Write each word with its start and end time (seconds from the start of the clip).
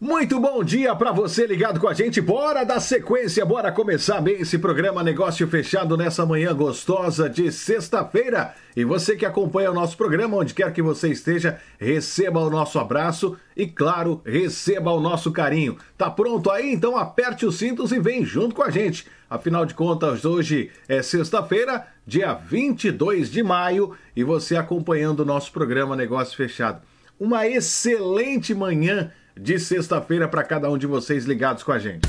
Muito 0.00 0.38
bom 0.38 0.62
dia 0.62 0.94
para 0.94 1.10
você 1.10 1.44
ligado 1.44 1.80
com 1.80 1.88
a 1.88 1.92
gente. 1.92 2.20
Bora 2.20 2.62
dar 2.62 2.78
sequência, 2.78 3.44
bora 3.44 3.72
começar 3.72 4.20
bem 4.20 4.42
esse 4.42 4.56
programa 4.56 5.02
Negócio 5.02 5.48
Fechado 5.48 5.96
nessa 5.96 6.24
manhã 6.24 6.54
gostosa 6.54 7.28
de 7.28 7.50
sexta-feira. 7.50 8.54
E 8.76 8.84
você 8.84 9.16
que 9.16 9.26
acompanha 9.26 9.72
o 9.72 9.74
nosso 9.74 9.96
programa, 9.96 10.36
onde 10.36 10.54
quer 10.54 10.72
que 10.72 10.80
você 10.80 11.08
esteja, 11.08 11.58
receba 11.80 12.38
o 12.38 12.48
nosso 12.48 12.78
abraço 12.78 13.36
e, 13.56 13.66
claro, 13.66 14.22
receba 14.24 14.92
o 14.92 15.00
nosso 15.00 15.32
carinho. 15.32 15.76
Tá 15.96 16.08
pronto 16.08 16.48
aí? 16.48 16.72
Então 16.72 16.96
aperte 16.96 17.44
os 17.44 17.58
cintos 17.58 17.90
e 17.90 17.98
vem 17.98 18.24
junto 18.24 18.54
com 18.54 18.62
a 18.62 18.70
gente. 18.70 19.04
Afinal 19.28 19.66
de 19.66 19.74
contas, 19.74 20.24
hoje 20.24 20.70
é 20.88 21.02
sexta-feira, 21.02 21.88
dia 22.06 22.34
22 22.34 23.32
de 23.32 23.42
maio, 23.42 23.96
e 24.14 24.22
você 24.22 24.54
acompanhando 24.54 25.20
o 25.20 25.26
nosso 25.26 25.50
programa 25.50 25.96
Negócio 25.96 26.36
Fechado. 26.36 26.82
Uma 27.18 27.48
excelente 27.48 28.54
manhã 28.54 29.10
de 29.38 29.58
sexta-feira 29.58 30.28
para 30.28 30.42
cada 30.42 30.70
um 30.70 30.76
de 30.76 30.86
vocês 30.86 31.24
ligados 31.24 31.62
com 31.62 31.72
a 31.72 31.78
gente. 31.78 32.08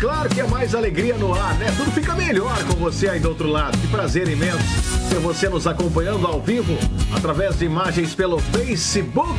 Claro 0.00 0.28
que 0.30 0.40
é 0.40 0.46
mais 0.46 0.74
alegria 0.74 1.16
no 1.16 1.34
ar, 1.34 1.58
né? 1.58 1.66
Tudo 1.76 1.90
fica 1.92 2.14
melhor 2.14 2.56
com 2.64 2.74
você 2.76 3.08
aí 3.08 3.20
do 3.20 3.28
outro 3.28 3.48
lado. 3.48 3.76
Que 3.78 3.86
prazer 3.88 4.28
imenso 4.28 4.58
ter 5.10 5.18
você 5.18 5.48
nos 5.48 5.66
acompanhando 5.66 6.26
ao 6.26 6.40
vivo 6.40 6.74
através 7.14 7.58
de 7.58 7.66
imagens 7.66 8.14
pelo 8.14 8.38
Facebook 8.38 9.34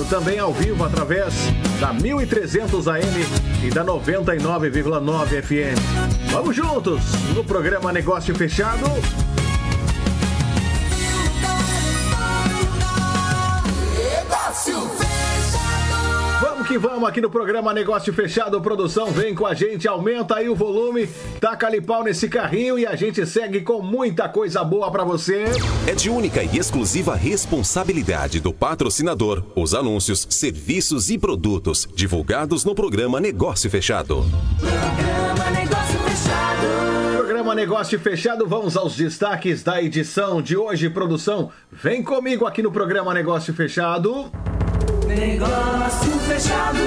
claro, 0.00 0.04
também 0.04 0.38
ao 0.38 0.52
vivo 0.52 0.84
através 0.84 1.34
da 1.78 1.92
1300 1.92 2.88
AM 2.88 3.02
e 3.62 3.70
da 3.70 3.84
99,9 3.84 5.42
FM. 5.42 6.30
Vamos 6.32 6.56
juntos 6.56 7.02
no 7.34 7.44
programa 7.44 7.92
Negócio 7.92 8.34
Fechado. 8.34 8.86
Que 16.70 16.78
vamos 16.78 17.08
aqui 17.08 17.20
no 17.20 17.28
programa 17.28 17.74
Negócio 17.74 18.12
Fechado. 18.12 18.60
Produção, 18.60 19.10
vem 19.10 19.34
com 19.34 19.44
a 19.44 19.54
gente, 19.54 19.88
aumenta 19.88 20.36
aí 20.36 20.48
o 20.48 20.54
volume, 20.54 21.08
taca 21.40 21.66
ali 21.66 21.80
pau 21.80 22.04
nesse 22.04 22.28
carrinho 22.28 22.78
e 22.78 22.86
a 22.86 22.94
gente 22.94 23.26
segue 23.26 23.62
com 23.62 23.82
muita 23.82 24.28
coisa 24.28 24.62
boa 24.62 24.88
para 24.88 25.02
você. 25.02 25.46
É 25.84 25.96
de 25.96 26.08
única 26.08 26.44
e 26.44 26.56
exclusiva 26.56 27.16
responsabilidade 27.16 28.38
do 28.38 28.52
patrocinador 28.52 29.42
os 29.56 29.74
anúncios, 29.74 30.28
serviços 30.30 31.10
e 31.10 31.18
produtos 31.18 31.88
divulgados 31.92 32.64
no 32.64 32.72
programa 32.72 33.18
Negócio 33.18 33.68
Fechado. 33.68 34.24
Programa 34.60 35.50
Negócio 35.50 35.98
Fechado. 35.98 37.16
Programa 37.16 37.54
Negócio 37.56 37.98
Fechado, 37.98 38.46
vamos 38.46 38.76
aos 38.76 38.94
destaques 38.94 39.64
da 39.64 39.82
edição 39.82 40.40
de 40.40 40.56
hoje, 40.56 40.88
produção. 40.88 41.50
Vem 41.72 42.00
comigo 42.00 42.46
aqui 42.46 42.62
no 42.62 42.70
programa 42.70 43.12
Negócio 43.12 43.52
Fechado. 43.52 44.30
Negócio 45.16 46.12
fechado. 46.20 46.78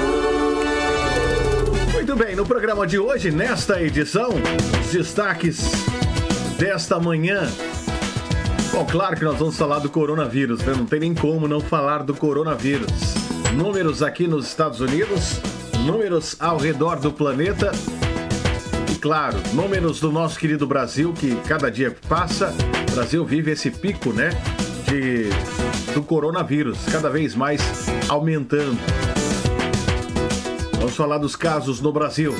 Muito 1.92 2.16
bem, 2.16 2.34
no 2.34 2.46
programa 2.46 2.86
de 2.86 2.98
hoje, 2.98 3.30
nesta 3.30 3.82
edição, 3.82 4.30
os 4.80 4.92
destaques 4.92 5.60
desta 6.58 6.98
manhã. 6.98 7.46
Bom, 8.72 8.86
claro 8.86 9.16
que 9.16 9.24
nós 9.24 9.38
vamos 9.38 9.58
falar 9.58 9.80
do 9.80 9.90
coronavírus, 9.90 10.60
né? 10.60 10.74
não 10.74 10.86
tem 10.86 11.00
nem 11.00 11.14
como 11.14 11.46
não 11.46 11.60
falar 11.60 12.02
do 12.02 12.14
coronavírus. 12.14 12.90
Números 13.54 14.02
aqui 14.02 14.26
nos 14.26 14.46
Estados 14.46 14.80
Unidos, 14.80 15.38
números 15.84 16.34
ao 16.40 16.56
redor 16.56 16.96
do 16.96 17.12
planeta 17.12 17.72
e, 18.90 18.96
claro, 18.96 19.38
números 19.52 20.00
do 20.00 20.10
nosso 20.10 20.38
querido 20.38 20.66
Brasil, 20.66 21.12
que 21.12 21.36
cada 21.46 21.70
dia 21.70 21.90
que 21.90 22.06
passa, 22.06 22.54
o 22.90 22.94
Brasil 22.94 23.24
vive 23.24 23.50
esse 23.50 23.70
pico, 23.70 24.12
né? 24.12 24.30
De 24.88 25.28
do 25.94 26.02
coronavírus, 26.02 26.78
cada 26.90 27.08
vez 27.08 27.34
mais 27.36 27.60
aumentando. 28.08 28.78
Vamos 30.78 30.96
falar 30.96 31.18
dos 31.18 31.36
casos 31.36 31.80
no 31.80 31.92
Brasil. 31.92 32.34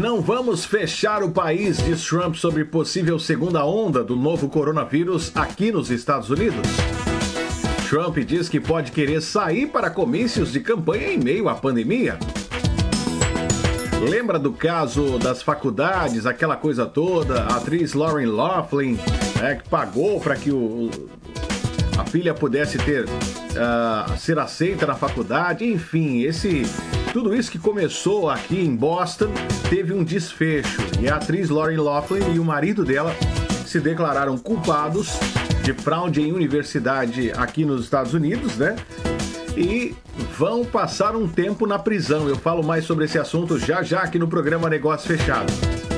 Não 0.00 0.20
vamos 0.20 0.64
fechar 0.64 1.22
o 1.22 1.30
país, 1.30 1.76
diz 1.78 2.02
Trump 2.04 2.36
sobre 2.36 2.64
possível 2.64 3.18
segunda 3.18 3.64
onda 3.64 4.02
do 4.02 4.16
novo 4.16 4.48
coronavírus 4.48 5.32
aqui 5.34 5.70
nos 5.72 5.90
Estados 5.90 6.30
Unidos. 6.30 6.66
Trump 7.88 8.16
diz 8.18 8.48
que 8.48 8.58
pode 8.58 8.92
querer 8.92 9.20
sair 9.20 9.66
para 9.66 9.90
comícios 9.90 10.52
de 10.52 10.60
campanha 10.60 11.12
em 11.12 11.18
meio 11.18 11.48
à 11.48 11.54
pandemia. 11.54 12.18
Lembra 14.08 14.38
do 14.38 14.52
caso 14.52 15.18
das 15.18 15.42
faculdades, 15.42 16.24
aquela 16.24 16.56
coisa 16.56 16.86
toda? 16.86 17.42
A 17.42 17.56
atriz 17.56 17.92
Lauren 17.94 18.26
Laughlin, 18.26 18.98
né, 19.40 19.56
que 19.56 19.68
pagou 19.68 20.18
para 20.18 20.34
que 20.34 20.50
o, 20.50 20.90
filha 22.12 22.34
pudesse 22.34 22.76
ter 22.76 23.06
uh, 23.06 24.18
ser 24.18 24.38
aceita 24.38 24.86
na 24.86 24.94
faculdade, 24.94 25.64
enfim, 25.64 26.20
esse 26.20 26.62
tudo 27.10 27.34
isso 27.34 27.50
que 27.50 27.58
começou 27.58 28.28
aqui 28.28 28.60
em 28.60 28.76
Boston 28.76 29.32
teve 29.70 29.94
um 29.94 30.04
desfecho 30.04 30.82
e 31.00 31.08
a 31.08 31.16
atriz 31.16 31.48
Lauren 31.48 31.80
Laughlin 31.80 32.34
e 32.34 32.38
o 32.38 32.44
marido 32.44 32.84
dela 32.84 33.16
se 33.64 33.80
declararam 33.80 34.36
culpados 34.36 35.18
de 35.62 35.72
fraude 35.72 36.20
em 36.20 36.32
universidade 36.32 37.32
aqui 37.34 37.64
nos 37.64 37.84
Estados 37.84 38.12
Unidos, 38.12 38.58
né? 38.58 38.76
E 39.56 39.94
vão 40.36 40.66
passar 40.66 41.16
um 41.16 41.26
tempo 41.26 41.66
na 41.66 41.78
prisão. 41.78 42.28
Eu 42.28 42.36
falo 42.36 42.62
mais 42.62 42.84
sobre 42.84 43.06
esse 43.06 43.18
assunto 43.18 43.58
já 43.58 43.82
já 43.82 44.00
aqui 44.00 44.18
no 44.18 44.28
programa 44.28 44.68
Negócio 44.68 45.08
Fechado. 45.08 45.50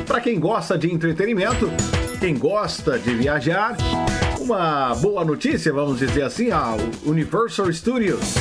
Para 0.06 0.20
quem 0.20 0.38
gosta 0.38 0.78
de 0.78 0.92
entretenimento, 0.92 1.68
quem 2.20 2.36
gosta 2.36 2.98
de 2.98 3.14
viajar, 3.14 3.76
uma 4.44 4.94
boa 4.96 5.24
notícia, 5.24 5.72
vamos 5.72 5.98
dizer 5.98 6.22
assim, 6.22 6.50
a 6.50 6.76
Universal 7.06 7.72
Studios 7.72 8.34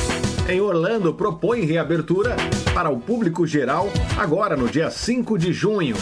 em 0.50 0.60
Orlando 0.60 1.14
propõe 1.14 1.62
reabertura 1.62 2.36
para 2.74 2.90
o 2.90 3.00
público 3.00 3.48
geral 3.48 3.88
agora 4.18 4.58
no 4.58 4.68
dia 4.68 4.92
5 4.92 5.38
de 5.38 5.54
junho. 5.54 5.96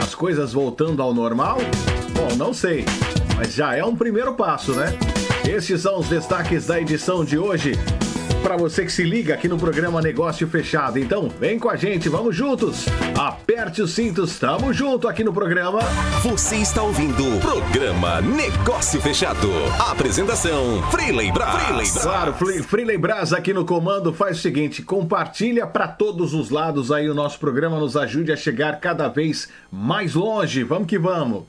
As 0.00 0.14
coisas 0.14 0.52
voltando 0.52 1.02
ao 1.02 1.12
normal? 1.12 1.58
Bom, 2.12 2.36
não 2.36 2.54
sei, 2.54 2.84
mas 3.36 3.54
já 3.54 3.74
é 3.74 3.84
um 3.84 3.96
primeiro 3.96 4.32
passo, 4.34 4.72
né? 4.72 4.96
Estes 5.44 5.80
são 5.80 5.98
os 5.98 6.06
destaques 6.06 6.68
da 6.68 6.80
edição 6.80 7.24
de 7.24 7.36
hoje 7.36 7.72
para 8.42 8.56
você 8.56 8.84
que 8.84 8.92
se 8.92 9.02
liga 9.02 9.34
aqui 9.34 9.48
no 9.48 9.58
programa 9.58 10.00
Negócio 10.00 10.46
Fechado. 10.48 10.98
Então, 10.98 11.28
vem 11.40 11.58
com 11.58 11.68
a 11.68 11.76
gente, 11.76 12.08
vamos 12.08 12.34
juntos. 12.34 12.86
Aperte 13.16 13.82
os 13.82 13.92
cintos, 13.92 14.38
tamo 14.38 14.72
junto 14.72 15.08
aqui 15.08 15.22
no 15.22 15.32
programa. 15.32 15.80
Você 16.22 16.56
está 16.56 16.82
ouvindo 16.82 17.36
o 17.36 17.40
programa 17.40 18.20
Negócio 18.20 19.00
Fechado. 19.00 19.48
Apresentação: 19.90 20.82
Freeley 20.90 21.32
Brás. 21.32 21.98
Claro, 21.98 22.34
Freeley 22.34 22.98
Brás 22.98 23.32
aqui 23.32 23.52
no 23.52 23.64
comando 23.64 24.12
faz 24.12 24.38
o 24.38 24.40
seguinte, 24.40 24.82
compartilha 24.82 25.66
para 25.66 25.88
todos 25.88 26.34
os 26.34 26.50
lados 26.50 26.92
aí 26.92 27.08
o 27.08 27.14
nosso 27.14 27.38
programa, 27.38 27.78
nos 27.78 27.96
ajude 27.96 28.32
a 28.32 28.36
chegar 28.36 28.80
cada 28.80 29.08
vez 29.08 29.48
mais 29.70 30.14
longe. 30.14 30.62
Vamos 30.64 30.86
que 30.86 30.98
vamos. 30.98 31.44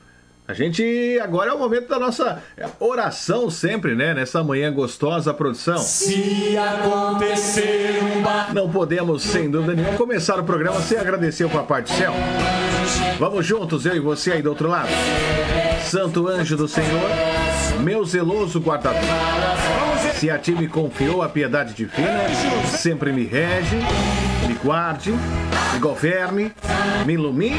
A 0.50 0.52
gente 0.52 1.16
agora 1.22 1.52
é 1.52 1.54
o 1.54 1.58
momento 1.60 1.86
da 1.86 1.96
nossa 1.96 2.42
oração 2.80 3.48
sempre, 3.48 3.94
né? 3.94 4.12
Nessa 4.12 4.42
manhã 4.42 4.72
gostosa 4.72 5.32
produção. 5.32 5.78
Se 5.78 6.58
acontecer 6.58 8.00
um 8.02 8.52
Não 8.52 8.68
podemos, 8.68 9.22
sem 9.22 9.48
dúvida 9.48 9.74
nenhuma, 9.74 9.96
começar 9.96 10.40
o 10.40 10.42
programa 10.42 10.80
sem 10.80 10.98
agradecer 10.98 11.44
o 11.44 11.50
Papai 11.50 11.82
do 11.82 11.88
Céu. 11.90 12.12
Vamos 13.20 13.46
juntos, 13.46 13.86
eu 13.86 13.94
e 13.94 14.00
você 14.00 14.32
aí 14.32 14.42
do 14.42 14.48
outro 14.48 14.68
lado. 14.68 14.88
Santo 15.84 16.26
anjo 16.26 16.56
do 16.56 16.66
Senhor, 16.66 17.08
meu 17.78 18.04
zeloso 18.04 18.58
guardador. 18.58 19.00
Se 20.14 20.28
a 20.30 20.36
ti 20.36 20.50
me 20.50 20.66
confiou 20.66 21.22
a 21.22 21.28
piedade 21.28 21.74
divina, 21.74 22.28
sempre 22.66 23.12
me 23.12 23.24
rege, 23.24 23.76
me 24.48 24.54
guarde, 24.54 25.12
me 25.12 25.78
governe, 25.78 26.52
me 27.06 27.12
ilumine. 27.12 27.56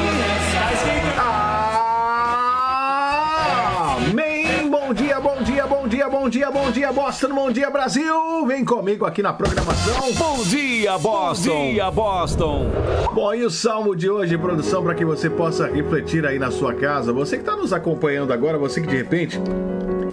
Bom 6.22 6.28
dia, 6.28 6.50
bom 6.52 6.70
dia, 6.70 6.92
Boston, 6.92 7.34
bom 7.34 7.50
dia, 7.50 7.68
Brasil! 7.68 8.46
Vem 8.46 8.64
comigo 8.64 9.04
aqui 9.04 9.20
na 9.20 9.32
programação. 9.32 10.12
Bom 10.12 10.40
dia, 10.44 10.96
Boston! 10.96 11.50
Bom 11.50 11.72
dia, 11.72 11.90
Boston! 11.90 12.70
Bom, 13.12 13.34
e 13.34 13.44
o 13.44 13.50
salmo 13.50 13.96
de 13.96 14.08
hoje, 14.08 14.38
produção, 14.38 14.84
para 14.84 14.94
que 14.94 15.04
você 15.04 15.28
possa 15.28 15.66
refletir 15.66 16.24
aí 16.24 16.38
na 16.38 16.52
sua 16.52 16.74
casa. 16.74 17.12
Você 17.12 17.36
que 17.36 17.42
está 17.42 17.56
nos 17.56 17.72
acompanhando 17.72 18.32
agora, 18.32 18.56
você 18.56 18.80
que 18.80 18.86
de 18.86 18.96
repente 18.98 19.40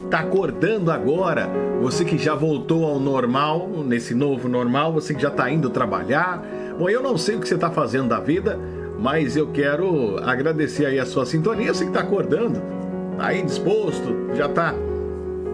está 0.03 0.21
acordando 0.21 0.91
agora, 0.91 1.47
você 1.79 2.03
que 2.03 2.17
já 2.17 2.33
voltou 2.33 2.85
ao 2.85 2.99
normal, 2.99 3.69
nesse 3.85 4.15
novo 4.15 4.49
normal, 4.49 4.91
você 4.91 5.13
que 5.13 5.21
já 5.21 5.29
está 5.29 5.47
indo 5.51 5.69
trabalhar. 5.69 6.43
Bom, 6.79 6.89
eu 6.89 7.03
não 7.03 7.19
sei 7.19 7.35
o 7.35 7.39
que 7.39 7.47
você 7.47 7.53
está 7.53 7.69
fazendo 7.69 8.09
da 8.09 8.19
vida, 8.19 8.59
mas 8.97 9.37
eu 9.37 9.51
quero 9.51 10.17
agradecer 10.27 10.87
aí 10.87 10.97
a 10.97 11.05
sua 11.05 11.23
sintonia, 11.23 11.71
você 11.71 11.83
que 11.83 11.91
está 11.91 11.99
acordando 11.99 12.79
Tá 13.19 13.27
aí 13.27 13.41
disposto, 13.41 14.15
já 14.33 14.45
está 14.45 14.73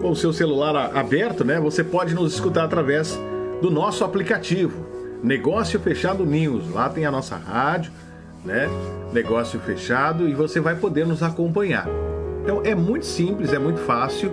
com 0.00 0.10
o 0.10 0.16
seu 0.16 0.32
celular 0.32 0.96
aberto, 0.96 1.44
né? 1.44 1.58
Você 1.60 1.82
pode 1.82 2.14
nos 2.14 2.34
escutar 2.34 2.64
através 2.64 3.18
do 3.60 3.70
nosso 3.70 4.04
aplicativo. 4.04 4.86
Negócio 5.22 5.80
Fechado 5.80 6.24
News. 6.24 6.70
Lá 6.70 6.88
tem 6.88 7.06
a 7.06 7.10
nossa 7.10 7.36
rádio, 7.36 7.90
né? 8.44 8.68
Negócio 9.12 9.58
Fechado 9.60 10.28
e 10.28 10.34
você 10.34 10.60
vai 10.60 10.76
poder 10.76 11.06
nos 11.06 11.22
acompanhar. 11.22 11.88
Então 12.42 12.60
é 12.64 12.74
muito 12.74 13.06
simples, 13.06 13.52
é 13.52 13.58
muito 13.58 13.80
fácil. 13.80 14.32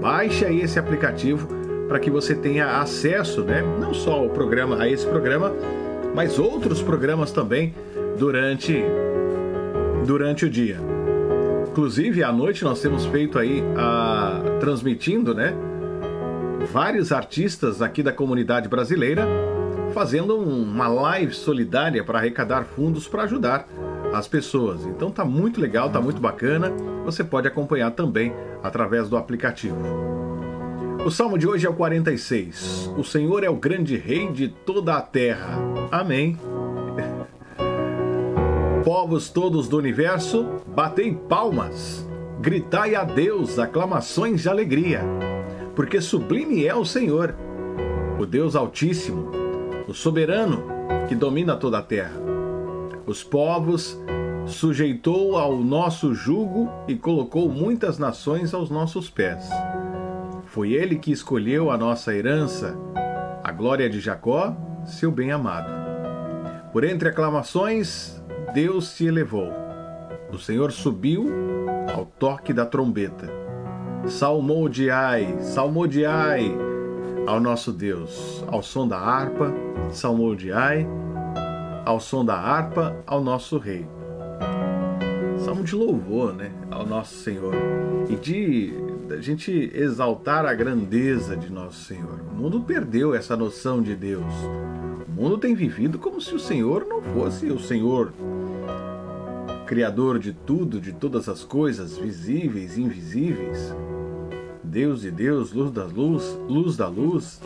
Baixe 0.00 0.44
aí 0.44 0.60
esse 0.60 0.78
aplicativo 0.78 1.48
para 1.86 2.00
que 2.00 2.10
você 2.10 2.34
tenha 2.34 2.80
acesso, 2.80 3.42
né? 3.42 3.62
Não 3.78 3.92
só 3.92 4.12
ao 4.14 4.30
programa, 4.30 4.82
a 4.82 4.88
esse 4.88 5.06
programa, 5.06 5.52
mas 6.14 6.38
outros 6.38 6.82
programas 6.82 7.30
também 7.30 7.74
durante 8.18 8.82
durante 10.06 10.46
o 10.46 10.50
dia. 10.50 10.78
Inclusive 11.70 12.24
à 12.24 12.32
noite 12.32 12.64
nós 12.64 12.80
temos 12.80 13.06
feito 13.06 13.38
aí 13.38 13.62
a 13.76 14.40
transmitindo, 14.62 15.34
né? 15.34 15.52
Vários 16.72 17.10
artistas 17.10 17.82
aqui 17.82 18.00
da 18.00 18.12
comunidade 18.12 18.68
brasileira 18.68 19.26
fazendo 19.92 20.36
uma 20.36 20.86
live 20.86 21.34
solidária 21.34 22.04
para 22.04 22.20
arrecadar 22.20 22.62
fundos 22.62 23.08
para 23.08 23.24
ajudar 23.24 23.66
as 24.14 24.28
pessoas. 24.28 24.86
Então 24.86 25.10
tá 25.10 25.24
muito 25.24 25.60
legal, 25.60 25.90
tá 25.90 26.00
muito 26.00 26.20
bacana. 26.20 26.72
Você 27.04 27.24
pode 27.24 27.48
acompanhar 27.48 27.90
também 27.90 28.32
através 28.62 29.08
do 29.08 29.16
aplicativo. 29.16 29.76
O 31.04 31.10
salmo 31.10 31.36
de 31.36 31.48
hoje 31.48 31.66
é 31.66 31.68
o 31.68 31.74
46. 31.74 32.92
O 32.96 33.02
Senhor 33.02 33.42
é 33.42 33.50
o 33.50 33.56
grande 33.56 33.96
rei 33.96 34.30
de 34.30 34.46
toda 34.46 34.94
a 34.94 35.02
terra. 35.02 35.58
Amém. 35.90 36.38
Povos 38.84 39.28
todos 39.28 39.68
do 39.68 39.76
universo, 39.76 40.46
batei 40.68 41.12
palmas, 41.12 42.01
gritai 42.42 42.96
a 42.96 43.04
Deus 43.04 43.56
aclamações 43.56 44.42
de 44.42 44.48
alegria, 44.48 45.02
porque 45.76 46.00
sublime 46.00 46.66
é 46.66 46.74
o 46.74 46.84
Senhor, 46.84 47.36
o 48.18 48.26
Deus 48.26 48.56
Altíssimo, 48.56 49.30
o 49.86 49.94
soberano 49.94 50.64
que 51.08 51.14
domina 51.14 51.54
toda 51.54 51.78
a 51.78 51.82
terra. 51.82 52.20
Os 53.06 53.22
povos 53.22 53.96
sujeitou 54.44 55.36
ao 55.36 55.56
nosso 55.58 56.12
jugo 56.16 56.68
e 56.88 56.96
colocou 56.96 57.48
muitas 57.48 57.96
nações 57.96 58.52
aos 58.52 58.70
nossos 58.70 59.08
pés. 59.08 59.48
Foi 60.46 60.72
ele 60.72 60.96
que 60.96 61.12
escolheu 61.12 61.70
a 61.70 61.78
nossa 61.78 62.12
herança, 62.12 62.76
a 63.44 63.52
glória 63.52 63.88
de 63.88 64.00
Jacó, 64.00 64.52
seu 64.84 65.12
bem-amado. 65.12 65.70
Por 66.72 66.82
entre 66.82 67.08
aclamações, 67.08 68.20
Deus 68.52 68.88
se 68.88 69.06
elevou. 69.06 69.52
O 70.32 70.38
Senhor 70.38 70.72
subiu 70.72 71.51
ao 72.02 72.06
toque 72.18 72.52
da 72.52 72.66
trombeta. 72.66 73.28
Salmodiai, 74.08 75.36
salmodiai 75.40 76.52
ao 77.28 77.38
nosso 77.38 77.72
Deus, 77.72 78.44
ao 78.48 78.60
som 78.60 78.88
da 78.88 78.98
harpa, 78.98 79.54
salmodiai 79.92 80.84
ao 81.84 82.00
som 82.00 82.24
da 82.24 82.34
harpa 82.34 82.96
ao 83.06 83.22
nosso 83.22 83.56
Rei. 83.56 83.86
Salmo 85.38 85.62
de 85.62 85.76
louvor, 85.76 86.32
né, 86.32 86.52
ao 86.70 86.84
nosso 86.84 87.14
Senhor 87.14 87.54
e 88.08 88.16
de 88.16 88.72
a 89.10 89.20
gente 89.20 89.70
exaltar 89.74 90.44
a 90.46 90.54
grandeza 90.54 91.36
de 91.36 91.52
nosso 91.52 91.84
Senhor. 91.84 92.20
O 92.32 92.34
mundo 92.34 92.60
perdeu 92.60 93.14
essa 93.14 93.36
noção 93.36 93.80
de 93.80 93.94
Deus. 93.94 94.32
O 95.06 95.12
mundo 95.20 95.38
tem 95.38 95.54
vivido 95.54 95.98
como 95.98 96.20
se 96.20 96.34
o 96.34 96.40
Senhor 96.40 96.84
não 96.88 97.02
fosse 97.02 97.46
o 97.46 97.58
Senhor 97.58 98.12
criador 99.72 100.18
de 100.18 100.34
tudo, 100.34 100.78
de 100.78 100.92
todas 100.92 101.30
as 101.30 101.44
coisas 101.44 101.96
visíveis 101.96 102.76
e 102.76 102.82
invisíveis. 102.82 103.74
Deus 104.62 105.00
de 105.00 105.10
Deus, 105.10 105.50
luz 105.54 105.72
da 105.72 105.86
luz, 105.86 106.38
luz 106.46 106.76
da 106.76 106.86
luz, 106.88 107.40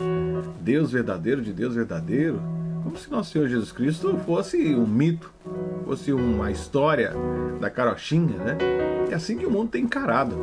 Deus 0.60 0.90
verdadeiro 0.90 1.40
de 1.40 1.52
Deus 1.52 1.76
verdadeiro 1.76 2.42
como 2.82 2.98
se 2.98 3.08
nosso 3.08 3.30
Senhor 3.30 3.46
Jesus 3.46 3.70
Cristo 3.70 4.18
fosse 4.26 4.74
um 4.74 4.88
mito, 4.88 5.32
fosse 5.84 6.12
uma 6.12 6.50
história 6.50 7.12
da 7.60 7.70
carochinha, 7.70 8.36
né? 8.38 8.58
É 9.08 9.14
assim 9.14 9.38
que 9.38 9.46
o 9.46 9.50
mundo 9.50 9.70
tem 9.70 9.84
encarado. 9.84 10.36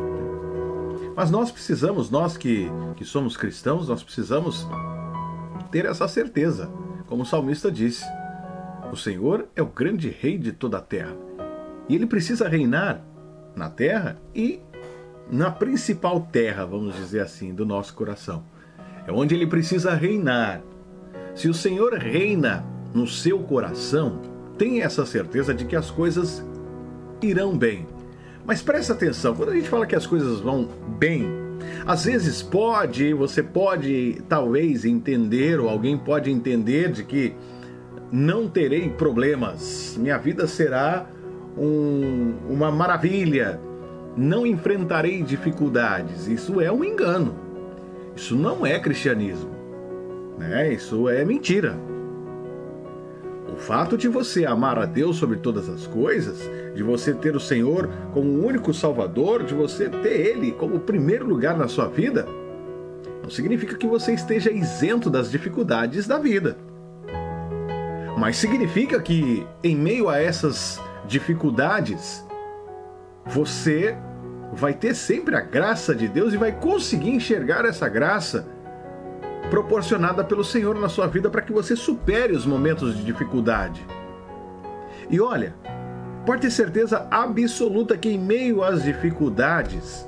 Mas 1.18 1.30
nós 1.30 1.52
precisamos, 1.52 2.10
nós 2.10 2.38
que, 2.38 2.72
que 2.96 3.04
somos 3.04 3.36
cristãos, 3.36 3.90
nós 3.90 4.02
precisamos 4.02 4.66
ter 5.70 5.84
essa 5.84 6.08
certeza. 6.08 6.72
Como 7.08 7.24
o 7.24 7.26
salmista 7.26 7.70
disse, 7.70 8.06
o 8.90 8.96
Senhor 8.96 9.50
é 9.54 9.62
o 9.62 9.68
grande 9.68 10.10
rei 10.10 10.38
de 10.38 10.54
toda 10.54 10.78
a 10.78 10.82
terra. 10.82 11.14
E 11.88 11.96
ele 11.96 12.06
precisa 12.06 12.48
reinar 12.48 13.02
na 13.56 13.70
terra 13.70 14.18
e 14.34 14.62
na 15.32 15.52
principal 15.52 16.22
terra, 16.32 16.66
vamos 16.66 16.96
dizer 16.96 17.22
assim, 17.22 17.54
do 17.54 17.66
nosso 17.66 17.94
coração. 17.94 18.44
É 19.08 19.12
onde 19.12 19.36
ele 19.36 19.48
precisa 19.48 19.94
reinar. 19.94 20.62
Se 21.36 21.50
o 21.50 21.54
Senhor 21.54 21.94
reina 21.94 22.66
no 22.94 23.08
seu 23.08 23.40
coração, 23.40 24.22
tenha 24.58 24.86
essa 24.86 25.06
certeza 25.06 25.54
de 25.54 25.66
que 25.66 25.76
as 25.76 25.90
coisas 25.90 26.46
irão 27.22 27.58
bem. 27.58 27.88
Mas 28.46 28.62
presta 28.62 28.94
atenção, 28.94 29.36
quando 29.36 29.50
a 29.50 29.56
gente 29.56 29.70
fala 29.70 29.86
que 29.86 29.96
as 29.96 30.06
coisas 30.06 30.40
vão 30.40 30.68
bem, 31.00 31.26
às 31.86 32.06
vezes 32.06 32.42
pode, 32.42 33.14
você 33.14 33.42
pode 33.42 34.22
talvez 34.28 34.86
entender, 34.86 35.60
ou 35.60 35.70
alguém 35.70 35.98
pode 35.98 36.30
entender 36.30 36.92
de 36.92 37.04
que 37.04 37.34
não 38.12 38.48
terei 38.48 38.90
problemas, 38.90 39.96
minha 39.98 40.18
vida 40.18 40.46
será 40.46 41.08
um, 41.58 42.34
uma 42.50 42.72
maravilha, 42.72 43.60
não 44.16 44.46
enfrentarei 44.46 45.22
dificuldades. 45.22 46.28
Isso 46.28 46.62
é 46.62 46.72
um 46.72 46.84
engano. 46.84 47.36
Isso 48.16 48.36
não 48.36 48.66
é 48.66 48.80
cristianismo. 48.80 49.52
Né? 50.38 50.74
Isso 50.74 51.10
é 51.10 51.24
mentira. 51.26 51.78
O 53.54 53.56
fato 53.56 53.98
de 53.98 54.08
você 54.08 54.46
amar 54.46 54.80
a 54.80 54.86
Deus 54.86 55.18
sobre 55.18 55.38
todas 55.38 55.70
as 55.70 55.86
coisas, 55.86 56.40
de 56.76 56.82
você 56.82 57.14
ter 57.14 57.36
o 57.36 57.40
Senhor 57.40 57.88
como 58.12 58.30
o 58.30 58.46
único 58.46 58.74
Salvador, 58.74 59.44
de 59.44 59.54
você 59.54 59.90
ter 59.90 60.28
Ele 60.28 60.52
como 60.52 60.78
o 60.78 60.80
primeiro 60.80 61.28
lugar 61.28 61.56
na 61.56 61.68
sua 61.68 61.88
vida, 61.88 62.26
não 63.22 63.30
significa 63.30 63.76
que 63.76 63.86
você 63.86 64.14
esteja 64.14 64.52
isento 64.52 65.10
das 65.10 65.30
dificuldades 65.30 66.08
da 66.08 66.18
vida. 66.18 66.58
Mas 68.18 68.38
significa 68.38 69.00
que, 69.00 69.46
em 69.64 69.76
meio 69.76 70.10
a 70.10 70.20
essas 70.20 70.82
dificuldades, 71.06 72.26
você 73.26 73.98
vai 74.54 74.74
ter 74.74 74.94
sempre 74.94 75.36
a 75.36 75.42
graça 75.42 75.96
de 75.96 76.08
Deus 76.08 76.34
e 76.34 76.38
vai 76.38 76.52
conseguir 76.52 77.10
enxergar 77.10 77.66
essa 77.66 77.90
graça 77.90 78.48
proporcionada 79.50 80.24
pelo 80.24 80.44
Senhor 80.44 80.76
na 80.80 80.90
sua 80.90 81.08
vida 81.08 81.30
para 81.30 81.42
que 81.42 81.52
você 81.52 81.76
supere 81.76 82.34
os 82.34 82.46
momentos 82.46 82.96
de 82.96 83.04
dificuldade. 83.04 83.86
E 85.10 85.20
olha, 85.20 85.56
pode 86.26 86.42
ter 86.42 86.52
certeza 86.52 87.08
absoluta 87.12 87.98
que 87.98 88.10
em 88.10 88.18
meio 88.18 88.64
às 88.64 88.84
dificuldades, 88.84 90.08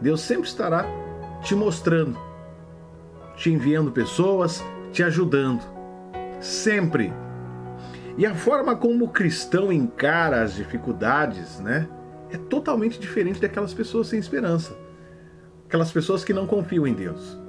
Deus 0.00 0.20
sempre 0.20 0.48
estará 0.48 0.84
te 1.42 1.54
mostrando, 1.54 2.18
te 3.36 3.50
enviando 3.50 3.90
pessoas, 3.90 4.62
te 4.92 5.02
ajudando. 5.02 5.62
Sempre. 6.40 7.12
E 8.16 8.24
a 8.24 8.34
forma 8.34 8.76
como 8.76 9.06
o 9.06 9.08
cristão 9.08 9.72
encara 9.72 10.42
as 10.42 10.54
dificuldades, 10.54 11.58
né, 11.60 11.88
é 12.30 12.36
totalmente 12.36 12.98
diferente 12.98 13.40
daquelas 13.40 13.74
pessoas 13.74 14.08
sem 14.08 14.18
esperança. 14.18 14.76
Aquelas 15.66 15.90
pessoas 15.90 16.24
que 16.24 16.32
não 16.32 16.46
confiam 16.46 16.86
em 16.86 16.94
Deus 16.94 17.44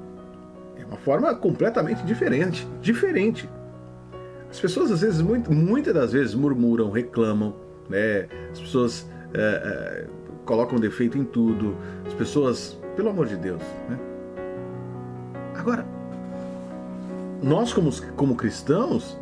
uma 0.88 0.98
forma 0.98 1.34
completamente 1.36 2.03
diferente. 2.03 2.67
Diferente. 2.81 3.50
As 4.50 4.60
pessoas, 4.60 4.91
às 4.91 5.01
vezes, 5.01 5.22
muito, 5.22 5.51
muitas 5.51 5.93
das 5.93 6.13
vezes, 6.13 6.34
murmuram, 6.34 6.91
reclamam, 6.91 7.53
né? 7.89 8.27
As 8.51 8.60
pessoas 8.60 9.10
é, 9.34 9.39
é, 9.39 10.07
colocam 10.45 10.79
defeito 10.79 11.17
em 11.17 11.25
tudo. 11.25 11.75
As 12.05 12.13
pessoas, 12.13 12.79
pelo 12.95 13.10
amor 13.10 13.27
de 13.27 13.36
Deus, 13.36 13.62
né? 13.89 14.00
Agora, 15.55 15.86
nós 17.41 17.74
como, 17.74 17.91
como 18.15 18.36
cristãos, 18.36 19.19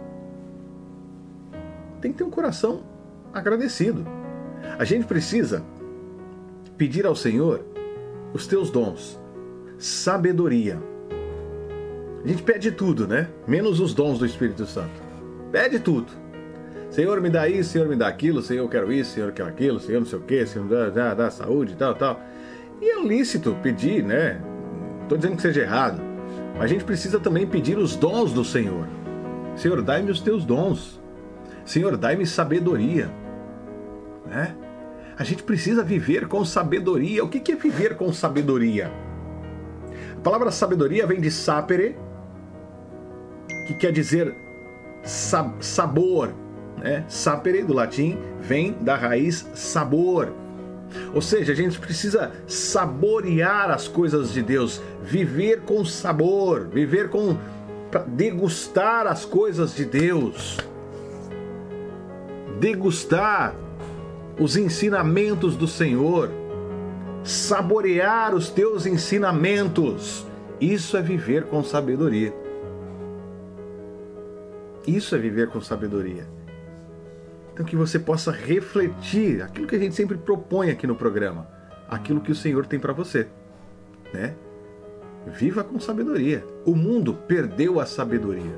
tem 2.04 2.12
que 2.12 2.20
ter 2.20 2.24
um 2.24 2.30
coração 2.30 2.84
agradecido. 3.34 4.06
A 4.78 4.86
gente 4.86 5.06
precisa 5.06 5.64
pedir 6.78 7.06
ao 7.06 7.16
Senhor 7.16 7.66
os 8.34 8.46
teus 8.46 8.70
dons, 8.70 9.20
sabedoria, 9.78 10.80
a 12.24 12.28
gente 12.28 12.42
pede 12.42 12.72
tudo, 12.72 13.06
né? 13.06 13.28
Menos 13.46 13.82
os 13.82 13.94
dons 13.94 14.18
do 14.18 14.26
Espírito 14.26 14.66
Santo. 14.66 15.02
Pede 15.52 15.78
tudo. 15.78 16.08
Senhor, 16.90 17.20
me 17.20 17.30
dá 17.30 17.50
isso, 17.50 17.72
Senhor, 17.72 17.88
me 17.88 17.98
dá 17.98 18.08
aquilo, 18.08 18.42
Senhor, 18.42 18.64
eu 18.64 18.70
quero 18.70 18.94
isso, 18.94 19.12
Senhor, 19.12 19.28
eu 19.28 19.34
quero 19.34 19.50
aquilo, 19.50 19.80
Senhor, 19.80 20.00
não 20.00 20.06
sei 20.06 20.20
o 20.20 20.22
quê, 20.22 20.46
Senhor, 20.46 20.68
dá, 20.68 20.90
dá, 20.90 21.14
dá 21.14 21.30
saúde, 21.30 21.76
tal, 21.76 21.96
tal. 21.96 22.22
E 22.82 22.90
é 22.90 23.04
lícito 23.04 23.58
pedir, 23.62 24.04
né? 24.04 24.40
Não 24.42 25.04
estou 25.04 25.18
dizendo 25.18 25.36
que 25.36 25.42
seja 25.42 25.62
errado, 25.62 26.02
mas 26.54 26.64
a 26.64 26.68
gente 26.68 26.86
precisa 26.86 27.20
também 27.20 27.46
pedir 27.46 27.78
os 27.78 27.96
dons 27.96 28.32
do 28.32 28.46
Senhor. 28.46 28.88
Senhor, 29.56 29.82
dai-me 29.82 30.12
os 30.12 30.22
teus 30.22 30.46
dons. 30.46 31.03
Senhor, 31.66 31.96
dai-me 31.98 32.26
sabedoria. 32.26 33.10
Né? 34.26 34.56
A 35.18 35.24
gente 35.24 35.44
precisa 35.44 35.84
viver 35.84 36.28
com 36.28 36.44
sabedoria. 36.44 37.24
O 37.24 37.30
que 37.30 37.52
é 37.52 37.56
viver 37.56 37.96
com 37.96 38.12
sabedoria? 38.12 38.92
A 40.18 40.22
palavra 40.22 40.52
sabedoria 40.52 41.06
vem 41.06 41.22
de 41.22 41.30
sapere, 41.30 41.96
que 43.68 43.74
quer 43.76 43.92
dizer 43.92 44.36
sabor. 45.04 46.34
Né? 46.78 47.06
Sapere, 47.08 47.64
do 47.64 47.74
latim, 47.74 48.18
vem 48.40 48.74
da 48.82 48.96
raiz 48.96 49.48
sabor. 49.54 50.34
Ou 51.14 51.22
seja, 51.22 51.54
a 51.54 51.56
gente 51.56 51.80
precisa 51.80 52.32
saborear 52.48 53.72
as 53.72 53.88
coisas 53.88 54.32
de 54.32 54.42
Deus, 54.42 54.82
viver 55.02 55.62
com 55.62 55.84
sabor, 55.86 56.68
viver 56.68 57.10
com. 57.10 57.38
degustar 58.08 59.08
as 59.08 59.26
coisas 59.26 59.76
de 59.76 59.86
Deus. 59.86 60.58
Degustar 62.64 63.54
os 64.40 64.56
ensinamentos 64.56 65.58
do 65.58 65.68
Senhor, 65.68 66.30
saborear 67.22 68.34
os 68.34 68.50
teus 68.50 68.86
ensinamentos. 68.86 70.26
Isso 70.62 70.96
é 70.96 71.02
viver 71.02 71.44
com 71.48 71.62
sabedoria. 71.62 72.34
Isso 74.88 75.14
é 75.14 75.18
viver 75.20 75.50
com 75.50 75.60
sabedoria. 75.60 76.26
Então 77.52 77.66
que 77.66 77.76
você 77.76 78.00
possa 78.00 78.32
refletir 78.32 79.42
aquilo 79.42 79.68
que 79.68 79.76
a 79.76 79.80
gente 79.80 79.96
sempre 79.96 80.16
propõe 80.16 80.70
aqui 80.70 80.88
no 80.88 80.96
programa, 80.96 81.46
aquilo 81.90 82.22
que 82.22 82.32
o 82.32 82.36
Senhor 82.36 82.66
tem 82.66 82.80
para 82.80 82.94
você, 82.94 83.28
né? 84.14 84.36
Viva 85.28 85.66
com 85.66 85.82
sabedoria. 85.82 86.46
O 86.66 86.78
mundo 86.78 87.14
perdeu 87.28 87.82
a 87.82 87.86
sabedoria. 87.86 88.58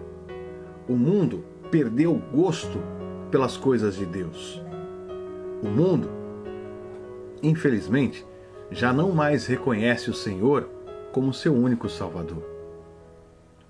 O 0.88 0.93
mundo 0.93 1.43
perdeu 1.71 2.13
o 2.13 2.19
gosto 2.19 2.79
pelas 3.35 3.57
coisas 3.57 3.97
de 3.97 4.05
Deus. 4.05 4.63
O 5.61 5.67
mundo, 5.67 6.09
infelizmente, 7.43 8.25
já 8.71 8.93
não 8.93 9.11
mais 9.11 9.45
reconhece 9.45 10.09
o 10.09 10.13
Senhor 10.13 10.69
como 11.11 11.33
seu 11.33 11.53
único 11.53 11.89
Salvador. 11.89 12.41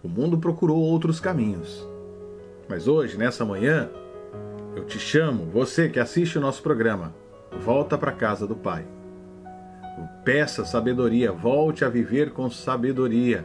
O 0.03 0.07
mundo 0.07 0.38
procurou 0.38 0.77
outros 0.77 1.19
caminhos. 1.19 1.84
Mas 2.69 2.88
hoje, 2.88 3.17
nessa 3.17 3.43
manhã, 3.43 3.89
eu 4.75 4.86
te 4.86 5.00
chamo, 5.00 5.45
você 5.45 5.89
que 5.89 6.00
assiste 6.00 6.38
o 6.38 6.41
nosso 6.41 6.62
programa, 6.62 7.15
volta 7.60 7.98
para 7.98 8.12
a 8.12 8.15
casa 8.15 8.45
do 8.45 8.55
Pai. 8.55 8.86
Peça 10.24 10.63
sabedoria, 10.63 11.31
volte 11.31 11.84
a 11.84 11.89
viver 11.89 12.34
com 12.34 12.51
sabedoria, 12.51 13.43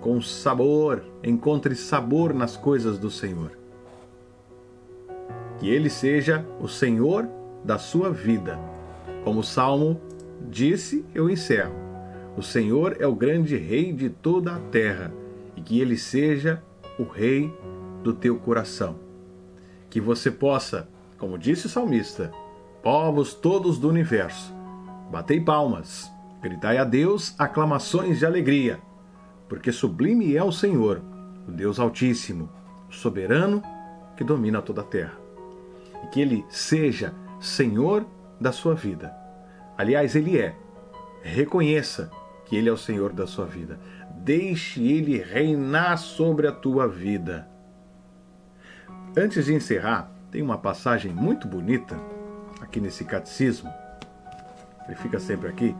com 0.00 0.18
sabor, 0.22 1.04
encontre 1.22 1.74
sabor 1.76 2.32
nas 2.32 2.56
coisas 2.56 2.98
do 2.98 3.10
Senhor. 3.10 3.63
Que 5.64 5.70
Ele 5.70 5.88
seja 5.88 6.44
o 6.60 6.68
Senhor 6.68 7.26
da 7.64 7.78
sua 7.78 8.10
vida. 8.10 8.60
Como 9.24 9.40
o 9.40 9.42
Salmo 9.42 9.98
disse, 10.50 11.06
eu 11.14 11.30
encerro. 11.30 11.72
O 12.36 12.42
Senhor 12.42 12.98
é 13.00 13.06
o 13.06 13.14
grande 13.14 13.56
Rei 13.56 13.90
de 13.90 14.10
toda 14.10 14.56
a 14.56 14.58
terra, 14.58 15.10
e 15.56 15.62
que 15.62 15.80
Ele 15.80 15.96
seja 15.96 16.62
o 16.98 17.04
Rei 17.04 17.50
do 18.02 18.12
teu 18.12 18.36
coração 18.36 18.96
que 19.88 20.02
você 20.02 20.30
possa, 20.30 20.86
como 21.16 21.38
disse 21.38 21.64
o 21.64 21.70
salmista, 21.70 22.30
povos 22.82 23.32
todos 23.32 23.78
do 23.78 23.88
universo, 23.88 24.54
batei 25.10 25.40
palmas, 25.40 26.12
gritai 26.42 26.76
a 26.76 26.84
Deus 26.84 27.34
aclamações 27.38 28.18
de 28.18 28.26
alegria, 28.26 28.80
porque 29.48 29.72
sublime 29.72 30.36
é 30.36 30.44
o 30.44 30.52
Senhor, 30.52 31.00
o 31.48 31.52
Deus 31.52 31.80
Altíssimo, 31.80 32.50
o 32.86 32.92
soberano 32.92 33.62
que 34.14 34.22
domina 34.22 34.60
toda 34.60 34.82
a 34.82 34.84
terra. 34.84 35.23
E 36.04 36.06
que 36.06 36.20
ele 36.20 36.44
seja 36.50 37.14
Senhor 37.40 38.06
da 38.38 38.52
sua 38.52 38.74
vida. 38.74 39.14
Aliás, 39.76 40.14
ele 40.14 40.38
é. 40.38 40.54
Reconheça 41.22 42.10
que 42.44 42.54
ele 42.54 42.68
é 42.68 42.72
o 42.72 42.76
Senhor 42.76 43.10
da 43.12 43.26
sua 43.26 43.46
vida. 43.46 43.80
Deixe 44.10 44.82
ele 44.86 45.18
reinar 45.18 45.96
sobre 45.96 46.46
a 46.46 46.52
tua 46.52 46.86
vida. 46.86 47.48
Antes 49.16 49.46
de 49.46 49.54
encerrar, 49.54 50.12
tem 50.30 50.42
uma 50.42 50.58
passagem 50.58 51.10
muito 51.10 51.48
bonita 51.48 51.96
aqui 52.60 52.80
nesse 52.80 53.04
catecismo. 53.04 53.72
Ele 54.86 54.96
fica 54.96 55.18
sempre 55.18 55.48
aqui. 55.48 55.74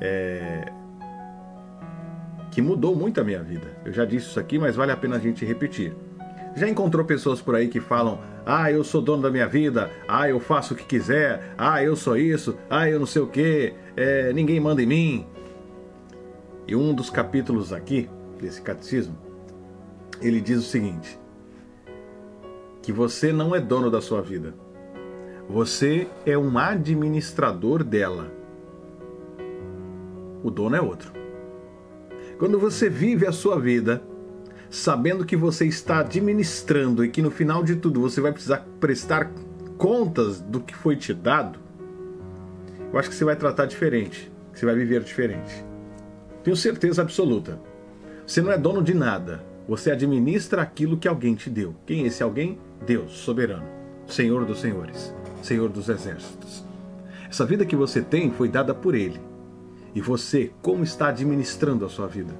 É... 0.00 0.72
Que 2.52 2.62
mudou 2.62 2.94
muito 2.94 3.20
a 3.20 3.24
minha 3.24 3.42
vida. 3.42 3.76
Eu 3.84 3.92
já 3.92 4.04
disse 4.04 4.28
isso 4.28 4.38
aqui, 4.38 4.56
mas 4.56 4.76
vale 4.76 4.92
a 4.92 4.96
pena 4.96 5.16
a 5.16 5.18
gente 5.18 5.44
repetir. 5.44 5.96
Já 6.56 6.68
encontrou 6.68 7.04
pessoas 7.04 7.40
por 7.40 7.54
aí 7.54 7.68
que 7.68 7.80
falam: 7.80 8.20
ah, 8.46 8.70
eu 8.70 8.84
sou 8.84 9.02
dono 9.02 9.22
da 9.22 9.30
minha 9.30 9.46
vida, 9.46 9.90
ah, 10.06 10.28
eu 10.28 10.38
faço 10.38 10.74
o 10.74 10.76
que 10.76 10.84
quiser, 10.84 11.54
ah, 11.58 11.82
eu 11.82 11.96
sou 11.96 12.16
isso, 12.16 12.56
ah, 12.70 12.88
eu 12.88 12.98
não 12.98 13.06
sei 13.06 13.22
o 13.22 13.26
que, 13.26 13.74
é, 13.96 14.32
ninguém 14.32 14.60
manda 14.60 14.82
em 14.82 14.86
mim. 14.86 15.26
E 16.66 16.76
um 16.76 16.94
dos 16.94 17.10
capítulos 17.10 17.72
aqui 17.72 18.08
desse 18.40 18.62
catecismo, 18.62 19.18
ele 20.20 20.40
diz 20.40 20.58
o 20.58 20.62
seguinte: 20.62 21.18
que 22.82 22.92
você 22.92 23.32
não 23.32 23.54
é 23.54 23.60
dono 23.60 23.90
da 23.90 24.00
sua 24.00 24.22
vida. 24.22 24.54
Você 25.48 26.08
é 26.24 26.38
um 26.38 26.56
administrador 26.56 27.84
dela. 27.84 28.32
O 30.42 30.50
dono 30.50 30.76
é 30.76 30.80
outro. 30.80 31.12
Quando 32.38 32.58
você 32.58 32.88
vive 32.88 33.26
a 33.26 33.32
sua 33.32 33.58
vida 33.58 34.02
sabendo 34.74 35.24
que 35.24 35.36
você 35.36 35.66
está 35.66 36.00
administrando 36.00 37.04
e 37.04 37.08
que 37.08 37.22
no 37.22 37.30
final 37.30 37.62
de 37.62 37.76
tudo 37.76 38.00
você 38.00 38.20
vai 38.20 38.32
precisar 38.32 38.66
prestar 38.80 39.30
contas 39.78 40.40
do 40.40 40.60
que 40.60 40.74
foi 40.74 40.96
te 40.96 41.14
dado, 41.14 41.60
eu 42.92 42.98
acho 42.98 43.08
que 43.08 43.14
você 43.14 43.24
vai 43.24 43.36
tratar 43.36 43.66
diferente, 43.66 44.30
você 44.52 44.66
vai 44.66 44.74
viver 44.74 45.02
diferente. 45.02 45.64
Tenho 46.42 46.56
certeza 46.56 47.02
absoluta. 47.02 47.60
Você 48.26 48.42
não 48.42 48.50
é 48.50 48.58
dono 48.58 48.82
de 48.82 48.94
nada. 48.94 49.44
Você 49.68 49.90
administra 49.90 50.62
aquilo 50.62 50.98
que 50.98 51.08
alguém 51.08 51.34
te 51.34 51.48
deu. 51.48 51.74
Quem 51.86 52.02
é 52.02 52.06
esse 52.08 52.22
alguém? 52.22 52.58
Deus, 52.84 53.12
soberano, 53.12 53.66
Senhor 54.06 54.44
dos 54.44 54.60
senhores, 54.60 55.14
Senhor 55.42 55.70
dos 55.70 55.88
exércitos. 55.88 56.64
Essa 57.30 57.46
vida 57.46 57.64
que 57.64 57.76
você 57.76 58.02
tem 58.02 58.30
foi 58.30 58.48
dada 58.48 58.74
por 58.74 58.94
Ele. 58.94 59.20
E 59.94 60.00
você, 60.00 60.50
como 60.60 60.84
está 60.84 61.08
administrando 61.08 61.86
a 61.86 61.88
sua 61.88 62.06
vida? 62.06 62.34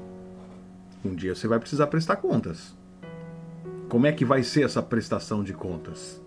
Um 1.04 1.14
dia 1.14 1.34
você 1.34 1.46
vai 1.46 1.58
precisar 1.58 1.86
prestar 1.88 2.16
contas. 2.16 2.74
Como 3.88 4.06
é 4.06 4.12
que 4.12 4.24
vai 4.24 4.42
ser 4.42 4.64
essa 4.64 4.82
prestação 4.82 5.44
de 5.44 5.52
contas? 5.52 6.22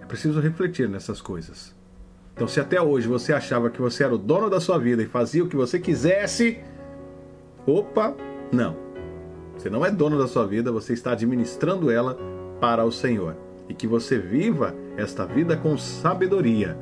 É 0.00 0.06
preciso 0.06 0.40
refletir 0.40 0.88
nessas 0.88 1.20
coisas. 1.20 1.74
Então, 2.32 2.48
se 2.48 2.58
até 2.58 2.80
hoje 2.80 3.06
você 3.06 3.34
achava 3.34 3.68
que 3.68 3.80
você 3.80 4.02
era 4.02 4.14
o 4.14 4.18
dono 4.18 4.48
da 4.48 4.58
sua 4.58 4.78
vida 4.78 5.02
e 5.02 5.06
fazia 5.06 5.44
o 5.44 5.48
que 5.48 5.56
você 5.56 5.78
quisesse, 5.78 6.58
opa, 7.66 8.16
não. 8.50 8.74
Você 9.54 9.68
não 9.68 9.84
é 9.84 9.90
dono 9.90 10.18
da 10.18 10.26
sua 10.26 10.46
vida, 10.46 10.72
você 10.72 10.94
está 10.94 11.12
administrando 11.12 11.90
ela 11.90 12.16
para 12.58 12.82
o 12.82 12.90
Senhor 12.90 13.36
e 13.68 13.74
que 13.74 13.86
você 13.86 14.18
viva 14.18 14.74
esta 14.96 15.26
vida 15.26 15.54
com 15.54 15.76
sabedoria. 15.76 16.78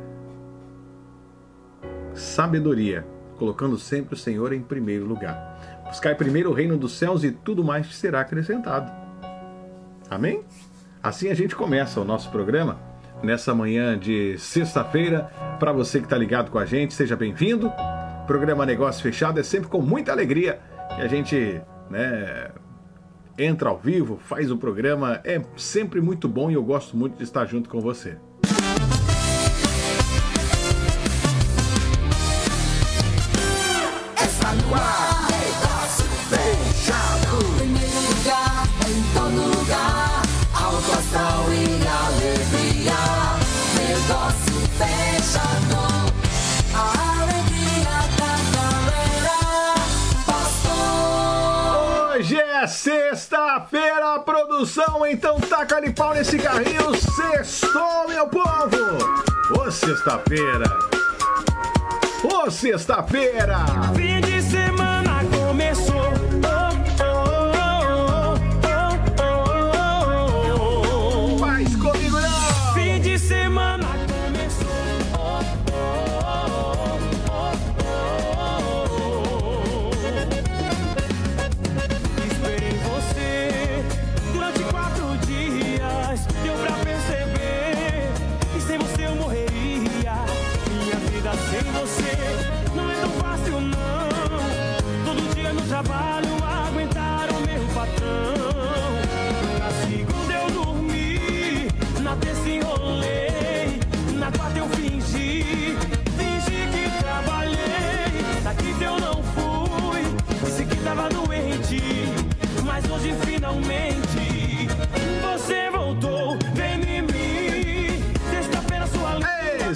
Sabedoria, 2.14 3.04
colocando 3.36 3.76
sempre 3.76 4.14
o 4.14 4.18
Senhor 4.18 4.52
em 4.52 4.62
primeiro 4.62 5.04
lugar. 5.04 5.57
Buscai 5.88 6.14
primeiro 6.14 6.50
o 6.50 6.52
reino 6.52 6.76
dos 6.76 6.92
céus 6.92 7.24
e 7.24 7.30
tudo 7.30 7.64
mais 7.64 7.88
te 7.88 7.94
será 7.94 8.20
acrescentado. 8.20 8.92
Amém? 10.10 10.44
Assim 11.02 11.28
a 11.28 11.34
gente 11.34 11.56
começa 11.56 12.00
o 12.00 12.04
nosso 12.04 12.30
programa 12.30 12.78
nessa 13.22 13.54
manhã 13.54 13.98
de 13.98 14.36
sexta-feira. 14.38 15.30
Para 15.58 15.72
você 15.72 15.98
que 15.98 16.06
está 16.06 16.16
ligado 16.16 16.50
com 16.50 16.58
a 16.58 16.66
gente, 16.66 16.94
seja 16.94 17.16
bem-vindo. 17.16 17.72
Programa 18.26 18.66
Negócio 18.66 19.02
Fechado 19.02 19.40
é 19.40 19.42
sempre 19.42 19.68
com 19.68 19.80
muita 19.80 20.12
alegria 20.12 20.60
que 20.94 21.00
a 21.00 21.08
gente 21.08 21.60
né, 21.90 22.50
entra 23.38 23.70
ao 23.70 23.78
vivo, 23.78 24.18
faz 24.18 24.50
o 24.50 24.58
programa, 24.58 25.20
é 25.24 25.40
sempre 25.56 26.00
muito 26.00 26.28
bom 26.28 26.50
e 26.50 26.54
eu 26.54 26.62
gosto 26.62 26.96
muito 26.96 27.16
de 27.16 27.24
estar 27.24 27.46
junto 27.46 27.68
com 27.70 27.80
você. 27.80 28.18
Sexta-feira, 53.70 54.18
produção, 54.20 55.06
então 55.06 55.38
taca-lhe 55.40 55.92
pau 55.92 56.14
nesse 56.14 56.38
carrinho. 56.38 56.94
Sextou, 56.94 58.08
meu 58.08 58.26
povo! 58.26 59.60
Ô, 59.60 59.70
sexta-feira! 59.70 60.78
Ô, 62.24 62.50
sexta-feira! 62.50 63.58
Fim 63.94 64.20
de 64.22 64.40
semana 64.40 64.67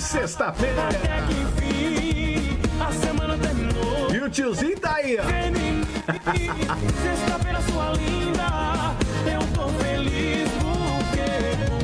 sexta-feira. 0.02 0.88
Até 0.88 1.22
que 1.22 1.32
enfim, 1.40 2.58
a 2.80 2.92
semana 2.92 3.38
terminou. 3.38 4.12
E 4.12 4.18
o 4.18 4.28
tiozinho 4.28 4.78
tá 4.78 4.96
aí, 4.96 5.16
ó. 5.18 5.22
Sexta-feira, 7.02 7.60
sua 7.62 7.92
linda. 7.92 8.96
Eu 9.24 9.40
tô 9.54 9.68
feliz 9.82 10.48
porque 10.60 11.81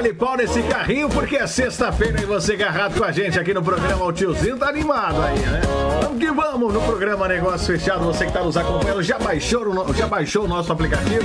Taca-lhe 0.00 0.14
pau 0.14 0.34
nesse 0.34 0.62
carrinho 0.62 1.10
porque 1.10 1.36
é 1.36 1.46
sexta-feira 1.46 2.22
e 2.22 2.24
você 2.24 2.54
agarrado 2.54 2.96
com 2.96 3.04
a 3.04 3.12
gente 3.12 3.38
aqui 3.38 3.52
no 3.52 3.62
programa. 3.62 4.06
O 4.06 4.10
tiozinho 4.10 4.56
tá 4.56 4.66
animado 4.70 5.20
aí, 5.20 5.38
né? 5.38 5.60
Vamos 6.02 6.18
que 6.18 6.30
vamos 6.30 6.72
no 6.72 6.80
programa 6.80 7.28
Negócio 7.28 7.66
Fechado. 7.66 8.06
Você 8.06 8.24
que 8.24 8.32
tá 8.32 8.42
nos 8.42 8.56
acompanhando, 8.56 9.02
já 9.02 9.18
baixou, 9.18 9.68
o 9.68 9.92
já 9.94 10.06
baixou 10.06 10.46
o 10.46 10.48
nosso 10.48 10.72
aplicativo? 10.72 11.20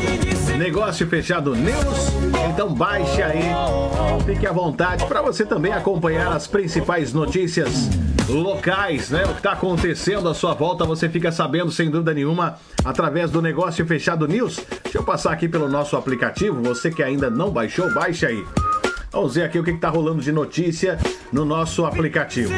Negócio 0.57 1.07
Fechado 1.07 1.55
News? 1.55 2.11
Então 2.49 2.73
baixe 2.73 3.23
aí, 3.23 3.49
fique 4.25 4.45
à 4.45 4.51
vontade 4.51 5.05
para 5.05 5.21
você 5.21 5.45
também 5.45 5.71
acompanhar 5.71 6.33
as 6.33 6.45
principais 6.45 7.13
notícias 7.13 7.89
locais, 8.27 9.09
né? 9.09 9.23
O 9.23 9.35
que 9.35 9.41
tá 9.41 9.53
acontecendo 9.53 10.27
à 10.27 10.33
sua 10.33 10.53
volta, 10.53 10.83
você 10.83 11.07
fica 11.07 11.31
sabendo 11.31 11.71
sem 11.71 11.89
dúvida 11.89 12.13
nenhuma 12.13 12.57
através 12.83 13.31
do 13.31 13.41
Negócio 13.41 13.85
Fechado 13.85 14.27
News. 14.27 14.59
Deixa 14.83 14.97
eu 14.97 15.03
passar 15.03 15.31
aqui 15.31 15.47
pelo 15.47 15.69
nosso 15.69 15.95
aplicativo. 15.95 16.61
Você 16.63 16.91
que 16.91 17.01
ainda 17.01 17.29
não 17.29 17.49
baixou, 17.51 17.89
baixe 17.93 18.25
aí. 18.25 18.43
Vamos 19.15 19.35
ver 19.35 19.43
aqui 19.43 19.57
o 19.57 19.63
que, 19.63 19.71
que 19.71 19.79
tá 19.79 19.87
rolando 19.87 20.21
de 20.21 20.29
notícia 20.29 20.99
no 21.31 21.45
nosso 21.45 21.85
aplicativo. 21.85 22.51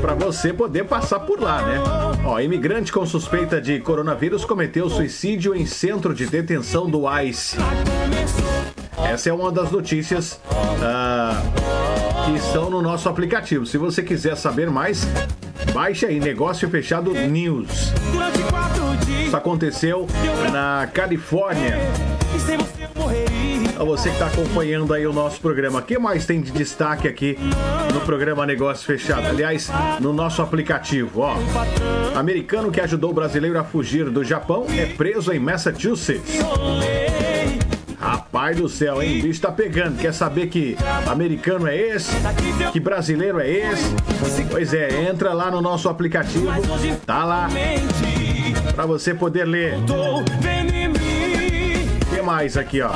Para 0.00 0.14
você 0.14 0.54
poder 0.54 0.84
passar 0.86 1.20
por 1.20 1.38
lá, 1.38 1.60
né? 1.60 1.78
Ó, 2.24 2.40
imigrante 2.40 2.90
com 2.90 3.04
suspeita 3.04 3.60
de 3.60 3.78
coronavírus 3.78 4.46
cometeu 4.46 4.88
suicídio 4.88 5.54
em 5.54 5.66
centro 5.66 6.14
de 6.14 6.24
detenção 6.24 6.88
do 6.88 7.02
ICE. 7.20 7.58
Essa 8.96 9.28
é 9.28 9.32
uma 9.34 9.52
das 9.52 9.70
notícias 9.70 10.40
ah, 10.82 11.42
que 12.24 12.32
estão 12.36 12.70
no 12.70 12.80
nosso 12.80 13.06
aplicativo. 13.06 13.66
Se 13.66 13.76
você 13.76 14.02
quiser 14.02 14.34
saber 14.34 14.70
mais, 14.70 15.06
baixe 15.74 16.06
aí 16.06 16.18
Negócio 16.18 16.70
Fechado 16.70 17.12
News. 17.12 17.92
Isso 19.26 19.36
aconteceu 19.36 20.06
na 20.50 20.88
Califórnia. 20.90 21.76
A 23.78 23.84
você 23.84 24.08
que 24.08 24.14
está 24.14 24.26
acompanhando 24.28 24.94
aí 24.94 25.06
o 25.06 25.12
nosso 25.12 25.38
programa. 25.40 25.80
O 25.80 25.82
que 25.82 25.98
mais 25.98 26.24
tem 26.24 26.40
de 26.40 26.50
destaque 26.50 27.06
aqui 27.06 27.38
no 27.92 28.00
programa 28.00 28.46
Negócio 28.46 28.86
Fechado? 28.86 29.26
Aliás, 29.26 29.70
no 30.00 30.14
nosso 30.14 30.40
aplicativo, 30.40 31.20
ó. 31.20 31.36
Americano 32.14 32.70
que 32.70 32.80
ajudou 32.80 33.10
o 33.10 33.14
brasileiro 33.14 33.58
a 33.58 33.64
fugir 33.64 34.08
do 34.08 34.24
Japão 34.24 34.66
é 34.70 34.86
preso 34.86 35.30
em 35.30 35.38
Massachusetts. 35.38 36.38
Rapaz 38.00 38.56
do 38.56 38.68
céu, 38.68 39.02
hein? 39.02 39.18
O 39.18 39.22
bicho 39.24 39.40
tá 39.42 39.52
pegando. 39.52 39.98
Quer 39.98 40.14
saber 40.14 40.46
que 40.46 40.76
americano 41.06 41.66
é 41.66 41.76
esse? 41.76 42.12
Que 42.72 42.80
brasileiro 42.80 43.40
é 43.40 43.50
esse? 43.50 43.94
Pois 44.50 44.72
é, 44.72 45.08
entra 45.10 45.34
lá 45.34 45.50
no 45.50 45.60
nosso 45.60 45.88
aplicativo. 45.90 46.46
Tá 47.04 47.24
lá 47.24 47.48
para 48.74 48.86
você 48.86 49.12
poder 49.12 49.44
ler. 49.44 49.74
O 49.76 50.24
que 52.14 52.22
mais 52.22 52.56
aqui, 52.56 52.80
ó? 52.80 52.90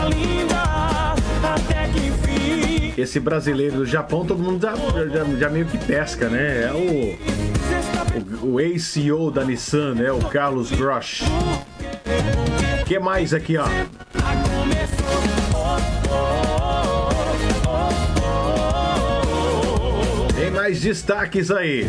Até 1.42 1.88
que 1.88 2.06
enfim. 2.06 2.94
Esse 2.96 3.18
brasileiro 3.18 3.76
do 3.76 3.86
Japão, 3.86 4.24
todo 4.26 4.42
mundo 4.42 4.60
já, 4.60 4.74
já, 5.08 5.24
já 5.38 5.48
meio 5.48 5.66
que 5.66 5.78
pesca, 5.78 6.28
né? 6.28 6.64
É 6.64 6.72
o, 6.72 8.46
o, 8.46 8.54
o 8.54 8.60
ex-CEO 8.60 9.30
da 9.30 9.44
Nissan, 9.44 9.94
né? 9.94 10.12
O 10.12 10.18
Carlos 10.26 10.70
Grosch. 10.70 11.22
O 12.82 12.84
que 12.84 12.98
mais 12.98 13.32
aqui, 13.32 13.56
ó? 13.56 13.64
Tem 20.34 20.50
mais 20.50 20.80
destaques 20.80 21.50
aí. 21.50 21.86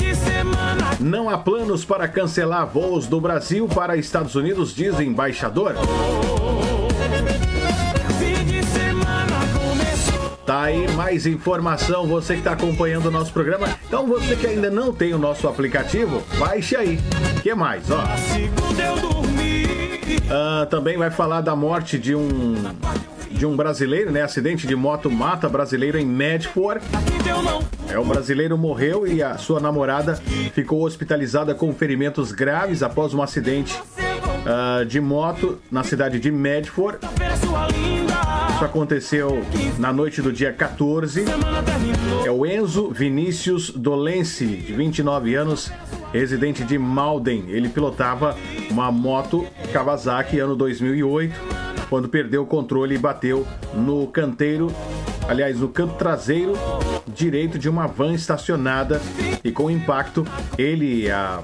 Não 0.99 1.29
há 1.29 1.37
planos 1.37 1.83
para 1.83 2.07
cancelar 2.07 2.67
voos 2.67 3.07
do 3.07 3.19
Brasil 3.19 3.67
para 3.67 3.97
Estados 3.97 4.35
Unidos, 4.35 4.73
diz 4.73 4.99
embaixador. 4.99 5.75
Tá 10.61 10.67
aí 10.67 10.87
mais 10.91 11.25
informação, 11.25 12.05
você 12.05 12.33
que 12.33 12.41
está 12.41 12.51
acompanhando 12.51 13.07
o 13.07 13.11
nosso 13.11 13.33
programa. 13.33 13.67
Então 13.87 14.05
você 14.05 14.35
que 14.35 14.45
ainda 14.45 14.69
não 14.69 14.93
tem 14.93 15.11
o 15.11 15.17
nosso 15.17 15.47
aplicativo, 15.47 16.21
baixe 16.37 16.75
aí. 16.75 16.99
O 17.35 17.41
que 17.41 17.51
mais, 17.55 17.89
ó? 17.89 18.03
Ah, 20.29 20.67
também 20.69 20.99
vai 20.99 21.09
falar 21.09 21.41
da 21.41 21.55
morte 21.55 21.97
de 21.97 22.13
um 22.13 22.53
de 23.31 23.43
um 23.43 23.55
brasileiro, 23.55 24.11
né? 24.11 24.21
Acidente 24.21 24.67
de 24.67 24.75
moto 24.75 25.09
mata 25.09 25.49
brasileiro 25.49 25.97
em 25.97 26.05
Medford. 26.05 26.79
É, 27.89 27.97
o 27.97 28.05
brasileiro 28.05 28.55
morreu 28.55 29.07
e 29.07 29.23
a 29.23 29.39
sua 29.39 29.59
namorada 29.59 30.13
ficou 30.53 30.83
hospitalizada 30.83 31.55
com 31.55 31.73
ferimentos 31.73 32.31
graves 32.31 32.83
após 32.83 33.15
um 33.15 33.23
acidente 33.23 33.81
ah, 34.45 34.83
de 34.83 35.01
moto 35.01 35.57
na 35.71 35.83
cidade 35.83 36.19
de 36.19 36.29
Medford. 36.29 36.99
Isso 38.61 38.65
aconteceu 38.67 39.41
na 39.79 39.91
noite 39.91 40.21
do 40.21 40.31
dia 40.31 40.53
14. 40.53 41.23
Semana 41.23 41.63
terminou. 41.63 42.23
É 42.23 42.29
o 42.29 42.45
Enzo 42.45 42.91
Vinícius 42.91 43.71
Dolense, 43.71 44.45
de 44.45 44.71
29 44.71 45.33
anos, 45.33 45.71
residente 46.13 46.63
de 46.63 46.77
Malden. 46.77 47.45
Ele 47.47 47.69
pilotava 47.69 48.37
uma 48.69 48.91
moto 48.91 49.47
Kawasaki 49.73 50.37
ano 50.37 50.55
2008, 50.55 51.33
quando 51.89 52.07
perdeu 52.07 52.43
o 52.43 52.45
controle 52.45 52.93
e 52.93 52.99
bateu 52.99 53.47
no 53.73 54.05
canteiro, 54.05 54.71
aliás, 55.27 55.59
no 55.59 55.67
canto 55.67 55.95
traseiro 55.95 56.53
direito 57.07 57.57
de 57.57 57.67
uma 57.67 57.87
van 57.87 58.13
estacionada 58.13 59.01
e 59.43 59.51
com 59.51 59.71
impacto 59.71 60.23
ele 60.55 61.05
e 61.05 61.09
a 61.09 61.41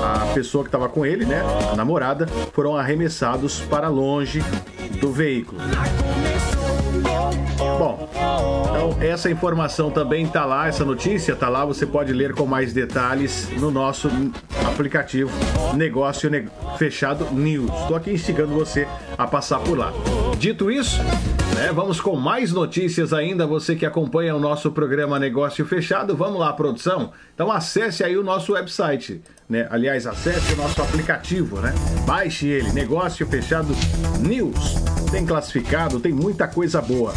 a 0.00 0.32
pessoa 0.32 0.62
que 0.62 0.68
estava 0.68 0.88
com 0.88 1.04
ele, 1.04 1.26
né, 1.26 1.42
a 1.72 1.74
namorada, 1.74 2.28
foram 2.52 2.76
arremessados 2.76 3.60
para 3.60 3.88
longe 3.88 4.40
do 5.00 5.12
veículo. 5.12 5.60
Bom, 7.78 8.08
então 8.12 8.96
essa 9.00 9.30
informação 9.30 9.90
também 9.90 10.26
tá 10.26 10.44
lá, 10.44 10.66
essa 10.68 10.84
notícia 10.84 11.34
tá 11.36 11.48
lá, 11.48 11.64
você 11.64 11.86
pode 11.86 12.12
ler 12.12 12.32
com 12.34 12.44
mais 12.46 12.72
detalhes 12.72 13.48
no 13.58 13.70
nosso 13.70 14.10
aplicativo 14.66 15.30
Negócio 15.74 16.28
Ne- 16.30 16.48
Fechado 16.76 17.26
News. 17.32 17.70
Estou 17.82 17.96
aqui 17.96 18.10
instigando 18.12 18.52
você 18.54 18.86
a 19.16 19.26
passar 19.26 19.60
por 19.60 19.78
lá. 19.78 19.92
Dito 20.38 20.70
isso, 20.70 21.00
né, 21.58 21.72
vamos 21.72 22.00
com 22.00 22.14
mais 22.14 22.52
notícias 22.52 23.12
ainda, 23.12 23.44
você 23.44 23.74
que 23.74 23.84
acompanha 23.84 24.32
o 24.32 24.38
nosso 24.38 24.70
programa 24.70 25.18
Negócio 25.18 25.66
Fechado, 25.66 26.16
vamos 26.16 26.38
lá, 26.38 26.52
produção? 26.52 27.10
Então 27.34 27.50
acesse 27.50 28.04
aí 28.04 28.16
o 28.16 28.22
nosso 28.22 28.52
website, 28.52 29.20
né? 29.48 29.66
Aliás, 29.68 30.06
acesse 30.06 30.52
o 30.52 30.56
nosso 30.56 30.80
aplicativo, 30.80 31.60
né? 31.60 31.74
Baixe 32.06 32.46
ele, 32.46 32.70
Negócio 32.70 33.26
Fechado 33.26 33.74
News. 34.20 34.76
Tem 35.10 35.26
classificado, 35.26 35.98
tem 35.98 36.12
muita 36.12 36.46
coisa 36.46 36.80
boa. 36.80 37.12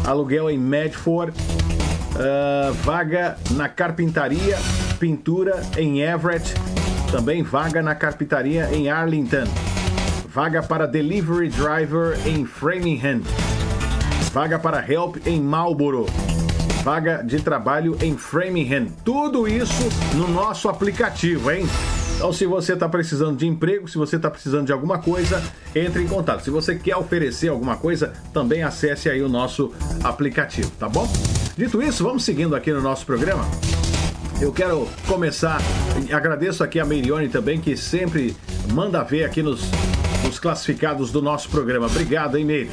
aluguel 0.06 0.48
em 0.48 0.58
Medford, 0.58 1.32
uh, 1.32 2.72
vaga 2.74 3.36
na 3.50 3.68
carpintaria, 3.68 4.56
pintura 4.98 5.60
em 5.76 6.00
Everett, 6.00 6.54
também 7.10 7.42
vaga 7.42 7.82
na 7.82 7.94
carpintaria 7.94 8.68
em 8.72 8.88
Arlington, 8.88 9.44
vaga 10.28 10.62
para 10.62 10.86
delivery 10.86 11.48
driver 11.48 12.16
em 12.26 12.46
Framingham, 12.46 13.20
vaga 14.32 14.58
para 14.58 14.84
help 14.90 15.16
em 15.26 15.40
Marlborough. 15.40 16.08
Vaga 16.82 17.22
de 17.22 17.40
trabalho 17.40 17.96
em 18.02 18.16
Framingham. 18.16 18.88
Tudo 19.04 19.46
isso 19.46 19.88
no 20.16 20.26
nosso 20.26 20.68
aplicativo, 20.68 21.52
hein? 21.52 21.64
Então, 22.22 22.32
se 22.32 22.46
você 22.46 22.74
está 22.74 22.88
precisando 22.88 23.36
de 23.36 23.48
emprego, 23.48 23.88
se 23.88 23.98
você 23.98 24.14
está 24.14 24.30
precisando 24.30 24.66
de 24.66 24.72
alguma 24.72 25.00
coisa, 25.00 25.42
entre 25.74 26.04
em 26.04 26.06
contato. 26.06 26.44
Se 26.44 26.50
você 26.50 26.76
quer 26.76 26.94
oferecer 26.94 27.48
alguma 27.48 27.76
coisa, 27.76 28.12
também 28.32 28.62
acesse 28.62 29.10
aí 29.10 29.20
o 29.20 29.28
nosso 29.28 29.72
aplicativo, 30.04 30.70
tá 30.78 30.88
bom? 30.88 31.12
Dito 31.56 31.82
isso, 31.82 32.04
vamos 32.04 32.22
seguindo 32.22 32.54
aqui 32.54 32.72
no 32.72 32.80
nosso 32.80 33.04
programa. 33.04 33.44
Eu 34.40 34.52
quero 34.52 34.88
começar, 35.08 35.60
agradeço 36.12 36.62
aqui 36.62 36.78
a 36.78 36.84
Meirione 36.84 37.28
também, 37.28 37.60
que 37.60 37.76
sempre 37.76 38.36
manda 38.72 39.02
ver 39.02 39.24
aqui 39.24 39.42
nos, 39.42 39.62
nos 40.24 40.38
classificados 40.38 41.10
do 41.10 41.20
nosso 41.20 41.48
programa. 41.48 41.86
Obrigado, 41.86 42.38
hein, 42.38 42.44
Meire? 42.44 42.70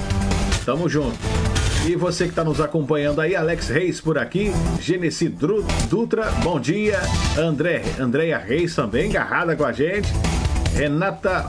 Tamo 0.64 0.88
junto. 0.88 1.18
E 1.88 1.96
você 1.96 2.26
que 2.26 2.32
está 2.32 2.44
nos 2.44 2.62
acompanhando 2.62 3.22
aí, 3.22 3.36
Alex 3.36 3.70
Reis 3.70 4.00
por 4.02 4.18
aqui, 4.18 4.52
Genesi 4.80 5.30
Dutra, 5.90 6.26
bom 6.44 6.60
dia. 6.60 7.00
André, 7.38 7.82
Andréia 8.00 8.38
Reis 8.38 8.76
também, 8.76 9.10
agarrada 9.10 9.56
com 9.56 9.66
a 9.66 9.72
gente. 9.72 10.12
Renata, 10.76 11.48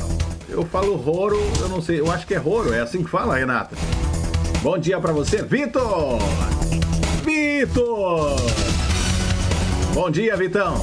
eu 0.49 0.65
falo 0.65 0.97
Roro, 0.97 1.39
eu 1.61 1.69
não 1.69 1.83
sei, 1.83 2.01
eu 2.01 2.11
acho 2.11 2.27
que 2.27 2.35
é 2.35 2.39
Roro, 2.39 2.73
é 2.73 2.81
assim 2.81 3.03
que 3.03 3.11
fala, 3.11 3.37
Renata. 3.37 3.77
Bom 4.63 4.79
dia 4.79 4.99
para 5.01 5.13
você, 5.13 5.43
Vitor! 5.43 6.19
Vitor! 7.25 8.37
Bom 9.93 10.11
dia, 10.11 10.37
Vitão! 10.37 10.75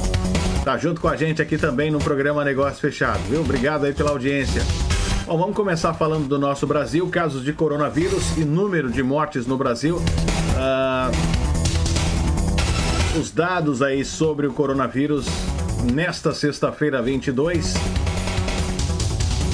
Tá 0.64 0.76
junto 0.76 1.00
com 1.00 1.08
a 1.08 1.16
gente 1.16 1.40
aqui 1.40 1.56
também 1.56 1.90
no 1.90 1.98
programa 1.98 2.44
Negócio 2.44 2.80
Fechado, 2.80 3.20
viu? 3.28 3.40
Obrigado 3.40 3.86
aí 3.86 3.92
pela 3.92 4.10
audiência. 4.10 4.62
Bom, 5.28 5.36
vamos 5.36 5.54
começar 5.54 5.92
falando 5.92 6.26
do 6.26 6.38
nosso 6.38 6.66
Brasil, 6.66 7.06
casos 7.10 7.44
de 7.44 7.52
coronavírus 7.52 8.38
e 8.38 8.46
número 8.46 8.90
de 8.90 9.02
mortes 9.02 9.46
no 9.46 9.58
Brasil. 9.58 10.00
Ah, 10.56 11.10
os 13.14 13.30
dados 13.30 13.82
aí 13.82 14.06
sobre 14.06 14.46
o 14.46 14.54
coronavírus 14.54 15.26
nesta 15.92 16.32
sexta-feira 16.32 17.02
22 17.02 17.74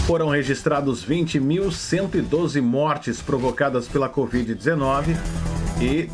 foram 0.07 0.29
registrados 0.29 1.05
20.112 1.05 2.63
mortes 2.63 3.21
provocadas 3.21 3.89
pela 3.89 4.09
Covid-19 4.09 5.17
e 5.81 6.05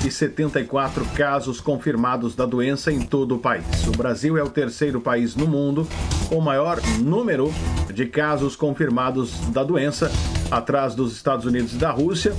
312.074 0.00 1.12
casos 1.14 1.60
confirmados 1.60 2.34
da 2.34 2.46
doença 2.46 2.90
em 2.90 3.00
todo 3.00 3.36
o 3.36 3.38
país. 3.38 3.86
O 3.86 3.92
Brasil 3.92 4.36
é 4.38 4.42
o 4.42 4.48
terceiro 4.48 5.00
país 5.00 5.36
no 5.36 5.46
mundo 5.46 5.86
com 6.28 6.40
maior 6.40 6.80
número 7.00 7.52
de 7.92 8.06
casos 8.06 8.56
confirmados 8.56 9.32
da 9.50 9.62
doença, 9.62 10.10
atrás 10.50 10.94
dos 10.94 11.12
Estados 11.12 11.44
Unidos 11.44 11.74
e 11.74 11.76
da 11.76 11.90
Rússia. 11.90 12.32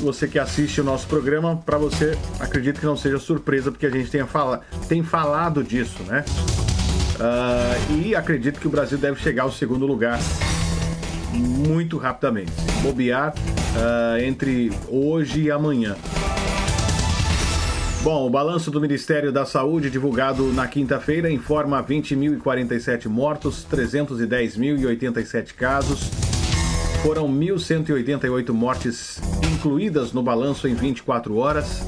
Você 0.00 0.26
que 0.26 0.38
assiste 0.38 0.80
o 0.80 0.84
nosso 0.84 1.06
programa, 1.06 1.56
para 1.56 1.78
você, 1.78 2.16
acredito 2.40 2.80
que 2.80 2.86
não 2.86 2.96
seja 2.96 3.18
surpresa, 3.18 3.70
porque 3.70 3.86
a 3.86 3.90
gente 3.90 4.10
tem, 4.10 4.24
fala, 4.26 4.62
tem 4.88 5.02
falado 5.02 5.62
disso, 5.62 6.02
né? 6.04 6.24
Uh, 7.20 8.02
e 8.02 8.14
acredito 8.14 8.58
que 8.58 8.66
o 8.66 8.70
Brasil 8.70 8.98
deve 8.98 9.20
chegar 9.20 9.44
ao 9.44 9.52
segundo 9.52 9.86
lugar 9.86 10.18
muito 11.32 11.98
rapidamente. 11.98 12.52
Bobear 12.82 13.32
uh, 13.32 14.20
entre 14.20 14.72
hoje 14.88 15.42
e 15.42 15.50
amanhã. 15.50 15.96
Bom, 18.02 18.26
o 18.26 18.30
balanço 18.30 18.68
do 18.68 18.80
Ministério 18.80 19.30
da 19.30 19.46
Saúde, 19.46 19.88
divulgado 19.88 20.52
na 20.52 20.66
quinta-feira, 20.66 21.30
informa 21.30 21.80
20.047 21.84 23.06
mortos, 23.06 23.64
310.087 23.70 25.54
casos. 25.54 26.10
Foram 27.04 27.28
1.188 27.28 28.50
mortes 28.52 29.20
incluídas 29.54 30.12
no 30.12 30.20
balanço 30.20 30.66
em 30.66 30.74
24 30.74 31.36
horas. 31.36 31.86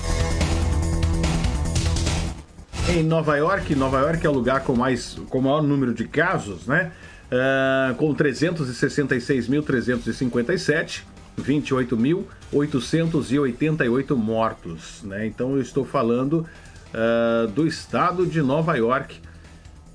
em 2.91 3.03
Nova 3.03 3.37
York. 3.37 3.75
Nova 3.75 3.99
York 4.01 4.27
é 4.27 4.31
o 4.31 4.33
lugar 4.33 4.65
com, 4.65 4.75
mais, 4.75 5.19
com 5.29 5.39
o 5.39 5.43
maior 5.43 5.63
número 5.63 5.93
de 5.93 6.07
casos, 6.07 6.67
né? 6.67 6.91
Uh, 7.31 7.95
com 7.97 8.15
366.357, 8.15 11.03
28.888 11.39 14.17
mortos, 14.17 15.03
né? 15.03 15.27
Então 15.27 15.57
eu 15.57 15.61
estou 15.61 15.85
falando 15.85 16.47
uh, 16.95 17.47
do 17.49 17.67
estado 17.67 18.25
de 18.25 18.41
Nova 18.41 18.75
York, 18.77 19.21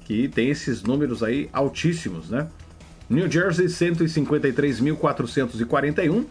que 0.02 0.28
tem 0.28 0.50
esses 0.50 0.84
números 0.84 1.24
aí 1.24 1.50
altíssimos, 1.52 2.30
né? 2.30 2.48
New 3.10 3.28
Jersey, 3.30 3.66
153.441 3.66 6.26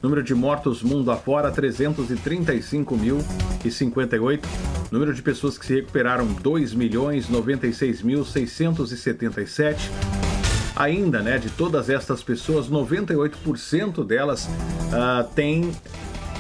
Número 0.02 0.24
de 0.24 0.34
mortos 0.34 0.82
mundo 0.82 1.12
afora: 1.12 1.52
335.058. 1.52 4.42
Número 4.92 5.14
de 5.14 5.22
pessoas 5.22 5.56
que 5.58 5.66
se 5.66 5.76
recuperaram: 5.76 6.26
2 6.26 6.74
milhões 6.74 7.30
96.677. 7.30 9.78
Ainda, 10.76 11.22
né, 11.22 11.38
de 11.38 11.52
todas 11.52 11.90
estas 11.90 12.22
pessoas, 12.24 12.70
98% 12.70 14.06
delas 14.06 14.46
uh, 14.46 15.24
têm 15.36 15.70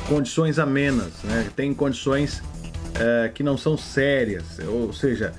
condições 0.07 0.57
amenas, 0.57 1.11
né, 1.23 1.49
tem 1.55 1.73
condições 1.73 2.39
uh, 2.39 3.31
que 3.33 3.43
não 3.43 3.57
são 3.57 3.77
sérias, 3.77 4.45
ou 4.67 4.93
seja, 4.93 5.33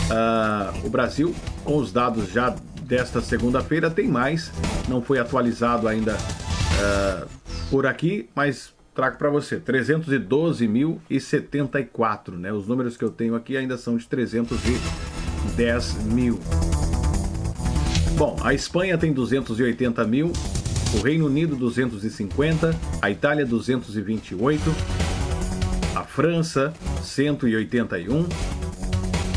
Uh, 0.07 0.87
o 0.87 0.91
Brasil, 0.91 1.35
com 1.65 1.79
os 1.79 1.91
dados 1.91 2.31
já 2.31 2.55
desta 2.87 3.21
segunda-feira, 3.21 3.91
tem 3.91 4.09
mais. 4.09 4.51
Não 4.89 5.03
foi 5.03 5.19
atualizado 5.19 5.87
ainda 5.89 6.15
uh, 6.15 7.29
por 7.69 7.85
aqui, 7.87 8.31
mas 8.35 8.75
trago 8.95 9.19
para 9.19 9.29
você 9.29 9.61
312.074, 9.61 12.39
né? 12.39 12.51
Os 12.53 12.67
números 12.67 12.97
que 12.97 13.05
eu 13.05 13.11
tenho 13.11 13.35
aqui 13.35 13.55
ainda 13.57 13.77
são 13.77 13.97
de 13.97 14.07
310 14.07 16.05
mil. 16.05 16.39
Bom, 18.17 18.37
a 18.43 18.55
Espanha 18.55 18.97
tem 18.97 19.13
280 19.13 20.03
mil, 20.05 20.33
o 20.95 21.01
Reino 21.03 21.27
Unido 21.27 21.57
250, 21.57 22.75
a 23.03 23.11
Itália 23.11 23.45
228, 23.45 24.63
a 25.95 26.03
França 26.05 26.73
181, 27.03 28.27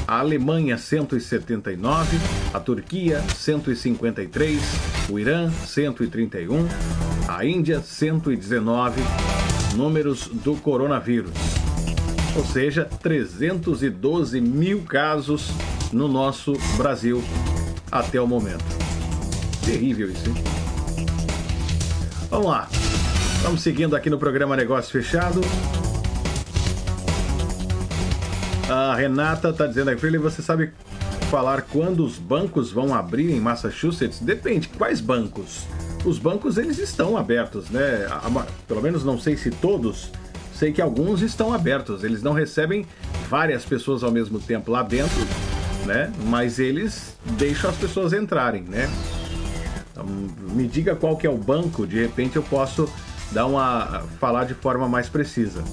a 0.08 0.20
Alemanha 0.20 0.78
179, 0.78 2.18
a 2.54 2.60
Turquia 2.60 3.22
153, 3.22 4.60
o 5.10 5.20
Irã 5.20 5.52
131, 5.52 6.68
a 7.28 7.46
Índia 7.46 7.82
119 7.82 9.02
números 9.76 10.28
do 10.28 10.56
coronavírus. 10.56 11.32
Ou 12.36 12.46
seja, 12.46 12.86
312 12.86 14.42
mil 14.42 14.82
casos 14.84 15.52
no 15.92 16.08
nosso 16.08 16.54
Brasil 16.78 17.24
até 17.92 18.20
o 18.20 18.28
momento. 18.28 18.66
Terrível 19.66 20.10
isso, 20.10 20.30
hein? 20.30 20.36
Vamos 22.30 22.48
lá. 22.48 22.68
Vamos 23.42 23.62
seguindo 23.62 23.96
aqui 23.96 24.10
no 24.10 24.18
programa 24.18 24.56
Negócio 24.56 24.92
Fechado. 24.92 25.42
A 28.70 28.96
Renata 28.96 29.50
está 29.50 29.66
dizendo 29.66 29.90
aqui, 29.90 30.18
você 30.18 30.42
sabe 30.42 30.72
falar 31.30 31.62
quando 31.63 32.04
os 32.04 32.18
bancos 32.18 32.72
vão 32.72 32.94
abrir 32.94 33.32
em 33.32 33.39
Massachusetts? 33.39 34.20
Depende, 34.20 34.68
quais 34.68 35.00
bancos? 35.00 35.65
os 36.06 36.18
bancos 36.18 36.58
eles 36.58 36.78
estão 36.78 37.18
abertos, 37.18 37.70
né? 37.70 38.08
Pelo 38.68 38.82
menos 38.82 39.04
não 39.04 39.20
sei 39.20 39.36
se 39.36 39.52
todos, 39.52 40.12
sei 40.54 40.72
que 40.72 40.82
alguns 40.82 41.22
estão 41.22 41.54
abertos. 41.54 42.04
Eles 42.04 42.24
não 42.24 42.34
recebem 42.34 42.86
várias 43.30 43.65
pessoas 43.65 44.04
ao 44.04 44.12
mesmo 44.12 44.39
tempo 44.39 44.72
lá 44.72 44.82
dentro, 44.82 45.20
né? 45.86 46.12
Mas 46.26 46.60
eles 46.60 47.18
deixam 47.38 47.70
as 47.70 47.76
pessoas 47.76 48.13
entrarem, 48.13 48.63
né? 48.63 48.89
Então, 49.92 50.06
me 50.06 50.68
diga 50.68 50.96
qual 50.96 51.18
que 51.18 51.28
é 51.28 51.30
o 51.30 51.38
banco, 51.38 51.86
de 51.86 52.02
repente 52.02 52.36
eu 52.36 52.44
posso 52.44 52.89
dar 53.32 53.46
uma 53.46 54.04
falar 54.20 54.46
de 54.46 54.54
forma 54.54 54.88
mais 54.88 55.10
precisa. 55.10 55.63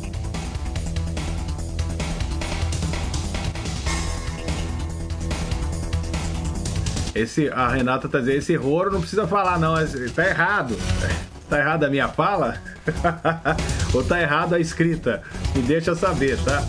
Esse, 7.19 7.49
a 7.49 7.69
Renata 7.69 8.09
tá 8.09 8.19
dizendo, 8.19 8.39
esse 8.39 8.57
roro 8.57 8.93
não 8.93 9.01
precisa 9.01 9.27
falar, 9.27 9.59
não. 9.59 9.75
Tá 10.15 10.27
errado. 10.27 10.77
Tá 11.49 11.61
errada 11.61 11.87
a 11.87 11.89
minha 11.89 12.09
fala? 12.09 12.61
Ou 13.95 14.03
tá 14.03 14.21
errada 14.21 14.57
a 14.57 14.59
escrita? 14.59 15.23
Me 15.55 15.63
deixa 15.63 15.95
saber, 15.95 16.37
tá? 16.39 16.61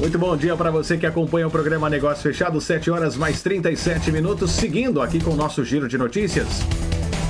Muito 0.00 0.18
bom 0.18 0.36
dia 0.36 0.56
para 0.56 0.72
você 0.72 0.98
que 0.98 1.06
acompanha 1.06 1.46
o 1.46 1.50
programa 1.52 1.88
Negócio 1.88 2.24
Fechado, 2.24 2.60
7 2.60 2.90
horas 2.90 3.16
mais 3.16 3.42
37 3.42 4.10
minutos, 4.10 4.50
seguindo 4.50 5.00
aqui 5.00 5.22
com 5.22 5.30
o 5.30 5.36
nosso 5.36 5.64
giro 5.64 5.86
de 5.86 5.96
notícias. 5.96 6.48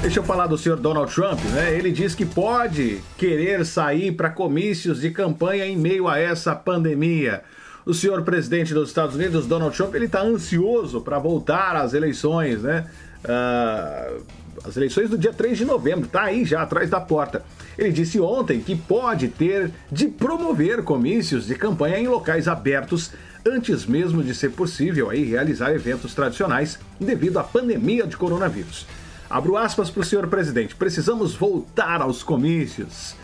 Deixa 0.01 0.21
eu 0.21 0.25
falar 0.25 0.47
do 0.47 0.57
senhor 0.57 0.79
Donald 0.79 1.13
Trump, 1.13 1.41
né? 1.53 1.75
Ele 1.75 1.91
diz 1.91 2.15
que 2.15 2.25
pode 2.25 3.03
querer 3.17 3.67
sair 3.67 4.13
para 4.13 4.31
comícios 4.31 5.01
de 5.01 5.11
campanha 5.11 5.67
em 5.67 5.77
meio 5.77 6.09
a 6.09 6.19
essa 6.19 6.55
pandemia. 6.55 7.43
O 7.89 7.95
senhor 7.95 8.21
presidente 8.21 8.75
dos 8.75 8.91
Estados 8.91 9.15
Unidos, 9.15 9.47
Donald 9.47 9.75
Trump, 9.75 9.95
ele 9.95 10.05
está 10.05 10.21
ansioso 10.21 11.01
para 11.01 11.19
voltar 11.19 11.75
às 11.75 11.95
eleições, 11.95 12.63
né? 12.63 12.85
Uh, 13.25 14.23
as 14.63 14.77
eleições 14.77 15.09
do 15.09 15.17
dia 15.17 15.33
3 15.33 15.57
de 15.57 15.65
novembro, 15.65 16.07
tá 16.07 16.25
aí 16.25 16.45
já 16.45 16.61
atrás 16.61 16.91
da 16.91 17.01
porta. 17.01 17.43
Ele 17.79 17.91
disse 17.91 18.21
ontem 18.21 18.61
que 18.61 18.77
pode 18.77 19.29
ter 19.29 19.71
de 19.91 20.07
promover 20.07 20.83
comícios 20.83 21.47
de 21.47 21.55
campanha 21.55 21.99
em 21.99 22.07
locais 22.07 22.47
abertos 22.47 23.11
antes 23.47 23.87
mesmo 23.87 24.23
de 24.23 24.35
ser 24.35 24.51
possível 24.51 25.09
aí 25.09 25.25
realizar 25.25 25.73
eventos 25.73 26.15
tradicionais 26.15 26.79
devido 27.01 27.39
à 27.39 27.43
pandemia 27.43 28.07
de 28.07 28.19
coronavírus. 28.19 28.87
Abro 29.31 29.57
aspas 29.57 29.89
para 29.89 30.03
o 30.03 30.05
senhor 30.05 30.27
presidente. 30.27 30.77
Precisamos 30.77 31.35
voltar 31.35 32.03
aos 32.03 32.23
comícios. 32.23 33.17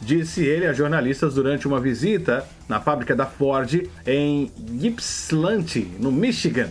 Disse 0.00 0.44
ele 0.44 0.66
a 0.66 0.72
jornalistas 0.72 1.34
durante 1.34 1.66
uma 1.66 1.80
visita 1.80 2.46
na 2.68 2.80
fábrica 2.80 3.16
da 3.16 3.26
Ford 3.26 3.88
em 4.06 4.50
Ypsilanti, 4.82 5.90
no 5.98 6.12
Michigan. 6.12 6.68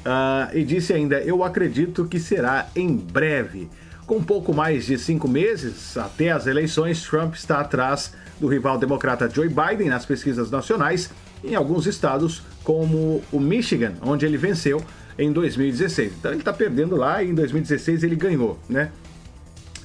Uh, 0.00 0.56
e 0.56 0.64
disse 0.64 0.92
ainda: 0.92 1.20
Eu 1.20 1.44
acredito 1.44 2.04
que 2.06 2.18
será 2.18 2.68
em 2.74 2.96
breve. 2.96 3.68
Com 4.06 4.22
pouco 4.22 4.54
mais 4.54 4.86
de 4.86 4.98
cinco 4.98 5.28
meses 5.28 5.96
até 5.96 6.30
as 6.30 6.46
eleições, 6.46 7.02
Trump 7.02 7.34
está 7.34 7.60
atrás 7.60 8.14
do 8.40 8.46
rival 8.46 8.78
democrata 8.78 9.28
Joe 9.28 9.48
Biden 9.48 9.88
nas 9.88 10.06
pesquisas 10.06 10.50
nacionais 10.50 11.10
em 11.44 11.54
alguns 11.54 11.86
estados, 11.86 12.42
como 12.64 13.22
o 13.30 13.38
Michigan, 13.38 13.94
onde 14.02 14.24
ele 14.26 14.36
venceu 14.36 14.82
em 15.18 15.32
2016. 15.32 16.12
Então 16.18 16.30
ele 16.30 16.40
está 16.40 16.52
perdendo 16.52 16.96
lá 16.96 17.22
e 17.22 17.30
em 17.30 17.34
2016 17.34 18.02
ele 18.02 18.16
ganhou, 18.16 18.58
né? 18.68 18.90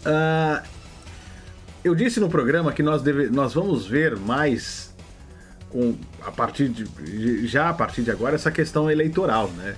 Uh, 0.05 0.67
eu 1.83 1.93
disse 1.93 2.19
no 2.19 2.29
programa 2.29 2.71
que 2.71 2.81
nós, 2.81 3.01
deve, 3.01 3.29
nós 3.29 3.53
vamos 3.53 3.85
ver 3.85 4.15
mais 4.17 4.93
com, 5.69 5.95
a 6.25 6.31
partir 6.31 6.69
de, 6.69 7.47
já 7.47 7.69
a 7.69 7.73
partir 7.73 8.03
de 8.03 8.11
agora 8.11 8.35
essa 8.35 8.51
questão 8.51 8.89
eleitoral, 8.89 9.49
né? 9.49 9.75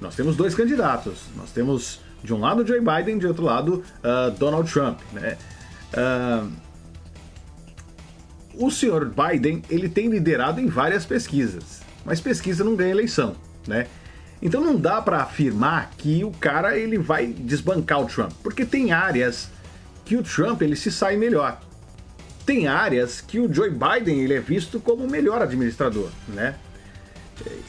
Nós 0.00 0.14
temos 0.14 0.36
dois 0.36 0.54
candidatos. 0.54 1.22
Nós 1.36 1.50
temos 1.50 2.00
de 2.22 2.32
um 2.32 2.38
lado 2.38 2.66
Joe 2.66 2.80
Biden, 2.80 3.18
de 3.18 3.26
outro 3.26 3.44
lado 3.44 3.82
uh, 4.04 4.30
Donald 4.38 4.70
Trump, 4.70 5.00
né? 5.12 5.36
Uh, 5.92 6.52
o 8.54 8.70
senhor 8.70 9.10
Biden 9.10 9.62
ele 9.70 9.88
tem 9.88 10.08
liderado 10.08 10.60
em 10.60 10.66
várias 10.66 11.06
pesquisas, 11.06 11.80
mas 12.04 12.20
pesquisa 12.20 12.64
não 12.64 12.76
ganha 12.76 12.90
eleição, 12.90 13.36
né? 13.66 13.86
Então 14.42 14.60
não 14.60 14.76
dá 14.76 15.00
para 15.00 15.22
afirmar 15.22 15.90
que 15.96 16.24
o 16.24 16.30
cara 16.30 16.76
ele 16.76 16.98
vai 16.98 17.26
desbancar 17.26 18.00
o 18.00 18.06
Trump, 18.06 18.32
porque 18.42 18.64
tem 18.64 18.92
áreas 18.92 19.48
que 20.08 20.16
o 20.16 20.22
Trump 20.22 20.62
ele 20.62 20.74
se 20.74 20.90
sai 20.90 21.18
melhor. 21.18 21.60
Tem 22.46 22.66
áreas 22.66 23.20
que 23.20 23.38
o 23.38 23.52
Joe 23.52 23.70
Biden 23.70 24.20
ele 24.20 24.32
é 24.32 24.40
visto 24.40 24.80
como 24.80 25.04
o 25.04 25.10
melhor 25.10 25.42
administrador, 25.42 26.08
né? 26.28 26.54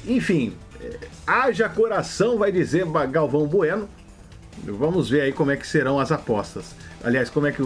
Enfim, 0.08 0.56
haja 1.28 1.68
coração, 1.68 2.38
vai 2.38 2.50
dizer 2.50 2.86
Galvão 3.12 3.46
Bueno. 3.46 3.90
Vamos 4.64 5.10
ver 5.10 5.22
aí 5.22 5.34
como 5.34 5.52
é 5.52 5.58
que 5.58 5.68
serão 5.68 6.00
as 6.00 6.14
apostas. 6.14 6.74
Aliás, 7.04 7.30
como 7.30 7.46
é 7.46 7.52
que 7.52 7.62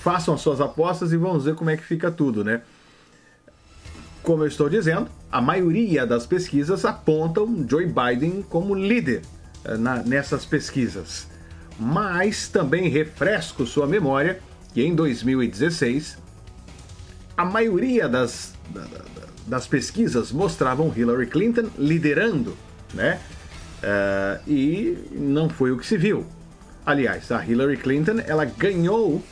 façam 0.00 0.32
as 0.34 0.40
suas 0.40 0.60
apostas 0.60 1.12
e 1.12 1.16
vamos 1.16 1.44
ver 1.44 1.56
como 1.56 1.70
é 1.70 1.76
que 1.76 1.82
fica 1.82 2.08
tudo, 2.08 2.44
né? 2.44 2.60
Como 4.22 4.44
eu 4.44 4.46
estou 4.48 4.68
dizendo, 4.68 5.08
a 5.30 5.40
maioria 5.40 6.06
das 6.06 6.24
pesquisas 6.24 6.84
apontam 6.84 7.66
Joe 7.68 7.86
Biden 7.86 8.42
como 8.48 8.76
líder 8.76 9.22
eh, 9.64 9.76
na, 9.76 9.96
nessas 10.04 10.44
pesquisas. 10.44 11.27
Mas 11.78 12.48
também 12.48 12.88
refresco 12.88 13.66
sua 13.66 13.86
memória 13.86 14.40
que 14.72 14.82
em 14.82 14.94
2016 14.94 16.18
a 17.36 17.44
maioria 17.44 18.08
das, 18.08 18.54
das 19.46 19.66
pesquisas 19.66 20.32
mostravam 20.32 20.92
Hillary 20.94 21.26
Clinton 21.26 21.68
liderando, 21.78 22.56
né? 22.92 23.20
Uh, 23.78 24.50
e 24.50 25.08
não 25.12 25.48
foi 25.48 25.70
o 25.70 25.78
que 25.78 25.86
se 25.86 25.96
viu. 25.96 26.26
Aliás, 26.84 27.30
a 27.30 27.44
Hillary 27.44 27.76
Clinton 27.76 28.16
ela 28.26 28.44
ganhou 28.44 29.22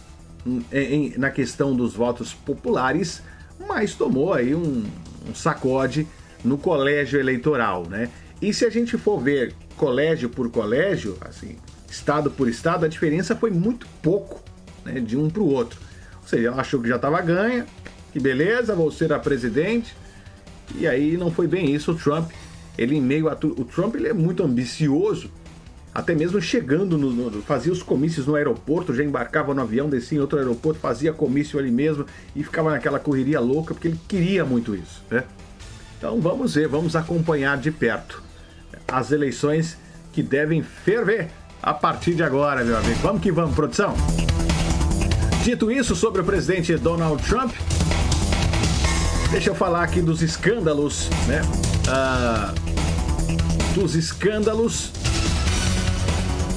em, 0.47 0.65
em, 0.73 1.19
na 1.19 1.31
questão 1.31 1.75
dos 1.75 1.95
votos 1.95 2.33
populares 2.33 3.23
mas 3.59 3.95
tomou 3.95 4.33
aí 4.33 4.55
um, 4.55 4.85
um 5.29 5.35
sacode 5.35 6.07
no 6.45 6.59
colégio 6.59 7.19
eleitoral, 7.19 7.87
né? 7.87 8.11
E 8.41 8.53
se 8.53 8.65
a 8.65 8.71
gente 8.71 8.99
for 8.99 9.19
ver 9.19 9.55
colégio 9.77 10.29
por 10.29 10.51
colégio, 10.51 11.17
assim, 11.21 11.57
estado 11.89 12.31
por 12.31 12.49
estado, 12.49 12.85
a 12.85 12.89
diferença 12.89 13.35
foi 13.37 13.51
muito 13.51 13.87
pouco, 14.03 14.43
né, 14.85 15.01
de 15.01 15.17
um 15.17 15.29
para 15.31 15.43
o 15.43 15.49
outro. 15.49 15.79
Ou 16.23 16.29
seja, 16.29 16.49
ela 16.49 16.61
achou 16.61 16.81
que 16.81 16.89
já 16.89 16.97
estava 16.97 17.21
ganha, 17.21 17.67
que 18.13 18.21
beleza, 18.21 18.75
vou 18.75 18.91
ser 18.91 19.13
a 19.13 19.19
presidente. 19.19 19.95
E 20.75 20.87
aí 20.87 21.17
não 21.17 21.31
foi 21.31 21.47
bem 21.47 21.75
isso. 21.75 21.93
O 21.93 21.95
Trump, 21.95 22.31
ele 22.77 22.97
em 22.97 23.01
meio 23.01 23.29
a 23.29 23.37
tudo, 23.37 23.63
o 23.63 23.65
Trump 23.65 23.95
ele 23.95 24.09
é 24.09 24.13
muito 24.13 24.43
ambicioso 24.43 25.31
até 25.97 26.15
mesmo 26.15 26.39
chegando, 26.43 26.99
no, 26.99 27.11
no, 27.11 27.41
fazia 27.41 27.73
os 27.73 27.83
comícios 27.83 28.27
no 28.27 28.35
aeroporto, 28.35 28.95
já 28.95 29.03
embarcava 29.03 29.55
no 29.55 29.63
avião, 29.63 29.89
descia 29.89 30.19
em 30.19 30.21
outro 30.21 30.39
aeroporto, 30.39 30.79
fazia 30.79 31.11
comício 31.11 31.59
ali 31.59 31.71
mesmo 31.71 32.05
e 32.35 32.45
ficava 32.45 32.71
naquela 32.71 32.99
correria 32.99 33.41
louca, 33.41 33.73
porque 33.73 33.89
ele 33.89 34.01
queria 34.07 34.45
muito 34.45 34.75
isso, 34.75 35.03
né? 35.11 35.25
Então 35.97 36.21
vamos 36.21 36.55
ver, 36.55 36.69
vamos 36.69 36.95
acompanhar 36.95 37.57
de 37.57 37.71
perto 37.71 38.23
as 38.87 39.11
eleições 39.11 39.79
que 40.13 40.23
devem 40.23 40.63
ferver 40.63 41.31
a 41.63 41.75
partir 41.75 42.15
de 42.15 42.23
agora, 42.23 42.65
meu 42.65 42.77
amigo. 42.77 42.99
Vamos 43.03 43.23
que 43.23 43.33
vamos, 43.33 43.55
produção! 43.55 43.95
Dito 45.43 45.71
isso 45.71 45.95
sobre 45.95 46.21
o 46.21 46.25
presidente 46.25 46.77
Donald 46.77 47.23
Trump, 47.23 47.53
deixa 49.31 49.51
eu 49.51 49.55
falar 49.55 49.85
aqui 49.85 50.03
dos 50.03 50.21
escândalos, 50.21 51.09
né? 51.29 51.41
Ah, 51.89 52.53
dos 53.75 53.95
escândalos 53.95 54.91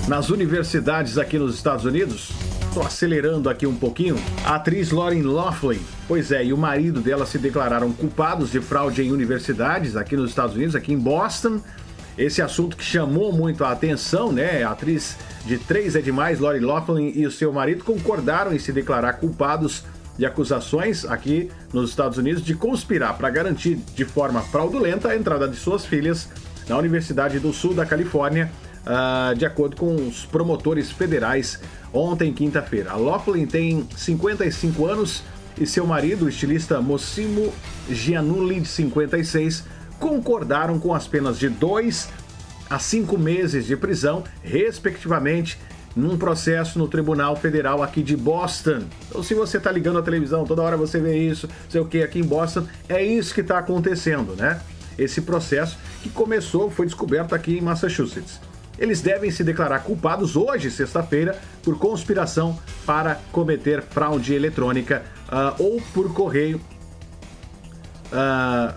nas 0.07 0.29
universidades 0.29 1.19
aqui 1.19 1.37
nos 1.37 1.53
Estados 1.53 1.85
Unidos. 1.85 2.31
Estou 2.67 2.83
acelerando 2.83 3.49
aqui 3.49 3.67
um 3.67 3.75
pouquinho. 3.75 4.15
A 4.43 4.55
atriz 4.55 4.89
Lauren 4.89 5.21
Laughlin, 5.21 5.81
pois 6.07 6.31
é, 6.31 6.45
e 6.45 6.53
o 6.53 6.57
marido 6.57 6.99
dela 6.99 7.25
se 7.25 7.37
declararam 7.37 7.91
culpados 7.91 8.51
de 8.51 8.59
fraude 8.59 9.03
em 9.03 9.11
universidades 9.11 9.95
aqui 9.95 10.15
nos 10.15 10.29
Estados 10.29 10.55
Unidos, 10.55 10.75
aqui 10.75 10.93
em 10.93 10.97
Boston. 10.97 11.59
Esse 12.19 12.41
assunto 12.41 12.75
que 12.75 12.83
chamou 12.83 13.31
muito 13.31 13.63
a 13.63 13.71
atenção, 13.71 14.29
né? 14.29 14.61
A 14.61 14.71
atriz 14.71 15.15
de 15.45 15.57
Três 15.57 15.95
é 15.95 16.01
Demais, 16.01 16.37
Lauren 16.37 16.65
Laughlin 16.65 17.13
e 17.15 17.25
o 17.25 17.31
seu 17.31 17.53
marido 17.53 17.81
concordaram 17.85 18.53
em 18.53 18.59
se 18.59 18.73
declarar 18.73 19.13
culpados 19.13 19.85
de 20.17 20.25
acusações 20.25 21.05
aqui 21.05 21.49
nos 21.71 21.91
Estados 21.91 22.17
Unidos 22.17 22.43
de 22.43 22.53
conspirar 22.53 23.17
para 23.17 23.29
garantir 23.29 23.79
de 23.95 24.03
forma 24.03 24.41
fraudulenta 24.41 25.07
a 25.07 25.15
entrada 25.15 25.47
de 25.47 25.55
suas 25.55 25.85
filhas 25.85 26.27
na 26.67 26.77
Universidade 26.77 27.39
do 27.39 27.53
Sul 27.53 27.73
da 27.73 27.85
Califórnia 27.85 28.51
uh, 28.81 29.33
de 29.33 29.45
acordo 29.45 29.77
com 29.77 29.95
os 29.95 30.25
promotores 30.25 30.91
federais 30.91 31.57
ontem, 31.93 32.33
quinta-feira. 32.33 32.91
A 32.91 32.97
Laughlin 32.97 33.45
tem 33.45 33.87
55 33.95 34.85
anos 34.85 35.23
e 35.57 35.65
seu 35.65 35.87
marido, 35.87 36.25
o 36.25 36.29
estilista 36.29 36.81
Mossimo 36.81 37.53
Gianulli, 37.89 38.59
de 38.59 38.67
56, 38.67 39.63
concordaram 39.99 40.79
com 40.79 40.93
as 40.93 41.07
penas 41.07 41.37
de 41.37 41.49
2 41.49 42.09
a 42.69 42.79
5 42.79 43.17
meses 43.17 43.65
de 43.65 43.75
prisão, 43.75 44.23
respectivamente, 44.43 45.59
num 45.95 46.17
processo 46.17 46.77
no 46.77 46.87
Tribunal 46.87 47.35
Federal 47.35 47.81
aqui 47.81 48.01
de 48.03 48.15
Boston. 48.15 48.83
Então, 49.09 49.23
se 49.23 49.33
você 49.33 49.57
está 49.57 49.71
ligando 49.71 49.99
a 49.99 50.01
televisão, 50.01 50.45
toda 50.45 50.61
hora 50.61 50.77
você 50.77 50.99
vê 50.99 51.17
isso, 51.17 51.49
sei 51.67 51.81
o 51.81 51.85
que, 51.85 52.03
aqui 52.03 52.19
em 52.19 52.23
Boston, 52.23 52.65
é 52.87 53.03
isso 53.03 53.33
que 53.33 53.41
está 53.41 53.57
acontecendo, 53.57 54.35
né? 54.35 54.61
Esse 54.97 55.21
processo 55.21 55.77
que 56.01 56.09
começou, 56.09 56.69
foi 56.69 56.85
descoberto 56.85 57.33
aqui 57.33 57.57
em 57.57 57.61
Massachusetts. 57.61 58.39
Eles 58.77 59.01
devem 59.01 59.29
se 59.29 59.43
declarar 59.43 59.79
culpados 59.79 60.35
hoje, 60.35 60.71
sexta-feira, 60.71 61.37
por 61.63 61.77
conspiração 61.77 62.57
para 62.85 63.15
cometer 63.31 63.81
fraude 63.81 64.33
eletrônica 64.33 65.03
uh, 65.27 65.61
ou 65.61 65.81
por 65.93 66.13
correio. 66.13 66.61
Uh, 68.11 68.73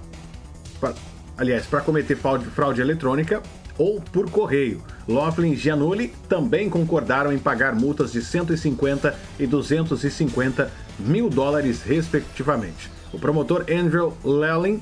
aliás, 1.42 1.66
para 1.66 1.80
cometer 1.80 2.16
fraude, 2.16 2.80
eletrônica 2.80 3.42
ou 3.76 4.00
por 4.00 4.30
correio. 4.30 4.80
Laughlin 5.08 5.52
e 5.52 5.56
Gianulli 5.56 6.14
também 6.28 6.70
concordaram 6.70 7.32
em 7.32 7.38
pagar 7.38 7.74
multas 7.74 8.12
de 8.12 8.22
150 8.22 9.14
e 9.40 9.46
250 9.46 10.70
mil 11.00 11.28
dólares, 11.28 11.82
respectivamente. 11.82 12.88
O 13.12 13.18
promotor 13.18 13.64
Andrew 13.68 14.16
Lelling 14.24 14.80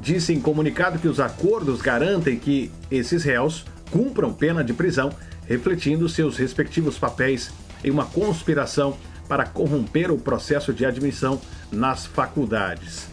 disse 0.00 0.34
em 0.34 0.40
comunicado 0.40 0.98
que 0.98 1.08
os 1.08 1.18
acordos 1.18 1.80
garantem 1.80 2.38
que 2.38 2.70
esses 2.90 3.24
réus 3.24 3.64
cumpram 3.90 4.34
pena 4.34 4.62
de 4.62 4.74
prisão, 4.74 5.10
refletindo 5.46 6.08
seus 6.08 6.36
respectivos 6.36 6.98
papéis 6.98 7.50
em 7.82 7.90
uma 7.90 8.04
conspiração 8.04 8.96
para 9.26 9.46
corromper 9.46 10.10
o 10.10 10.18
processo 10.18 10.74
de 10.74 10.84
admissão 10.84 11.40
nas 11.70 12.04
faculdades. 12.04 13.06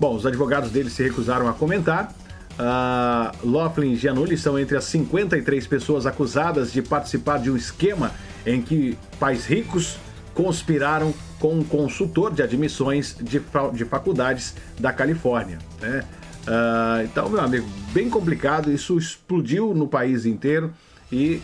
Bom, 0.00 0.16
os 0.16 0.26
advogados 0.26 0.72
dele 0.72 0.90
se 0.90 1.02
recusaram 1.02 1.48
a 1.48 1.52
comentar. 1.52 2.12
Uh, 2.54 3.50
Laughlin 3.50 3.92
e 3.92 3.96
Gianulli 3.96 4.36
são 4.36 4.58
entre 4.58 4.76
as 4.76 4.84
53 4.84 5.66
pessoas 5.66 6.06
acusadas 6.06 6.72
de 6.72 6.82
participar 6.82 7.38
de 7.38 7.50
um 7.50 7.56
esquema 7.56 8.12
em 8.46 8.62
que 8.62 8.96
pais 9.18 9.44
ricos 9.44 9.96
conspiraram 10.34 11.12
com 11.40 11.58
um 11.58 11.64
consultor 11.64 12.32
de 12.32 12.42
admissões 12.42 13.16
de, 13.20 13.42
de 13.72 13.84
faculdades 13.84 14.54
da 14.78 14.92
Califórnia. 14.92 15.58
Né? 15.80 16.04
Uh, 16.46 17.04
então, 17.04 17.28
meu 17.28 17.40
amigo, 17.40 17.66
bem 17.92 18.08
complicado, 18.08 18.70
isso 18.70 18.96
explodiu 18.98 19.74
no 19.74 19.88
país 19.88 20.26
inteiro 20.26 20.72
e 21.10 21.40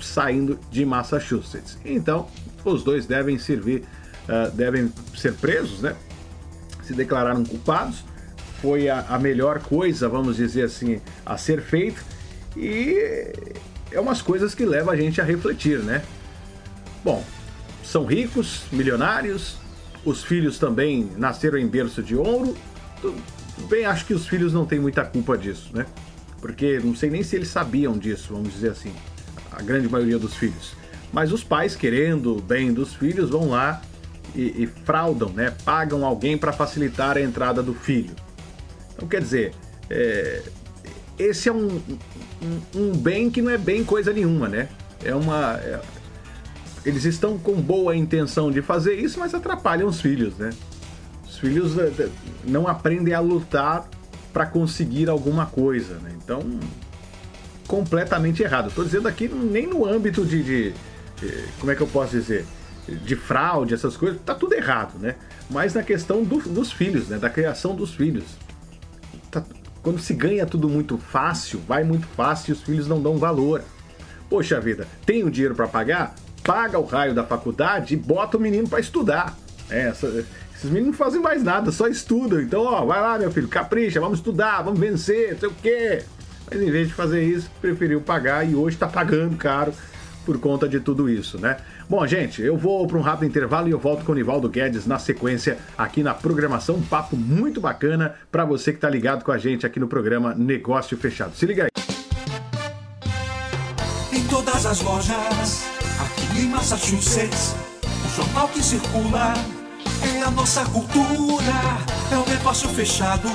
saindo 0.00 0.58
de 0.70 0.84
Massachusetts. 0.84 1.78
Então, 1.84 2.28
os 2.64 2.82
dois 2.82 3.06
devem 3.06 3.38
servir, 3.38 3.84
uh, 4.28 4.50
devem 4.54 4.92
ser 5.16 5.34
presos, 5.34 5.80
né? 5.80 5.94
Se 6.82 6.92
declararam 6.92 7.44
culpados. 7.44 8.04
Foi 8.66 8.88
a, 8.88 9.06
a 9.10 9.16
melhor 9.16 9.60
coisa, 9.60 10.08
vamos 10.08 10.38
dizer 10.38 10.64
assim, 10.64 11.00
a 11.24 11.38
ser 11.38 11.62
feita. 11.62 12.00
E 12.56 13.32
é 13.92 14.00
umas 14.00 14.20
coisas 14.20 14.56
que 14.56 14.64
levam 14.64 14.92
a 14.92 14.96
gente 14.96 15.20
a 15.20 15.24
refletir, 15.24 15.78
né? 15.78 16.02
Bom, 17.04 17.24
são 17.84 18.04
ricos, 18.04 18.62
milionários, 18.72 19.56
os 20.04 20.24
filhos 20.24 20.58
também 20.58 21.08
nasceram 21.16 21.58
em 21.58 21.66
berço 21.68 22.02
de 22.02 22.16
ouro. 22.16 22.56
Bem, 23.68 23.86
acho 23.86 24.04
que 24.04 24.12
os 24.12 24.26
filhos 24.26 24.52
não 24.52 24.66
têm 24.66 24.80
muita 24.80 25.04
culpa 25.04 25.38
disso, 25.38 25.70
né? 25.72 25.86
Porque 26.40 26.80
não 26.82 26.96
sei 26.96 27.08
nem 27.08 27.22
se 27.22 27.36
eles 27.36 27.46
sabiam 27.46 27.96
disso, 27.96 28.32
vamos 28.32 28.52
dizer 28.52 28.70
assim, 28.70 28.92
a 29.52 29.62
grande 29.62 29.88
maioria 29.88 30.18
dos 30.18 30.34
filhos. 30.34 30.72
Mas 31.12 31.30
os 31.30 31.44
pais, 31.44 31.76
querendo 31.76 32.36
o 32.36 32.42
bem 32.42 32.72
dos 32.72 32.94
filhos, 32.94 33.30
vão 33.30 33.48
lá 33.48 33.80
e, 34.34 34.64
e 34.64 34.66
fraudam, 34.84 35.28
né? 35.28 35.54
Pagam 35.64 36.04
alguém 36.04 36.36
para 36.36 36.52
facilitar 36.52 37.16
a 37.16 37.20
entrada 37.20 37.62
do 37.62 37.72
filho. 37.72 38.25
Então, 38.96 39.08
quer 39.08 39.20
dizer, 39.20 39.52
é, 39.90 40.42
esse 41.18 41.48
é 41.48 41.52
um, 41.52 41.80
um, 42.42 42.60
um, 42.74 42.92
bem 42.96 43.30
que 43.30 43.40
não 43.40 43.50
é 43.50 43.58
bem 43.58 43.84
coisa 43.84 44.12
nenhuma, 44.12 44.48
né? 44.48 44.68
É 45.04 45.14
uma. 45.14 45.54
É, 45.54 45.80
eles 46.84 47.04
estão 47.04 47.38
com 47.38 47.60
boa 47.60 47.96
intenção 47.96 48.50
de 48.50 48.62
fazer 48.62 48.94
isso, 48.94 49.18
mas 49.18 49.34
atrapalham 49.34 49.88
os 49.88 50.00
filhos, 50.00 50.36
né? 50.36 50.50
Os 51.26 51.38
filhos 51.38 51.76
é, 51.78 52.08
não 52.44 52.66
aprendem 52.66 53.12
a 53.12 53.20
lutar 53.20 53.88
para 54.32 54.46
conseguir 54.46 55.08
alguma 55.08 55.46
coisa, 55.46 55.94
né? 55.94 56.12
Então, 56.22 56.40
completamente 57.66 58.42
errado. 58.42 58.68
Estou 58.68 58.84
dizendo 58.84 59.08
aqui 59.08 59.28
nem 59.28 59.66
no 59.66 59.86
âmbito 59.86 60.24
de, 60.24 60.42
de, 60.42 60.74
de, 61.20 61.44
como 61.58 61.72
é 61.72 61.74
que 61.74 61.82
eu 61.82 61.86
posso 61.86 62.12
dizer, 62.12 62.46
de 62.86 63.16
fraude, 63.16 63.74
essas 63.74 63.96
coisas, 63.96 64.20
tá 64.24 64.34
tudo 64.34 64.54
errado, 64.54 64.98
né? 64.98 65.16
Mas 65.50 65.74
na 65.74 65.82
questão 65.82 66.22
do, 66.22 66.38
dos 66.38 66.72
filhos, 66.72 67.08
né? 67.08 67.18
Da 67.18 67.28
criação 67.30 67.74
dos 67.74 67.94
filhos. 67.94 68.24
Quando 69.86 70.00
se 70.00 70.14
ganha 70.14 70.44
tudo 70.44 70.68
muito 70.68 70.98
fácil, 70.98 71.60
vai 71.60 71.84
muito 71.84 72.08
fácil 72.08 72.50
e 72.50 72.52
os 72.54 72.62
filhos 72.64 72.88
não 72.88 73.00
dão 73.00 73.18
valor. 73.18 73.62
Poxa 74.28 74.60
vida, 74.60 74.84
tem 75.06 75.22
o 75.22 75.30
dinheiro 75.30 75.54
para 75.54 75.68
pagar? 75.68 76.12
Paga 76.42 76.76
o 76.76 76.84
raio 76.84 77.14
da 77.14 77.22
faculdade 77.22 77.94
e 77.94 77.96
bota 77.96 78.36
o 78.36 78.40
menino 78.40 78.68
para 78.68 78.80
estudar. 78.80 79.38
É, 79.70 79.88
esses 79.90 80.64
meninos 80.64 80.88
não 80.88 80.92
fazem 80.92 81.20
mais 81.20 81.40
nada, 81.44 81.70
só 81.70 81.86
estudam. 81.86 82.40
Então, 82.40 82.62
ó, 82.62 82.84
vai 82.84 83.00
lá, 83.00 83.16
meu 83.16 83.30
filho, 83.30 83.46
capricha, 83.46 84.00
vamos 84.00 84.18
estudar, 84.18 84.60
vamos 84.62 84.80
vencer, 84.80 85.34
não 85.34 85.38
sei 85.38 85.48
o 85.50 85.54
quê. 85.62 86.02
Mas 86.50 86.60
em 86.60 86.70
vez 86.72 86.88
de 86.88 86.94
fazer 86.94 87.22
isso, 87.22 87.48
preferiu 87.60 88.00
pagar 88.00 88.44
e 88.44 88.56
hoje 88.56 88.74
está 88.74 88.88
pagando 88.88 89.36
caro 89.36 89.72
por 90.24 90.36
conta 90.40 90.68
de 90.68 90.80
tudo 90.80 91.08
isso, 91.08 91.38
né? 91.38 91.58
Bom, 91.88 92.04
gente, 92.04 92.42
eu 92.42 92.56
vou 92.56 92.84
para 92.84 92.98
um 92.98 93.00
rápido 93.00 93.28
intervalo 93.28 93.68
e 93.68 93.70
eu 93.70 93.78
volto 93.78 94.04
com 94.04 94.10
o 94.10 94.14
Nivaldo 94.14 94.48
Guedes 94.48 94.86
na 94.86 94.98
sequência 94.98 95.56
aqui 95.78 96.02
na 96.02 96.12
programação. 96.12 96.74
Um 96.74 96.82
papo 96.82 97.16
muito 97.16 97.60
bacana 97.60 98.16
para 98.30 98.44
você 98.44 98.72
que 98.72 98.78
está 98.78 98.90
ligado 98.90 99.24
com 99.24 99.30
a 99.30 99.38
gente 99.38 99.64
aqui 99.64 99.78
no 99.78 99.86
programa 99.86 100.34
Negócio 100.34 100.96
Fechado. 100.96 101.36
Se 101.36 101.46
liga 101.46 101.64
aí. 101.64 101.70
Em 104.12 104.24
todas 104.24 104.66
as 104.66 104.80
lojas, 104.80 105.64
aqui 106.00 106.40
em 106.40 106.48
Massachusetts, 106.48 107.54
o 108.04 108.16
jornal 108.16 108.48
que 108.48 108.60
circula 108.64 109.34
é 110.12 110.22
a 110.22 110.30
nossa 110.32 110.64
cultura, 110.64 111.52
é 112.10 112.16
o 112.16 112.28
negócio 112.28 112.68
fechado, 112.70 113.28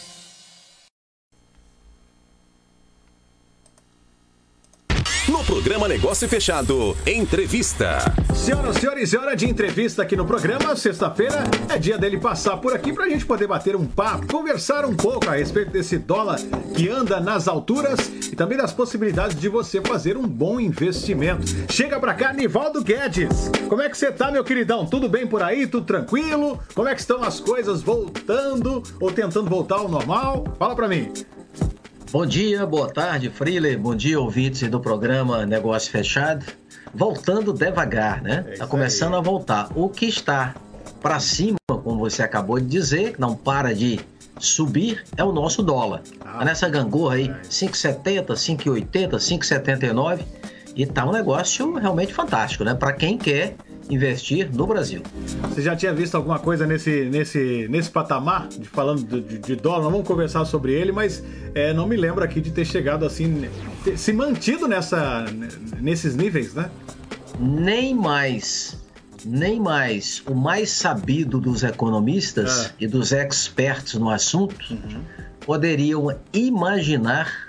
No 5.36 5.43
programa 5.43 5.86
Negócio 5.86 6.29
Fechado, 6.29 6.95
entrevista. 7.05 7.99
Senhoras 8.33 8.77
e 8.77 8.79
senhores, 8.79 9.13
é 9.13 9.17
hora 9.17 9.36
de 9.36 9.45
entrevista 9.45 10.01
aqui 10.01 10.15
no 10.15 10.25
programa. 10.25 10.77
Sexta-feira 10.77 11.43
é 11.67 11.77
dia 11.77 11.97
dele 11.97 12.17
passar 12.17 12.55
por 12.55 12.73
aqui 12.73 12.93
pra 12.93 13.09
gente 13.09 13.25
poder 13.25 13.45
bater 13.45 13.75
um 13.75 13.86
papo, 13.86 14.27
conversar 14.27 14.86
um 14.86 14.95
pouco 14.95 15.27
a 15.29 15.33
respeito 15.36 15.71
desse 15.71 15.97
dólar 15.97 16.39
que 16.73 16.88
anda 16.88 17.19
nas 17.19 17.49
alturas 17.49 17.99
e 18.31 18.33
também 18.33 18.57
das 18.57 18.71
possibilidades 18.71 19.38
de 19.38 19.49
você 19.49 19.81
fazer 19.81 20.15
um 20.15 20.25
bom 20.25 20.57
investimento. 20.57 21.45
Chega 21.69 21.99
pra 21.99 22.13
cá, 22.13 22.31
Nivaldo 22.31 22.81
Guedes. 22.81 23.51
Como 23.67 23.81
é 23.81 23.89
que 23.89 23.97
você 23.97 24.13
tá, 24.13 24.31
meu 24.31 24.41
queridão? 24.45 24.86
Tudo 24.86 25.09
bem 25.09 25.27
por 25.27 25.43
aí? 25.43 25.67
Tudo 25.67 25.86
tranquilo? 25.86 26.61
Como 26.73 26.88
é 26.88 26.95
que 26.95 27.01
estão 27.01 27.21
as 27.21 27.41
coisas 27.41 27.81
voltando 27.81 28.81
ou 29.01 29.11
tentando 29.11 29.49
voltar 29.49 29.79
ao 29.79 29.89
normal? 29.89 30.45
Fala 30.57 30.73
pra 30.73 30.88
mim. 30.88 31.11
Bom 32.16 32.26
dia, 32.26 32.66
boa 32.66 32.88
tarde, 32.88 33.30
Freeler. 33.30 33.78
Bom 33.78 33.93
dia, 33.93 34.18
ouvintes 34.18 34.70
do 34.70 34.80
programa 34.80 35.45
Negócio 35.45 35.91
Fechado. 35.91 36.45
Voltando 36.93 37.51
devagar, 37.51 38.22
né? 38.22 38.45
Está 38.53 38.63
é 38.63 38.68
começando 38.70 39.16
aí. 39.16 39.20
a 39.20 39.22
voltar. 39.22 39.70
O 39.76 39.89
que 39.89 40.05
está 40.05 40.55
para 41.01 41.20
cima, 41.20 41.57
como 41.68 41.99
você 41.99 42.24
acabou 42.24 42.57
de 42.57 42.68
dizer, 42.68 43.16
não 43.20 43.36
para 43.36 43.76
de 43.76 43.99
subir, 44.39 45.03
é 45.18 45.26
o 45.26 45.34
nosso 45.34 45.61
dólar. 45.61 46.03
Ah, 46.22 46.38
tá 46.39 46.45
nessa 46.45 46.70
gangorra 46.70 47.16
aí, 47.16 47.28
5,70, 47.49 48.28
5,80, 48.28 49.09
5,79. 49.18 50.22
E 50.74 50.86
tá 50.86 51.05
um 51.05 51.11
negócio 51.11 51.74
realmente 51.74 52.13
fantástico, 52.13 52.63
né? 52.63 52.74
Para 52.74 52.93
quem 52.93 53.18
quer 53.18 53.57
investir 53.89 54.49
no 54.53 54.65
Brasil. 54.65 55.01
Você 55.49 55.61
já 55.61 55.75
tinha 55.75 55.93
visto 55.93 56.15
alguma 56.15 56.39
coisa 56.39 56.65
nesse, 56.65 57.05
nesse, 57.05 57.67
nesse 57.69 57.89
patamar, 57.89 58.47
de, 58.47 58.67
falando 58.67 59.21
de, 59.21 59.38
de 59.38 59.55
dólar? 59.55 59.83
Não 59.83 59.91
vamos 59.91 60.07
conversar 60.07 60.45
sobre 60.45 60.73
ele, 60.73 60.91
mas 60.91 61.23
é, 61.53 61.73
não 61.73 61.88
me 61.88 61.95
lembro 61.95 62.23
aqui 62.23 62.41
de 62.41 62.51
ter 62.51 62.65
chegado 62.65 63.05
assim, 63.05 63.47
ter, 63.83 63.97
se 63.97 64.11
mantido 64.11 64.67
nessa, 64.67 65.25
nesses 65.79 66.15
níveis, 66.15 66.53
né? 66.53 66.69
Nem 67.39 67.93
mais. 67.93 68.77
Nem 69.23 69.59
mais. 69.59 70.21
O 70.27 70.33
mais 70.33 70.69
sabido 70.69 71.39
dos 71.39 71.63
economistas 71.63 72.67
é. 72.67 72.71
e 72.81 72.88
dos 72.88 73.11
experts 73.11 73.95
no 73.95 74.09
assunto 74.09 74.55
uhum. 74.71 75.01
poderiam 75.41 76.15
imaginar 76.33 77.45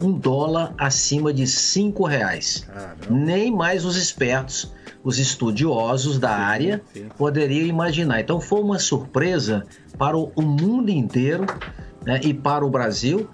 um 0.00 0.12
dólar 0.12 0.72
acima 0.78 1.32
de 1.32 1.46
cinco 1.46 2.04
reais. 2.04 2.66
Nem 3.08 3.54
mais 3.54 3.84
os 3.84 3.96
espertos 3.96 4.72
os 5.02 5.18
estudiosos 5.18 6.18
da 6.18 6.28
sim, 6.28 6.42
área 6.42 6.82
sim. 6.92 7.08
poderiam 7.16 7.66
imaginar. 7.66 8.20
Então 8.20 8.40
foi 8.40 8.60
uma 8.60 8.78
surpresa 8.78 9.64
para 9.96 10.16
o 10.16 10.42
mundo 10.42 10.90
inteiro 10.90 11.46
né, 12.04 12.20
e 12.22 12.34
para 12.34 12.64
o 12.64 12.70
Brasil 12.70 13.28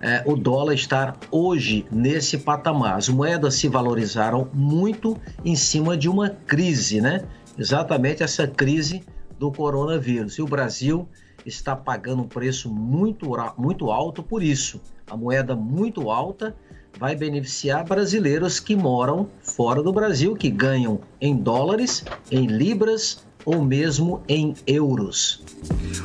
é, 0.00 0.22
o 0.26 0.34
dólar 0.34 0.74
estar 0.74 1.16
hoje 1.30 1.84
nesse 1.90 2.38
patamar. 2.38 2.96
As 2.96 3.08
moedas 3.08 3.54
se 3.54 3.68
valorizaram 3.68 4.48
muito 4.52 5.16
em 5.44 5.54
cima 5.54 5.96
de 5.96 6.08
uma 6.08 6.30
crise, 6.30 7.00
né? 7.00 7.22
Exatamente 7.58 8.22
essa 8.22 8.46
crise 8.46 9.04
do 9.38 9.52
coronavírus. 9.52 10.38
E 10.38 10.42
o 10.42 10.46
Brasil 10.46 11.06
está 11.44 11.76
pagando 11.76 12.22
um 12.22 12.28
preço 12.28 12.70
muito, 12.70 13.30
muito 13.58 13.90
alto 13.90 14.22
por 14.22 14.42
isso. 14.42 14.80
A 15.10 15.16
moeda 15.16 15.54
muito 15.54 16.10
alta 16.10 16.54
vai 17.00 17.16
beneficiar 17.16 17.82
brasileiros 17.82 18.60
que 18.60 18.76
moram 18.76 19.26
fora 19.42 19.82
do 19.82 19.90
Brasil, 19.90 20.36
que 20.36 20.50
ganham 20.50 21.00
em 21.18 21.34
dólares, 21.34 22.04
em 22.30 22.46
libras 22.46 23.24
ou 23.44 23.62
mesmo 23.62 24.22
em 24.28 24.54
euros. 24.66 25.42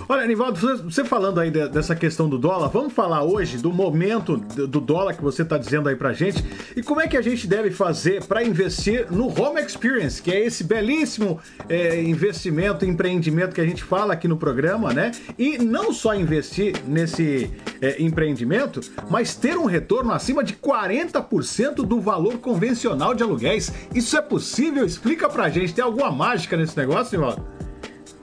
Olha, 0.07 0.27
Nivaldo, 0.27 0.59
você 0.83 1.03
falando 1.03 1.39
aí 1.39 1.49
dessa 1.49 1.95
questão 1.95 2.27
do 2.27 2.37
dólar, 2.37 2.67
vamos 2.67 2.93
falar 2.93 3.23
hoje 3.23 3.57
do 3.57 3.71
momento 3.71 4.37
do 4.37 4.79
dólar 4.79 5.13
que 5.13 5.23
você 5.23 5.41
está 5.41 5.57
dizendo 5.57 5.89
aí 5.89 5.95
pra 5.95 6.13
gente 6.13 6.43
e 6.75 6.83
como 6.83 7.01
é 7.01 7.07
que 7.07 7.17
a 7.17 7.21
gente 7.21 7.47
deve 7.47 7.71
fazer 7.71 8.23
para 8.25 8.43
investir 8.43 9.11
no 9.11 9.27
Home 9.27 9.61
Experience, 9.61 10.21
que 10.21 10.31
é 10.31 10.45
esse 10.45 10.63
belíssimo 10.63 11.39
é, 11.69 12.01
investimento, 12.01 12.85
empreendimento 12.85 13.53
que 13.53 13.61
a 13.61 13.65
gente 13.65 13.83
fala 13.83 14.13
aqui 14.13 14.27
no 14.27 14.37
programa, 14.37 14.93
né? 14.93 15.11
E 15.37 15.57
não 15.57 15.93
só 15.93 16.13
investir 16.13 16.75
nesse 16.87 17.51
é, 17.81 18.01
empreendimento, 18.01 18.81
mas 19.09 19.35
ter 19.35 19.57
um 19.57 19.65
retorno 19.65 20.11
acima 20.11 20.43
de 20.43 20.53
40% 20.53 21.75
do 21.75 21.99
valor 21.99 22.37
convencional 22.39 23.13
de 23.13 23.23
aluguéis. 23.23 23.71
Isso 23.93 24.17
é 24.17 24.21
possível? 24.21 24.85
Explica 24.85 25.29
pra 25.29 25.49
gente. 25.49 25.73
Tem 25.73 25.83
alguma 25.83 26.11
mágica 26.11 26.57
nesse 26.57 26.77
negócio, 26.77 27.11
Nivaldo? 27.25 27.55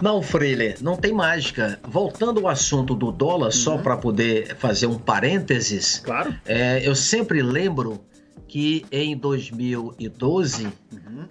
Não, 0.01 0.21
Freire, 0.21 0.75
não 0.81 0.97
tem 0.97 1.13
mágica. 1.13 1.79
Voltando 1.85 2.41
ao 2.41 2.49
assunto 2.49 2.95
do 2.95 3.13
dólar, 3.13 3.47
uhum. 3.47 3.53
só 3.53 3.79
para 3.79 3.97
poder 3.97 4.57
fazer 4.57 4.87
um 4.87 4.99
parênteses. 4.99 6.01
Claro. 6.01 6.35
É, 6.45 6.87
eu 6.87 6.95
sempre 6.95 7.41
lembro 7.41 8.05
que 8.49 8.85
em 8.91 9.17
2012 9.17 10.69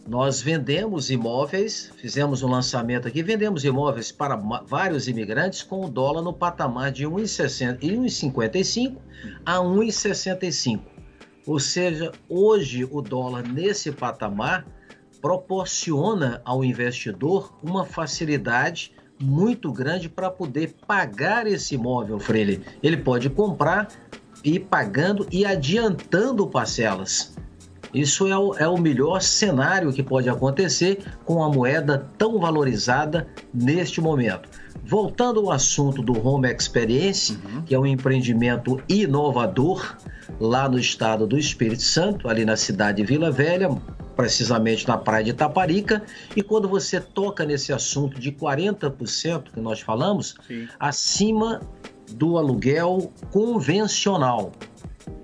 nós 0.08 0.42
vendemos 0.42 1.12
imóveis, 1.12 1.92
fizemos 1.98 2.42
um 2.42 2.50
lançamento 2.50 3.08
aqui, 3.08 3.22
vendemos 3.22 3.64
imóveis 3.64 4.12
para 4.12 4.36
vários 4.66 5.08
imigrantes 5.08 5.62
com 5.62 5.86
o 5.86 5.90
dólar 5.90 6.22
no 6.24 6.34
patamar 6.34 6.92
de 6.92 7.06
1,60 7.06 7.78
e 7.82 7.92
1,55 7.92 8.98
a 9.46 9.58
1,65. 9.58 10.80
Ou 11.46 11.60
seja, 11.60 12.12
hoje 12.30 12.88
o 12.90 13.02
dólar 13.02 13.48
nesse 13.48 13.92
patamar 13.92 14.66
proporciona 15.22 16.42
ao 16.44 16.64
investidor 16.64 17.54
uma 17.62 17.86
facilidade 17.86 18.92
muito 19.22 19.72
grande 19.72 20.10
para 20.10 20.32
poder 20.32 20.76
pagar 20.88 21.46
esse 21.46 21.76
imóvel, 21.76 22.20
Freire. 22.20 22.62
Ele 22.82 22.98
pode 22.98 23.30
comprar 23.30 23.88
e 24.44 24.56
ir 24.56 24.62
pagando 24.62 25.28
e 25.32 25.46
adiantando 25.46 26.48
parcelas. 26.48 27.36
Isso 27.94 28.28
é 28.28 28.38
o, 28.38 28.56
é 28.56 28.68
o 28.68 28.78
melhor 28.78 29.22
cenário 29.22 29.92
que 29.92 30.02
pode 30.02 30.30
acontecer 30.30 31.04
com 31.26 31.44
a 31.44 31.50
moeda 31.50 32.08
tão 32.18 32.40
valorizada 32.40 33.28
neste 33.54 34.00
momento. 34.00 34.50
Voltando 34.84 35.42
ao 35.42 35.52
assunto 35.52 36.02
do 36.02 36.26
Home 36.26 36.52
Experience, 36.52 37.38
que 37.66 37.76
é 37.76 37.80
um 37.80 37.86
empreendimento 37.86 38.82
inovador 38.88 39.98
lá 40.40 40.68
no 40.70 40.80
estado 40.80 41.28
do 41.28 41.38
Espírito 41.38 41.84
Santo, 41.84 42.30
ali 42.30 42.46
na 42.46 42.56
cidade 42.56 42.98
de 42.98 43.04
Vila 43.04 43.30
Velha, 43.30 43.70
precisamente 44.16 44.88
na 44.88 44.98
praia 44.98 45.24
de 45.24 45.34
Taparica. 45.34 46.04
E 46.36 46.42
quando 46.42 46.68
você 46.68 47.00
toca 47.00 47.46
nesse 47.46 47.74
assunto 47.74 48.20
de 48.20 48.32
40% 48.32 49.52
que 49.54 49.60
nós 49.60 49.82
falamos, 49.82 50.36
Sim. 50.48 50.68
acima 50.80 51.62
do 52.12 52.38
aluguel 52.38 53.12
convencional. 53.32 54.52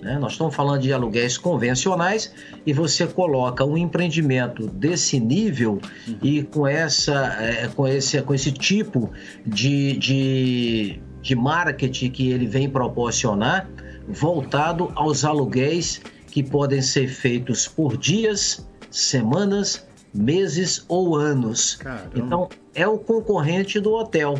né? 0.01 0.17
Nós 0.17 0.33
estamos 0.33 0.55
falando 0.55 0.81
de 0.81 0.93
aluguéis 0.93 1.37
convencionais 1.37 2.33
e 2.65 2.73
você 2.73 3.05
coloca 3.05 3.63
um 3.65 3.77
empreendimento 3.77 4.67
desse 4.67 5.19
nível 5.19 5.79
e 6.21 6.43
com, 6.43 6.65
essa, 6.65 7.37
eh, 7.41 7.69
com, 7.75 7.87
esse, 7.87 8.21
com 8.21 8.33
esse 8.33 8.51
tipo 8.51 9.11
de, 9.45 9.97
de, 9.97 11.01
de 11.21 11.35
marketing 11.35 12.09
que 12.09 12.29
ele 12.31 12.47
vem 12.47 12.69
proporcionar, 12.69 13.69
voltado 14.07 14.91
aos 14.95 15.25
aluguéis 15.25 16.01
que 16.31 16.43
podem 16.43 16.81
ser 16.81 17.07
feitos 17.07 17.67
por 17.67 17.97
dias, 17.97 18.67
semanas, 18.97 19.85
meses 20.13 20.83
ou 20.87 21.15
anos. 21.15 21.75
Caramba. 21.75 22.11
Então, 22.15 22.49
é 22.73 22.87
o 22.87 22.97
concorrente 22.97 23.79
do 23.79 23.93
hotel. 23.93 24.35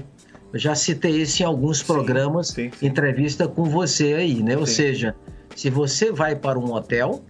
Eu 0.52 0.60
já 0.60 0.74
citei 0.74 1.22
isso 1.22 1.44
em 1.44 1.46
alguns 1.46 1.84
programas, 1.84 2.50
sim, 2.50 2.72
sim. 2.72 2.88
entrevista 2.88 3.48
com 3.48 3.66
você 3.66 4.14
aí, 4.14 4.42
né? 4.42 4.58
Ou 4.58 4.66
seja, 4.66 5.16
se 5.56 5.70
você 5.70 6.12
vai 6.12 6.36
para 6.36 6.58
um 6.58 6.74
hotel, 6.74 7.22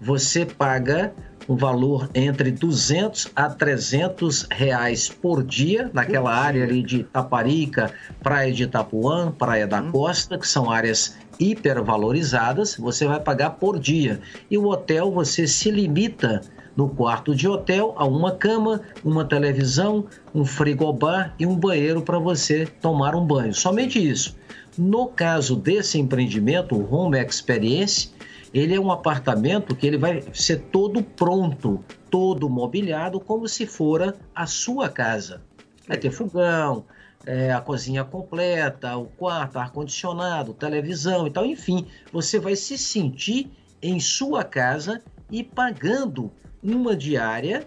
você 0.00 0.44
paga 0.44 1.12
um 1.48 1.56
valor 1.56 2.10
entre 2.14 2.50
200 2.50 3.28
a 3.34 3.48
300 3.48 4.46
reais 4.50 5.08
por 5.08 5.42
dia 5.42 5.90
naquela 5.94 6.30
Por 6.30 6.38
área 6.38 6.62
ali 6.64 6.82
de 6.82 7.04
Taparica, 7.04 7.90
Praia 8.22 8.52
de 8.52 8.64
Itapuã, 8.64 9.32
Praia 9.32 9.66
da 9.66 9.80
Uhum. 9.80 9.90
Costa, 9.90 10.38
que 10.38 10.46
são 10.46 10.70
áreas 10.70 11.16
hipervalorizadas, 11.40 12.76
você 12.76 13.06
vai 13.06 13.18
pagar 13.18 13.50
por 13.50 13.78
dia. 13.78 14.20
E 14.50 14.58
o 14.58 14.66
hotel 14.66 15.10
você 15.10 15.46
se 15.46 15.70
limita 15.70 16.42
no 16.78 16.88
quarto 16.88 17.34
de 17.34 17.48
hotel 17.48 17.92
a 17.96 18.04
uma 18.04 18.30
cama, 18.30 18.80
uma 19.04 19.24
televisão, 19.24 20.06
um 20.32 20.44
frigobar 20.44 21.34
e 21.36 21.44
um 21.44 21.56
banheiro 21.56 22.02
para 22.02 22.20
você 22.20 22.66
tomar 22.66 23.16
um 23.16 23.26
banho. 23.26 23.52
Somente 23.52 23.98
isso. 23.98 24.36
No 24.78 25.08
caso 25.08 25.56
desse 25.56 25.98
empreendimento, 25.98 26.76
o 26.76 26.94
Home 26.94 27.18
Experience, 27.20 28.12
ele 28.54 28.76
é 28.76 28.80
um 28.80 28.92
apartamento 28.92 29.74
que 29.74 29.88
ele 29.88 29.98
vai 29.98 30.22
ser 30.32 30.60
todo 30.70 31.02
pronto, 31.02 31.84
todo 32.08 32.48
mobiliado, 32.48 33.18
como 33.18 33.48
se 33.48 33.66
fora 33.66 34.14
a 34.32 34.46
sua 34.46 34.88
casa. 34.88 35.42
Vai 35.88 35.96
ter 35.96 36.12
fogão, 36.12 36.84
é, 37.26 37.52
a 37.52 37.60
cozinha 37.60 38.04
completa, 38.04 38.96
o 38.96 39.06
quarto, 39.06 39.58
ar-condicionado, 39.58 40.54
televisão 40.54 41.26
e 41.26 41.30
tal. 41.32 41.44
Enfim, 41.44 41.88
você 42.12 42.38
vai 42.38 42.54
se 42.54 42.78
sentir 42.78 43.50
em 43.82 43.98
sua 43.98 44.44
casa 44.44 45.02
e 45.28 45.42
pagando 45.42 46.30
uma 46.62 46.96
diária 46.96 47.66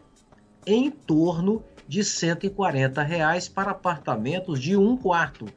em 0.65 0.89
torno 0.91 1.63
de 1.87 2.03
140 2.03 3.01
reais 3.03 3.47
para 3.49 3.71
apartamentos 3.71 4.59
de 4.59 4.77
um 4.77 4.95
quarto. 4.95 5.47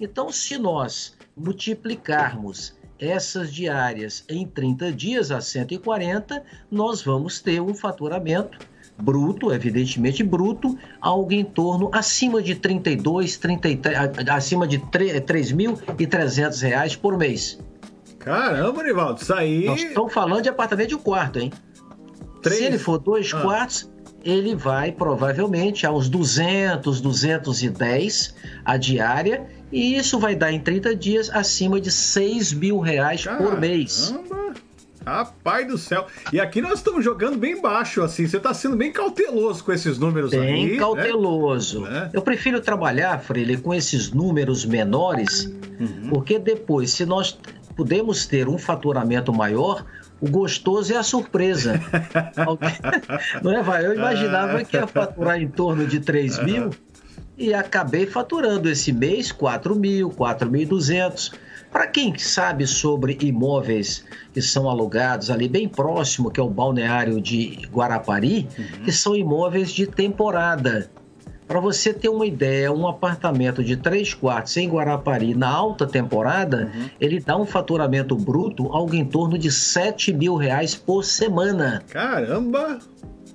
Então, 0.00 0.30
se 0.32 0.58
nós 0.58 1.16
multiplicarmos 1.36 2.74
essas 2.98 3.52
diárias 3.52 4.24
em 4.28 4.46
30 4.46 4.92
dias 4.92 5.30
a 5.30 5.40
140, 5.40 6.42
nós 6.70 7.02
vamos 7.02 7.40
ter 7.40 7.60
um 7.60 7.72
faturamento 7.74 8.58
bruto, 8.98 9.50
evidentemente 9.52 10.22
bruto, 10.22 10.76
algo 11.00 11.32
em 11.32 11.44
torno 11.44 11.88
acima 11.94 12.42
de 12.42 12.54
32, 12.54 13.38
33, 13.38 13.96
a- 13.96 14.34
acima 14.36 14.66
de 14.66 14.78
3.300 14.78 16.60
reais 16.60 16.94
por 16.96 17.16
mês. 17.16 17.58
Caramba, 18.18 18.82
Nivaldo, 18.82 19.22
isso 19.22 19.32
aí. 19.32 19.64
Nós 19.64 19.82
estamos 19.82 20.12
falando 20.12 20.42
de 20.42 20.50
apartamento 20.50 20.88
de 20.90 20.94
um 20.94 20.98
quarto, 20.98 21.38
hein? 21.38 21.50
Se 22.42 22.64
ele 22.64 22.78
for 22.78 22.98
dois 22.98 23.32
Ah. 23.34 23.40
quartos, 23.40 23.90
ele 24.24 24.54
vai 24.54 24.92
provavelmente 24.92 25.86
a 25.86 25.90
uns 25.92 26.08
200, 26.08 27.00
210 27.00 28.34
a 28.64 28.76
diária, 28.76 29.46
e 29.72 29.96
isso 29.96 30.18
vai 30.18 30.34
dar 30.34 30.52
em 30.52 30.60
30 30.60 30.94
dias 30.94 31.30
acima 31.30 31.80
de 31.80 31.90
6 31.90 32.52
mil 32.52 32.78
reais 32.80 33.24
por 33.24 33.58
mês. 33.58 34.10
Caramba! 34.10 34.40
Rapaz 35.06 35.66
do 35.66 35.78
céu. 35.78 36.06
E 36.30 36.38
aqui 36.38 36.60
nós 36.60 36.74
estamos 36.74 37.02
jogando 37.02 37.38
bem 37.38 37.60
baixo, 37.60 38.02
assim. 38.02 38.26
Você 38.26 38.36
está 38.36 38.52
sendo 38.52 38.76
bem 38.76 38.92
cauteloso 38.92 39.64
com 39.64 39.72
esses 39.72 39.98
números 39.98 40.32
aí. 40.34 40.40
Bem 40.40 40.72
né? 40.72 40.76
cauteloso. 40.76 41.80
Né? 41.80 42.10
Eu 42.12 42.20
prefiro 42.20 42.60
trabalhar, 42.60 43.18
Freire, 43.18 43.56
com 43.56 43.72
esses 43.72 44.12
números 44.12 44.64
menores, 44.66 45.46
Uhum. 45.80 46.10
porque 46.10 46.38
depois, 46.38 46.90
se 46.90 47.06
nós 47.06 47.38
podemos 47.74 48.26
ter 48.26 48.46
um 48.46 48.58
faturamento 48.58 49.32
maior, 49.32 49.86
o 50.20 50.30
gostoso 50.30 50.92
é 50.92 50.96
a 50.96 51.02
surpresa. 51.02 51.80
Não 53.42 53.52
é, 53.52 53.62
vai? 53.62 53.86
Eu 53.86 53.94
imaginava 53.94 54.62
que 54.64 54.76
ia 54.76 54.86
faturar 54.86 55.40
em 55.40 55.48
torno 55.48 55.86
de 55.86 56.00
3 56.00 56.44
mil 56.44 56.70
e 57.36 57.54
acabei 57.54 58.06
faturando 58.06 58.68
esse 58.68 58.92
mês 58.92 59.32
4 59.32 59.74
mil, 59.74 60.10
4.200. 60.10 61.32
Para 61.72 61.86
quem 61.86 62.18
sabe 62.18 62.66
sobre 62.66 63.16
imóveis 63.22 64.04
que 64.34 64.42
são 64.42 64.68
alugados 64.68 65.30
ali 65.30 65.48
bem 65.48 65.68
próximo, 65.68 66.30
que 66.30 66.40
é 66.40 66.42
o 66.42 66.50
balneário 66.50 67.20
de 67.20 67.68
Guarapari, 67.72 68.48
que 68.84 68.90
são 68.90 69.14
imóveis 69.14 69.70
de 69.70 69.86
temporada. 69.86 70.90
Para 71.50 71.58
você 71.58 71.92
ter 71.92 72.08
uma 72.08 72.24
ideia, 72.24 72.72
um 72.72 72.86
apartamento 72.86 73.64
de 73.64 73.76
três 73.76 74.14
quartos 74.14 74.56
em 74.56 74.68
Guarapari 74.68 75.34
na 75.34 75.50
alta 75.50 75.84
temporada, 75.84 76.70
ele 77.00 77.18
dá 77.18 77.36
um 77.36 77.44
faturamento 77.44 78.14
bruto 78.14 78.72
algo 78.72 78.94
em 78.94 79.04
torno 79.04 79.36
de 79.36 79.50
7 79.50 80.12
mil 80.12 80.36
reais 80.36 80.76
por 80.76 81.02
semana. 81.02 81.82
Caramba! 81.88 82.78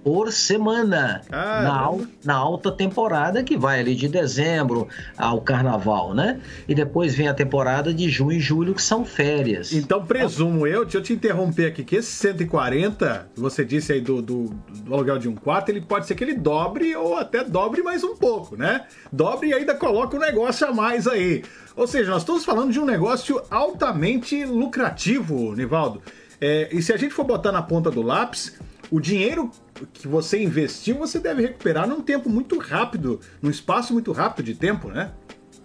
Por 0.06 0.32
semana. 0.32 1.24
Na, 1.32 1.98
na 2.24 2.36
alta 2.36 2.72
temporada, 2.72 3.44
que 3.44 3.58
vai 3.58 3.80
ali 3.80 3.96
de 3.96 4.08
dezembro 4.08 4.88
ao 5.18 5.42
carnaval, 5.42 6.14
né? 6.14 6.40
E 6.68 6.76
depois 6.76 7.16
vem 7.16 7.28
a 7.28 7.34
temporada 7.34 7.92
de 7.92 8.08
junho 8.08 8.34
e 8.34 8.40
julho, 8.40 8.76
que 8.76 8.84
são 8.84 9.04
férias. 9.04 9.74
Então 9.74 10.06
presumo 10.06 10.68
eu, 10.68 10.84
deixa 10.84 11.00
eu 11.00 11.02
te 11.02 11.12
interromper 11.12 11.66
aqui, 11.66 11.84
que 11.84 11.96
esse 11.96 12.12
140, 12.12 13.30
que 13.34 13.42
você 13.42 13.66
disse 13.66 13.94
aí 13.94 14.00
do, 14.00 14.22
do, 14.22 14.44
do 14.70 14.94
aluguel 14.94 15.18
de 15.18 15.28
um 15.28 15.34
quarto, 15.34 15.70
ele 15.70 15.82
pode 15.82 16.06
ser 16.06 16.14
que 16.14 16.24
ele 16.24 16.36
dobre 16.36 16.96
ou 16.96 17.18
até 17.18 17.44
dobre 17.44 17.82
mais 17.82 18.04
um 18.04 18.16
pouco, 18.16 18.56
né? 18.56 18.86
Dobre 19.12 19.50
e 19.50 19.54
ainda 19.56 19.74
coloca 19.74 20.16
um 20.16 20.20
negócio 20.20 20.68
a 20.68 20.72
mais 20.72 21.08
aí. 21.08 21.44
Ou 21.76 21.88
seja, 21.88 22.12
nós 22.12 22.22
estamos 22.22 22.46
falando 22.46 22.72
de 22.72 22.80
um 22.80 22.86
negócio 22.86 23.42
altamente 23.50 24.46
lucrativo, 24.46 25.56
Nivaldo. 25.56 26.00
É, 26.40 26.70
e 26.72 26.80
se 26.84 26.94
a 26.94 26.98
gente 26.98 27.12
for 27.12 27.24
botar 27.24 27.52
na 27.52 27.64
ponta 27.64 27.90
do 27.90 28.04
lápis, 28.04 28.56
o 28.92 29.00
dinheiro 29.00 29.50
que 29.94 30.08
você 30.08 30.42
investiu, 30.42 30.98
você 30.98 31.20
deve 31.20 31.42
recuperar 31.42 31.88
num 31.88 32.02
tempo 32.02 32.30
muito 32.30 32.58
rápido, 32.60 33.20
num 33.42 33.50
espaço 33.50 33.94
muito 33.94 34.12
rápido 34.12 34.46
de 34.46 34.56
tempo, 34.56 34.90
né? 34.90 35.12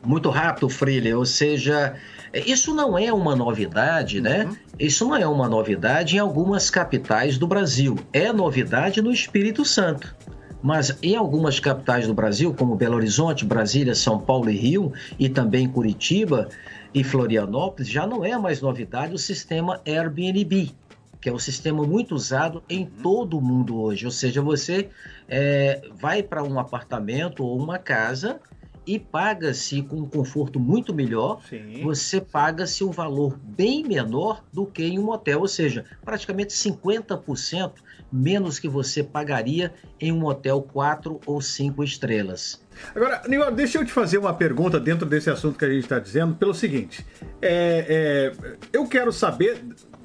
muito 0.05 0.31
rápido, 0.31 0.69
Freeler, 0.69 1.17
ou 1.17 1.27
seja, 1.27 1.95
isso 2.33 2.75
não 2.75 2.99
é 2.99 3.13
uma 3.13 3.37
novidade, 3.37 4.21
né? 4.21 4.51
Isso 4.79 5.07
não 5.07 5.17
é 5.17 5.27
uma 5.27 5.49
novidade 5.49 6.17
em 6.17 6.19
algumas 6.19 6.71
capitais 6.71 7.37
do 7.37 7.47
Brasil. 7.47 7.99
É 8.13 8.33
novidade 8.33 9.03
no 9.03 9.13
Espírito 9.13 9.65
Santo. 9.65 10.15
Mas 10.63 10.97
em 11.03 11.17
algumas 11.17 11.59
capitais 11.59 12.07
do 12.07 12.15
Brasil, 12.15 12.55
como 12.55 12.77
Belo 12.77 12.97
Horizonte, 12.97 13.45
Brasília, 13.45 13.95
São 13.95 14.19
Paulo 14.19 14.51
e 14.51 14.57
Rio, 14.57 14.93
e 15.19 15.29
também 15.29 15.69
Curitiba 15.69 16.49
e 16.95 17.03
Florianópolis, 17.03 17.89
já 17.89 18.07
não 18.07 18.25
é 18.25 18.37
mais 18.37 18.61
novidade 18.61 19.15
o 19.15 19.19
sistema 19.19 19.81
Airbnb, 19.87 20.75
que 21.21 21.29
é 21.29 21.33
um 21.33 21.39
sistema 21.39 21.83
muito 21.85 22.15
usado 22.15 22.63
em 22.69 22.87
todo 22.87 23.39
o 23.39 23.43
mundo 23.43 23.81
hoje. 23.81 24.07
Ou 24.07 24.13
seja, 24.13 24.41
você 24.41 24.89
é, 25.29 25.83
vai 26.01 26.23
para 26.23 26.43
um 26.43 26.59
apartamento 26.59 27.45
ou 27.45 27.59
uma 27.59 27.79
casa 27.79 28.41
e 28.87 28.99
paga-se 28.99 29.83
com 29.83 29.97
um 29.97 30.09
conforto 30.09 30.59
muito 30.59 30.95
melhor, 30.95 31.41
Sim. 31.49 31.83
você 31.83 32.21
paga-se 32.21 32.83
um 32.83 32.91
valor 32.91 33.39
bem 33.39 33.85
menor 33.85 34.43
do 34.53 34.67
que 34.67 34.83
em 34.83 34.99
um 34.99 35.11
hotel, 35.11 35.41
ou 35.41 35.49
seja, 35.49 35.85
praticamente 36.05 36.53
50% 36.55 37.73
menos 38.13 38.59
que 38.59 38.69
você 38.69 39.05
pagaria 39.05 39.73
em 40.01 40.11
um 40.11 40.25
hotel 40.25 40.63
4 40.63 41.21
ou 41.25 41.41
5 41.41 41.85
estrelas. 41.85 42.61
Agora, 42.95 43.23
Nivaldo, 43.29 43.55
deixa 43.55 43.79
eu 43.79 43.85
te 43.85 43.93
fazer 43.93 44.19
uma 44.19 44.35
pergunta 44.35 44.81
dentro 44.81 45.07
desse 45.07 45.31
assunto 45.31 45.59
que 45.59 45.65
a 45.65 45.69
gente 45.69 45.85
está 45.85 45.99
dizendo, 45.99 46.35
pelo 46.35 46.55
seguinte: 46.55 47.07
é, 47.41 48.33
é, 48.43 48.57
eu 48.73 48.89
quero 48.89 49.13
saber 49.13 49.63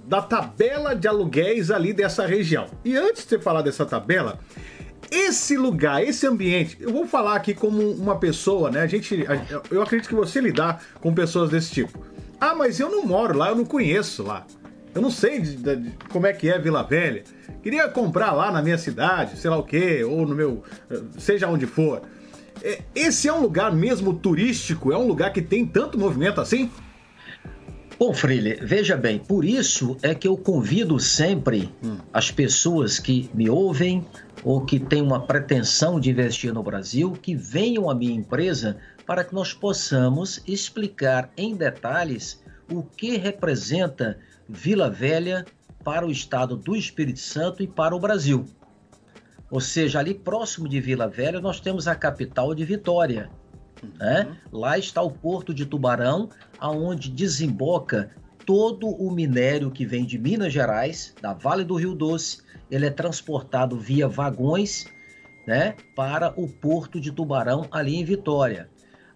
da 0.08 0.22
tabela 0.22 0.96
de 0.96 1.08
aluguéis 1.08 1.72
ali 1.72 1.92
dessa 1.94 2.26
região. 2.26 2.68
E 2.84 2.96
antes 2.96 3.24
de 3.24 3.30
você 3.30 3.40
falar 3.40 3.62
dessa 3.62 3.86
tabela, 3.86 4.40
esse 5.12 5.56
lugar, 5.58 6.04
esse 6.04 6.26
ambiente, 6.28 6.78
eu 6.80 6.92
vou 6.92 7.08
falar 7.08 7.36
aqui 7.36 7.54
como 7.54 7.92
uma 7.92 8.18
pessoa, 8.18 8.70
né? 8.72 8.82
A 8.82 8.88
gente, 8.88 9.26
a- 9.28 9.62
eu 9.72 9.82
acredito 9.82 10.10
que 10.10 10.16
você 10.16 10.40
lidar 10.42 10.84
com 11.00 11.14
pessoas 11.14 11.50
desse 11.50 11.72
tipo. 11.72 12.04
Ah, 12.40 12.54
mas 12.56 12.80
eu 12.80 12.90
não 12.90 13.06
moro 13.06 13.38
lá, 13.38 13.50
eu 13.50 13.56
não 13.56 13.66
conheço 13.66 14.24
lá. 14.24 14.46
Eu 14.94 15.02
não 15.02 15.12
sei 15.12 15.40
de- 15.42 15.56
de- 15.58 15.76
de 15.76 15.92
como 16.10 16.26
é 16.28 16.34
que 16.34 16.50
é 16.50 16.58
Vila 16.60 16.84
Velha. 16.84 17.24
Queria 17.62 17.88
comprar 17.88 18.32
lá 18.32 18.52
na 18.52 18.62
minha 18.62 18.78
cidade, 18.78 19.38
sei 19.40 19.50
lá 19.50 19.58
o 19.58 19.64
quê, 19.64 20.04
ou 20.04 20.26
no 20.28 20.36
meu, 20.36 20.64
seja 21.18 21.48
onde 21.48 21.66
for. 21.66 22.02
É, 22.64 22.80
Esse 22.96 23.28
é 23.28 23.34
um 23.34 23.42
lugar 23.42 23.72
mesmo 23.74 24.14
turístico? 24.14 24.92
É 24.92 24.98
um 24.98 25.08
lugar 25.08 25.34
que 25.34 25.42
tem 25.42 25.66
tanto 25.66 25.98
movimento 26.00 26.40
assim? 26.40 26.72
Bom, 27.98 28.14
Freire, 28.14 28.60
veja 28.62 28.98
bem, 28.98 29.18
por 29.18 29.46
isso 29.46 29.96
é 30.02 30.14
que 30.14 30.28
eu 30.28 30.36
convido 30.36 31.00
sempre 31.00 31.74
as 32.12 32.30
pessoas 32.30 33.00
que 33.00 33.30
me 33.34 33.50
ouvem 33.50 34.06
ou 34.44 34.66
que 34.66 34.78
têm 34.82 35.02
uma 35.02 35.26
pretensão 35.26 35.98
de 35.98 36.10
investir 36.10 36.54
no 36.54 36.62
Brasil 36.62 37.14
que 37.14 37.34
venham 37.34 37.90
à 37.90 37.96
minha 37.96 38.14
empresa 38.14 38.76
para 39.06 39.24
que 39.24 39.34
nós 39.34 39.54
possamos 39.54 40.44
explicar 40.46 41.32
em 41.38 41.56
detalhes 41.56 42.44
o 42.70 42.84
que 42.84 43.16
representa 43.16 44.18
Vila 44.50 44.90
Velha 44.90 45.46
para 45.82 46.06
o 46.06 46.12
estado 46.12 46.58
do 46.58 46.76
Espírito 46.76 47.20
Santo 47.20 47.64
e 47.64 47.68
para 47.68 47.96
o 47.96 48.00
Brasil. 48.00 48.46
Ou 49.50 49.62
seja, 49.62 50.00
ali 50.00 50.14
próximo 50.14 50.68
de 50.68 50.82
Vila 50.82 51.08
Velha 51.08 51.40
nós 51.40 51.62
temos 51.62 51.88
a 51.88 51.96
capital 51.96 52.54
de 52.54 52.66
Vitória. 52.66 53.30
Né? 53.98 54.38
Lá 54.52 54.78
está 54.78 55.02
o 55.02 55.12
Porto 55.12 55.54
de 55.54 55.66
Tubarão, 55.66 56.30
aonde 56.60 57.10
desemboca 57.10 58.12
todo 58.46 58.88
o 58.88 59.12
minério 59.12 59.72
que 59.72 59.86
vem 59.86 60.06
de 60.06 60.18
Minas 60.18 60.54
Gerais, 60.54 61.14
da 61.22 61.34
Vale 61.34 61.64
do 61.64 61.76
Rio 61.76 61.96
Doce. 61.96 62.44
Ele 62.70 62.86
é 62.86 62.92
transportado 62.92 63.78
via 63.78 64.08
vagões 64.08 64.86
né, 65.48 65.76
para 65.96 66.34
o 66.40 66.48
Porto 66.48 67.00
de 67.00 67.12
Tubarão, 67.12 67.68
ali 67.72 67.96
em 67.96 68.04
Vitória. 68.04 68.70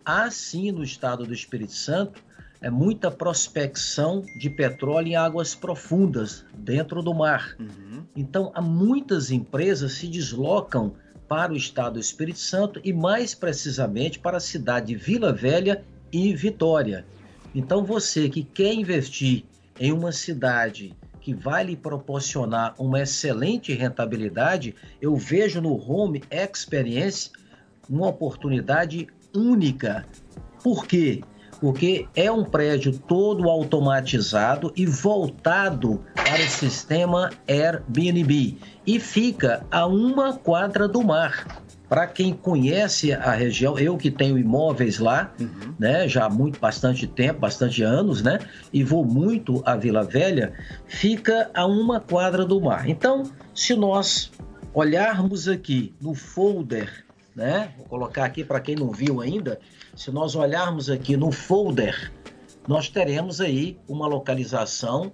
Há 0.06 0.30
sim 0.32 0.72
no 0.72 0.84
estado 0.84 1.26
do 1.26 1.34
Espírito 1.34 1.74
Santo 1.74 2.24
é 2.62 2.70
muita 2.70 3.10
prospecção 3.10 4.24
de 4.38 4.50
petróleo 4.50 5.08
em 5.08 5.16
águas 5.16 5.56
profundas, 5.56 6.46
dentro 6.54 7.02
do 7.02 7.14
mar. 7.14 7.56
Então, 8.16 8.52
há 8.54 8.62
muitas 8.62 9.32
empresas 9.32 9.94
se 9.94 10.08
deslocam 10.08 10.94
para 11.30 11.54
o 11.54 11.56
estado 11.56 11.94
do 11.94 12.00
Espírito 12.00 12.40
Santo 12.40 12.82
e, 12.84 12.92
mais 12.92 13.36
precisamente, 13.36 14.18
para 14.18 14.38
a 14.38 14.42
cidade 14.42 14.88
de 14.88 14.96
Vila 14.96 15.32
Velha 15.32 15.86
e 16.12 16.34
Vitória. 16.34 17.06
Então, 17.54 17.86
você 17.86 18.28
que 18.28 18.44
quer 18.44 18.74
investir 18.74 19.46
em 19.80 19.92
uma 19.92 20.12
cidade 20.12 20.96
que 21.22 21.34
vai 21.34 21.64
lhe 21.64 21.76
proporcionar 21.76 22.74
uma 22.80 23.02
excelente 23.02 23.72
rentabilidade, 23.74 24.76
eu 25.00 25.16
vejo 25.16 25.62
no 25.62 25.74
Home 25.74 26.24
Experience 26.32 27.30
uma 27.88 28.08
oportunidade 28.08 29.08
única. 29.34 30.06
Por 30.64 30.88
quê? 30.88 31.22
Porque 31.60 32.08
é 32.16 32.32
um 32.32 32.44
prédio 32.44 32.98
todo 32.98 33.50
automatizado 33.50 34.72
e 34.76 34.86
voltado 34.86 36.02
para 36.16 36.42
o 36.42 36.50
sistema 36.50 37.30
Airbnb 37.48 38.58
e 38.88 39.00
fica 39.00 39.66
a 39.70 39.86
uma 39.86 40.34
quadra 40.34 40.88
do 40.88 41.04
mar. 41.04 41.64
Para 41.90 42.06
quem 42.06 42.34
conhece 42.34 43.12
a 43.12 43.32
região, 43.32 43.78
eu 43.80 43.98
que 43.98 44.12
tenho 44.12 44.38
imóveis 44.38 45.00
lá, 45.00 45.34
né, 45.80 46.08
já 46.08 46.26
há 46.26 46.30
muito 46.30 46.60
bastante 46.60 47.08
tempo, 47.08 47.40
bastante 47.40 47.82
anos, 47.82 48.22
né, 48.22 48.38
e 48.72 48.84
vou 48.84 49.04
muito 49.04 49.64
a 49.66 49.76
Vila 49.76 50.04
Velha, 50.04 50.54
fica 50.86 51.50
a 51.52 51.66
uma 51.66 52.00
quadra 52.00 52.46
do 52.46 52.62
mar. 52.62 52.88
Então, 52.88 53.24
se 53.56 53.76
nós 53.76 54.32
olharmos 54.72 55.48
aqui 55.48 55.92
no 56.00 56.14
folder, 56.14 57.04
né, 57.36 57.72
vou 57.76 57.88
colocar 57.88 58.26
aqui 58.26 58.44
para 58.44 58.60
quem 58.60 58.76
não 58.76 58.92
viu 58.92 59.20
ainda, 59.20 59.60
se 60.00 60.12
nós 60.12 60.34
olharmos 60.34 60.90
aqui 60.90 61.18
no 61.18 61.30
folder, 61.30 62.10
nós 62.66 62.88
teremos 62.88 63.42
aí 63.42 63.78
uma 63.86 64.08
localização 64.08 65.12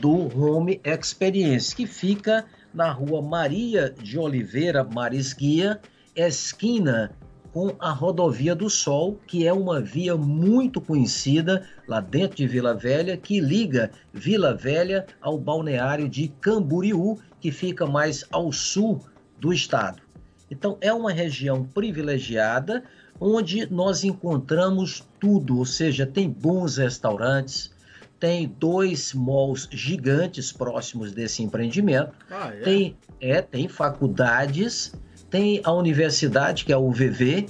do 0.00 0.26
Home 0.36 0.80
Experience, 0.84 1.72
que 1.72 1.86
fica 1.86 2.44
na 2.74 2.90
rua 2.90 3.22
Maria 3.22 3.94
de 3.96 4.18
Oliveira 4.18 4.82
Marisguia, 4.82 5.80
esquina 6.16 7.12
com 7.52 7.76
a 7.78 7.92
Rodovia 7.92 8.56
do 8.56 8.68
Sol, 8.68 9.20
que 9.24 9.46
é 9.46 9.52
uma 9.52 9.80
via 9.80 10.16
muito 10.16 10.80
conhecida 10.80 11.64
lá 11.86 12.00
dentro 12.00 12.38
de 12.38 12.48
Vila 12.48 12.74
Velha, 12.74 13.16
que 13.16 13.38
liga 13.38 13.92
Vila 14.12 14.52
Velha 14.52 15.06
ao 15.22 15.38
balneário 15.38 16.08
de 16.08 16.26
Camboriú, 16.40 17.20
que 17.40 17.52
fica 17.52 17.86
mais 17.86 18.24
ao 18.32 18.50
sul 18.50 19.00
do 19.38 19.52
estado. 19.52 20.02
Então 20.50 20.76
é 20.80 20.92
uma 20.92 21.12
região 21.12 21.64
privilegiada 21.64 22.82
onde 23.20 23.66
nós 23.72 24.04
encontramos 24.04 25.04
tudo, 25.20 25.58
ou 25.58 25.64
seja, 25.64 26.06
tem 26.06 26.28
bons 26.28 26.76
restaurantes, 26.76 27.72
tem 28.18 28.52
dois 28.58 29.12
malls 29.12 29.68
gigantes 29.70 30.52
próximos 30.52 31.12
desse 31.12 31.42
empreendimento, 31.42 32.12
Ah, 32.30 32.48
é? 32.54 32.60
tem, 32.62 32.96
é, 33.20 33.42
tem 33.42 33.68
faculdades, 33.68 34.94
tem 35.30 35.60
a 35.64 35.72
universidade, 35.72 36.64
que 36.64 36.72
é 36.72 36.74
a 36.74 36.78
UVV, 36.78 37.46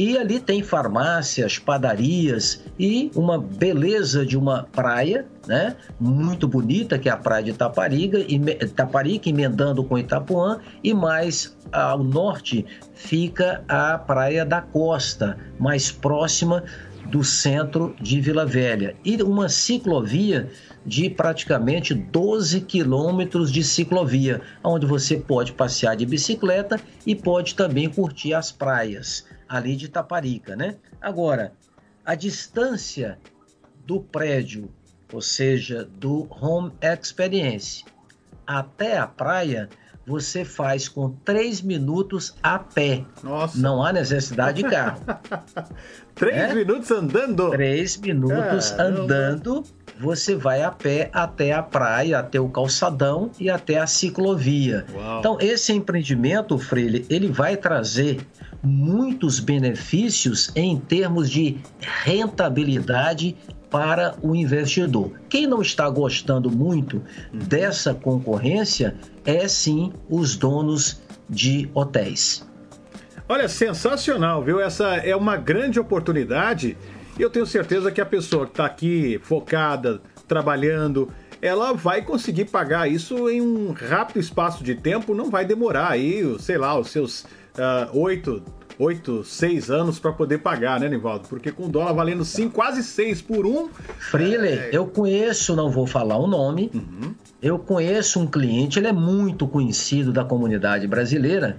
e 0.00 0.16
ali 0.16 0.40
tem 0.40 0.62
farmácias, 0.62 1.58
padarias 1.58 2.64
e 2.78 3.10
uma 3.14 3.38
beleza 3.38 4.24
de 4.24 4.34
uma 4.34 4.62
praia, 4.62 5.26
né? 5.46 5.76
Muito 6.00 6.48
bonita, 6.48 6.98
que 6.98 7.06
é 7.06 7.12
a 7.12 7.18
praia 7.18 7.44
de 7.44 7.50
Itaparica, 7.50 8.18
eme- 8.26 8.56
Itaparica, 8.62 9.28
emendando 9.28 9.84
com 9.84 9.98
Itapuã, 9.98 10.58
e 10.82 10.94
mais 10.94 11.54
ao 11.70 12.02
norte 12.02 12.64
fica 12.94 13.62
a 13.68 13.98
praia 13.98 14.42
da 14.42 14.62
Costa, 14.62 15.36
mais 15.58 15.92
próxima 15.92 16.64
do 17.10 17.22
centro 17.22 17.94
de 18.00 18.22
Vila 18.22 18.46
Velha. 18.46 18.96
E 19.04 19.22
uma 19.22 19.50
ciclovia 19.50 20.48
de 20.86 21.10
praticamente 21.10 21.92
12 21.92 22.62
quilômetros 22.62 23.52
de 23.52 23.62
ciclovia, 23.62 24.40
onde 24.64 24.86
você 24.86 25.18
pode 25.18 25.52
passear 25.52 25.94
de 25.94 26.06
bicicleta 26.06 26.80
e 27.06 27.14
pode 27.14 27.54
também 27.54 27.86
curtir 27.86 28.32
as 28.32 28.50
praias 28.50 29.28
ali 29.50 29.74
de 29.74 29.88
Taparica, 29.88 30.54
né? 30.54 30.76
Agora, 31.00 31.52
a 32.06 32.14
distância 32.14 33.18
do 33.84 34.00
prédio, 34.00 34.70
ou 35.12 35.20
seja, 35.20 35.84
do 35.84 36.28
Home 36.30 36.72
Experience, 36.80 37.84
até 38.46 38.96
a 38.96 39.08
praia, 39.08 39.68
você 40.06 40.44
faz 40.44 40.88
com 40.88 41.10
3 41.24 41.62
minutos 41.62 42.34
a 42.40 42.60
pé. 42.60 43.04
Nossa, 43.22 43.58
Não 43.58 43.82
há 43.82 43.92
necessidade 43.92 44.62
de 44.62 44.68
carro. 44.68 45.00
três 46.14 46.36
é? 46.36 46.54
minutos 46.54 46.90
andando. 46.90 47.50
Três 47.50 47.96
minutos 47.96 48.70
Caramba. 48.70 49.02
andando, 49.02 49.64
você 49.98 50.34
vai 50.36 50.62
a 50.62 50.70
pé 50.70 51.10
até 51.12 51.52
a 51.52 51.62
praia, 51.62 52.18
até 52.20 52.40
o 52.40 52.48
calçadão 52.48 53.30
e 53.38 53.50
até 53.50 53.78
a 53.78 53.86
ciclovia. 53.86 54.86
Uau. 54.94 55.18
Então, 55.18 55.38
esse 55.40 55.72
empreendimento, 55.72 56.56
Freire, 56.56 57.04
ele 57.10 57.28
vai 57.28 57.56
trazer 57.56 58.20
muitos 58.62 59.40
benefícios 59.40 60.50
em 60.54 60.78
termos 60.78 61.30
de 61.30 61.58
rentabilidade 61.80 63.36
para 63.70 64.16
o 64.20 64.34
investidor. 64.34 65.12
Quem 65.28 65.46
não 65.46 65.62
está 65.62 65.88
gostando 65.88 66.50
muito 66.50 67.02
dessa 67.32 67.94
concorrência 67.94 68.96
é 69.24 69.46
sim 69.46 69.92
os 70.08 70.36
donos 70.36 71.00
de 71.28 71.70
hotéis. 71.72 72.46
Olha, 73.28 73.48
sensacional, 73.48 74.42
viu? 74.42 74.60
Essa 74.60 74.96
é 74.96 75.14
uma 75.14 75.36
grande 75.36 75.78
oportunidade. 75.78 76.76
Eu 77.16 77.30
tenho 77.30 77.46
certeza 77.46 77.92
que 77.92 78.00
a 78.00 78.06
pessoa 78.06 78.44
que 78.44 78.52
está 78.52 78.66
aqui 78.66 79.20
focada, 79.22 80.00
trabalhando, 80.26 81.08
ela 81.40 81.72
vai 81.72 82.02
conseguir 82.02 82.46
pagar 82.46 82.90
isso 82.90 83.30
em 83.30 83.40
um 83.40 83.72
rápido 83.72 84.18
espaço 84.18 84.64
de 84.64 84.74
tempo. 84.74 85.14
Não 85.14 85.30
vai 85.30 85.44
demorar 85.44 85.92
aí, 85.92 86.24
sei 86.40 86.58
lá, 86.58 86.76
os 86.76 86.90
seus 86.90 87.24
ah, 87.58 87.88
oito, 87.92 88.42
oito, 88.78 89.24
seis 89.24 89.70
anos 89.70 89.98
para 89.98 90.12
poder 90.12 90.38
pagar, 90.38 90.80
né, 90.80 90.88
Nivaldo? 90.88 91.28
Porque 91.28 91.52
com 91.52 91.66
o 91.66 91.68
dólar 91.68 91.92
valendo 91.92 92.24
cinco, 92.24 92.54
quase 92.54 92.82
seis 92.82 93.20
por 93.20 93.46
um, 93.46 93.68
Freeler, 93.98 94.70
eu 94.72 94.86
conheço, 94.86 95.54
não 95.54 95.70
vou 95.70 95.86
falar 95.86 96.16
o 96.16 96.26
nome, 96.26 96.70
eu 97.42 97.58
conheço 97.58 98.20
um 98.20 98.26
cliente, 98.26 98.78
ele 98.78 98.88
é 98.88 98.92
muito 98.92 99.46
conhecido 99.46 100.12
da 100.12 100.24
comunidade 100.24 100.86
brasileira, 100.86 101.58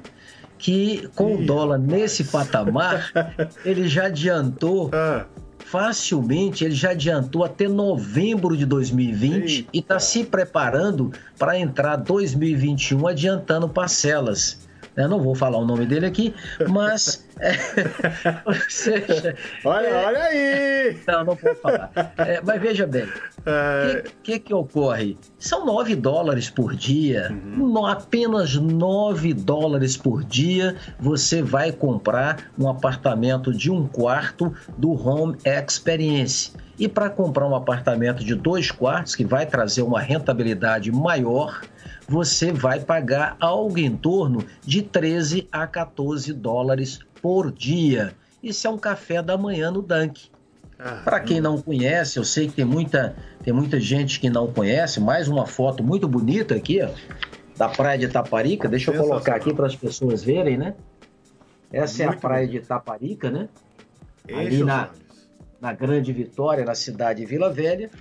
que 0.57 1.09
com 1.15 1.35
o 1.35 1.45
dólar 1.45 1.77
nesse 1.79 2.23
patamar, 2.25 3.11
ele 3.65 3.87
já 3.87 4.05
adiantou 4.05 4.89
Ah, 4.93 5.25
facilmente, 5.71 6.65
ele 6.65 6.75
já 6.75 6.91
adiantou 6.91 7.45
até 7.45 7.67
novembro 7.67 8.57
de 8.57 8.65
2020 8.65 9.51
Eita. 9.51 9.69
e 9.71 9.79
está 9.79 9.99
se 9.99 10.25
preparando 10.25 11.11
para 11.39 11.57
entrar 11.57 11.95
2021 11.95 13.07
adiantando 13.07 13.69
parcelas. 13.69 14.60
Eu 14.95 15.07
não 15.07 15.19
vou 15.19 15.33
falar 15.35 15.57
o 15.57 15.65
nome 15.65 15.85
dele 15.85 16.05
aqui, 16.05 16.33
mas. 16.69 17.25
É, 17.41 17.51
ou 18.45 18.53
seja, 18.69 19.35
olha, 19.65 19.87
é, 19.87 20.05
olha 20.05 20.23
aí! 20.23 20.99
não, 21.07 21.25
não 21.25 21.35
vou 21.35 21.55
falar. 21.55 21.91
É, 22.17 22.39
mas 22.45 22.61
veja 22.61 22.85
bem, 22.87 23.05
o 23.05 23.49
É, 23.49 24.03
que, 24.23 24.33
que, 24.33 24.39
que 24.39 24.53
ocorre? 24.53 25.17
São 25.39 25.65
9 25.65 25.95
dólares 25.95 26.49
por 26.49 26.75
dia, 26.75 27.29
Uhum. 27.31 27.67
no- 27.71 27.85
apenas 27.87 28.55
9 28.55 29.33
dólares 29.33 29.97
por 29.97 30.23
dia 30.23 30.75
você 30.99 31.41
vai 31.41 31.71
comprar 31.71 32.51
um 32.57 32.69
apartamento 32.69 33.51
de 33.53 33.71
um 33.71 33.87
quarto 33.87 34.53
do 34.77 34.91
Home 34.91 35.35
Experience. 35.45 36.51
E 36.79 36.87
para 36.87 37.09
comprar 37.09 37.47
um 37.47 37.55
apartamento 37.55 38.23
de 38.23 38.33
dois 38.35 38.71
quartos, 38.71 39.15
que 39.15 39.23
vai 39.25 39.45
trazer 39.45 39.81
uma 39.83 39.99
rentabilidade 39.99 40.91
maior, 40.91 41.61
você 42.07 42.51
vai 42.51 42.79
pagar 42.79 43.35
algo 43.39 43.77
em 43.77 43.95
torno 43.95 44.43
de 44.65 44.81
13 44.81 45.47
a 45.51 45.67
14 45.67 46.33
dólares 46.33 46.99
por 47.21 47.51
dia. 47.51 48.13
Isso 48.41 48.65
é 48.67 48.69
um 48.69 48.77
café 48.77 49.21
da 49.21 49.37
manhã 49.37 49.69
no 49.71 49.81
Dunk. 49.81 50.29
ah, 50.79 51.01
Para 51.03 51.19
quem 51.19 51.39
não 51.39 51.61
conhece, 51.61 52.17
eu 52.17 52.23
sei 52.23 52.47
que 52.47 52.53
tem 52.53 52.65
muita, 52.65 53.15
tem 53.43 53.53
muita 53.53 53.79
gente 53.79 54.19
que 54.19 54.29
não 54.29 54.51
conhece. 54.51 54.99
Mais 54.99 55.27
uma 55.27 55.45
foto 55.45 55.83
muito 55.83 56.07
bonita 56.07 56.55
aqui, 56.55 56.81
ó, 56.81 56.89
da 57.57 57.69
praia 57.69 57.99
de 57.99 58.07
Taparica. 58.07 58.67
Deixa 58.67 58.91
eu 58.91 59.01
colocar 59.01 59.35
aqui 59.35 59.53
para 59.53 59.67
as 59.67 59.75
pessoas 59.75 60.23
verem, 60.23 60.57
né? 60.57 60.73
Essa 61.71 62.03
é 62.03 62.07
a 62.07 62.13
praia 62.13 62.47
de 62.47 62.59
Taparica, 62.59 63.29
né? 63.29 63.47
ali 64.29 64.59
os 64.59 64.65
na-. 64.65 64.89
Na 65.61 65.71
Grande 65.73 66.11
Vitória, 66.11 66.65
na 66.65 66.73
cidade 66.73 67.21
de 67.21 67.25
Vila 67.27 67.53
Velha. 67.53 67.91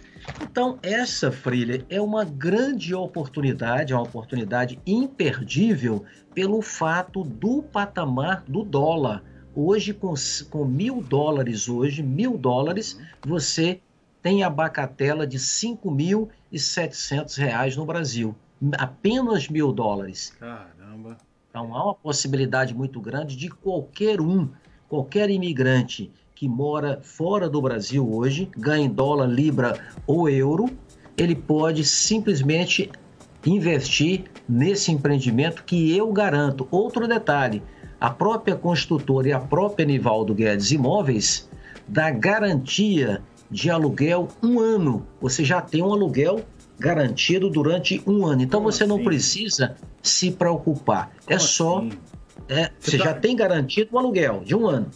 Então, 0.43 0.79
essa, 0.83 1.31
Frilha, 1.31 1.85
é 1.91 2.01
uma 2.01 2.25
grande 2.25 2.95
oportunidade, 2.95 3.93
é 3.93 3.97
uma 3.97 4.03
oportunidade 4.03 4.81
imperdível 4.87 6.05
pelo 6.35 6.63
fato 6.63 7.23
do 7.23 7.63
patamar 7.63 8.43
do 8.49 8.65
dólar. 8.65 9.23
Hoje, 9.55 9.93
com, 9.93 10.15
com 10.49 10.65
mil 10.65 11.03
dólares, 11.03 11.69
hoje, 11.69 12.03
mil 12.03 12.39
dólares, 12.39 12.99
você 13.21 13.79
tem 14.23 14.43
a 14.43 14.51
bacatela 14.51 15.27
de 15.27 15.39
5.700 15.39 17.37
reais 17.37 17.77
no 17.77 17.85
Brasil. 17.85 18.35
Apenas 18.79 19.49
mil 19.49 19.71
dólares. 19.73 20.35
Caramba. 20.39 21.19
Então 21.49 21.75
há 21.75 21.85
uma 21.85 21.95
possibilidade 21.95 22.75
muito 22.75 23.01
grande 23.01 23.37
de 23.37 23.49
qualquer 23.49 24.21
um, 24.21 24.49
qualquer 24.89 25.31
imigrante 25.31 26.13
que 26.41 26.49
mora 26.49 27.01
fora 27.03 27.51
do 27.51 27.61
Brasil 27.61 28.11
hoje, 28.11 28.49
ganha 28.57 28.87
em 28.87 28.89
dólar, 28.89 29.27
libra 29.27 29.79
ou 30.07 30.27
euro, 30.27 30.71
ele 31.15 31.35
pode 31.35 31.85
simplesmente 31.85 32.91
investir 33.47 34.25
nesse 34.49 34.91
empreendimento 34.91 35.63
que 35.65 35.95
eu 35.95 36.11
garanto. 36.11 36.67
Outro 36.71 37.07
detalhe, 37.07 37.63
a 38.01 38.09
própria 38.09 38.57
construtora 38.57 39.29
e 39.29 39.33
a 39.35 39.39
própria 39.39 39.85
Nivaldo 39.85 40.35
Guedes 40.35 40.71
Imóveis 40.73 41.47
dá 41.87 42.11
garantia 42.11 43.21
de 43.51 43.69
aluguel 43.69 44.27
um 44.43 44.59
ano. 44.59 45.07
Você 45.21 45.45
já 45.45 45.61
tem 45.61 45.83
um 45.83 45.93
aluguel 45.93 46.41
garantido 46.79 47.51
durante 47.51 48.03
um 48.07 48.25
ano. 48.25 48.41
Então 48.41 48.61
Como 48.61 48.73
você 48.73 48.87
não 48.87 48.97
assim? 48.97 49.05
precisa 49.05 49.77
se 50.03 50.31
preocupar. 50.31 51.13
é 51.27 51.37
Como 51.37 51.41
só 51.41 51.79
assim? 51.81 51.91
é, 52.49 52.71
Você 52.81 52.93
você 52.93 52.97
tá- 52.99 53.05
já 53.05 53.13
tem 53.13 53.37
garantido 53.37 53.91
o 53.93 53.99
aluguel 53.99 54.41
de 54.43 54.55
um 54.57 54.67
ano. 54.67 54.87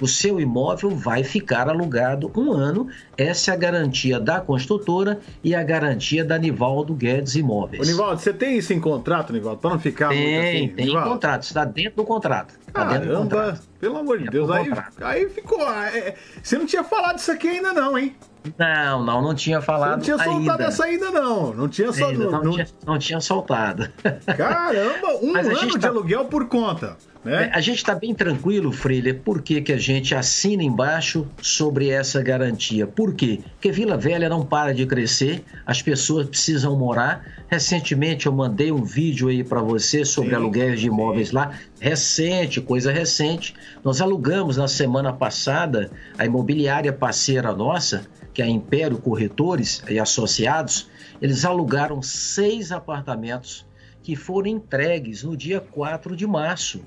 O 0.00 0.06
seu 0.06 0.38
imóvel 0.38 0.90
vai 0.90 1.24
ficar 1.24 1.68
alugado 1.68 2.30
um 2.36 2.52
ano. 2.52 2.88
Essa 3.16 3.50
é 3.50 3.54
a 3.54 3.56
garantia 3.56 4.20
da 4.20 4.40
construtora 4.40 5.18
e 5.42 5.54
a 5.54 5.62
garantia 5.62 6.24
da 6.24 6.36
Nivaldo 6.38 6.92
Guedes 6.94 7.34
Ô, 7.34 7.38
Imóveis. 7.38 7.88
Nivaldo, 7.88 8.20
você 8.20 8.32
tem 8.32 8.58
isso 8.58 8.72
em 8.72 8.80
contrato, 8.80 9.32
Nivaldo? 9.32 9.58
Para 9.60 9.70
não 9.70 9.78
ficar 9.80 10.08
muito 10.08 10.20
tem, 10.20 10.38
assim? 10.66 10.68
tem 10.74 10.86
Nivaldo? 10.86 11.10
contrato. 11.10 11.42
Está 11.44 11.64
dentro 11.64 11.96
do 11.96 12.04
contrato. 12.04 12.54
Está 12.66 12.84
dentro 12.84 13.08
do 13.08 13.16
contrato. 13.16 13.62
pelo 13.80 13.96
amor 13.98 14.18
de 14.18 14.28
É 14.28 14.30
Deus. 14.30 14.50
Aí, 14.50 14.70
aí 15.00 15.28
ficou. 15.30 15.60
é, 15.72 16.14
você 16.42 16.58
não 16.58 16.66
tinha 16.66 16.84
falado 16.84 17.18
isso 17.18 17.32
aqui 17.32 17.48
ainda, 17.48 17.72
não, 17.72 17.96
hein? 17.98 18.14
Não, 18.58 19.02
não, 19.04 19.22
não 19.22 19.34
tinha 19.34 19.60
Você 19.60 19.66
falado 19.66 19.90
não 19.92 19.98
tinha 20.00 20.18
soltado 20.18 20.50
ainda. 20.50 20.64
essa 20.64 20.84
ainda, 20.84 21.10
não. 21.10 21.52
Não 21.52 21.68
tinha 21.68 21.92
só. 21.92 22.06
Ainda, 22.10 22.24
não, 22.30 22.44
não- 22.44 22.52
tinha, 22.52 22.66
não 22.86 22.98
tinha 22.98 23.20
soltado. 23.20 23.88
Caramba, 24.36 25.08
um 25.22 25.36
ano 25.36 25.54
gente 25.56 25.72
de 25.72 25.78
tá- 25.80 25.88
aluguel 25.88 26.26
por 26.26 26.46
conta. 26.46 26.96
Né? 27.26 27.50
A 27.52 27.60
gente 27.60 27.78
está 27.78 27.92
bem 27.92 28.14
tranquilo, 28.14 28.70
Freire, 28.70 29.12
por 29.12 29.42
que, 29.42 29.60
que 29.60 29.72
a 29.72 29.76
gente 29.76 30.14
assina 30.14 30.62
embaixo 30.62 31.26
sobre 31.42 31.90
essa 31.90 32.22
garantia? 32.22 32.86
Por 32.86 33.14
quê? 33.14 33.40
Porque 33.54 33.72
Vila 33.72 33.96
Velha 33.96 34.28
não 34.28 34.46
para 34.46 34.72
de 34.72 34.86
crescer, 34.86 35.42
as 35.66 35.82
pessoas 35.82 36.28
precisam 36.28 36.78
morar. 36.78 37.26
Recentemente 37.48 38.26
eu 38.26 38.32
mandei 38.32 38.70
um 38.70 38.84
vídeo 38.84 39.26
aí 39.26 39.42
para 39.42 39.60
você 39.60 40.04
sobre 40.04 40.30
Sim, 40.30 40.36
aluguéis 40.36 40.78
de 40.78 40.86
sim. 40.86 40.92
imóveis 40.92 41.32
lá, 41.32 41.50
recente, 41.80 42.60
coisa 42.60 42.92
recente. 42.92 43.56
Nós 43.82 44.00
alugamos 44.00 44.56
na 44.56 44.68
semana 44.68 45.12
passada 45.12 45.90
a 46.16 46.24
imobiliária 46.24 46.92
parceira 46.92 47.52
nossa, 47.52 48.06
que 48.32 48.40
é 48.40 48.44
a 48.44 48.48
Império 48.48 48.98
Corretores 48.98 49.82
e 49.88 49.98
Associados, 49.98 50.88
eles 51.20 51.44
alugaram 51.44 52.00
seis 52.00 52.70
apartamentos 52.70 53.66
que 54.00 54.14
foram 54.14 54.46
entregues 54.46 55.24
no 55.24 55.36
dia 55.36 55.60
4 55.60 56.14
de 56.14 56.24
março. 56.24 56.84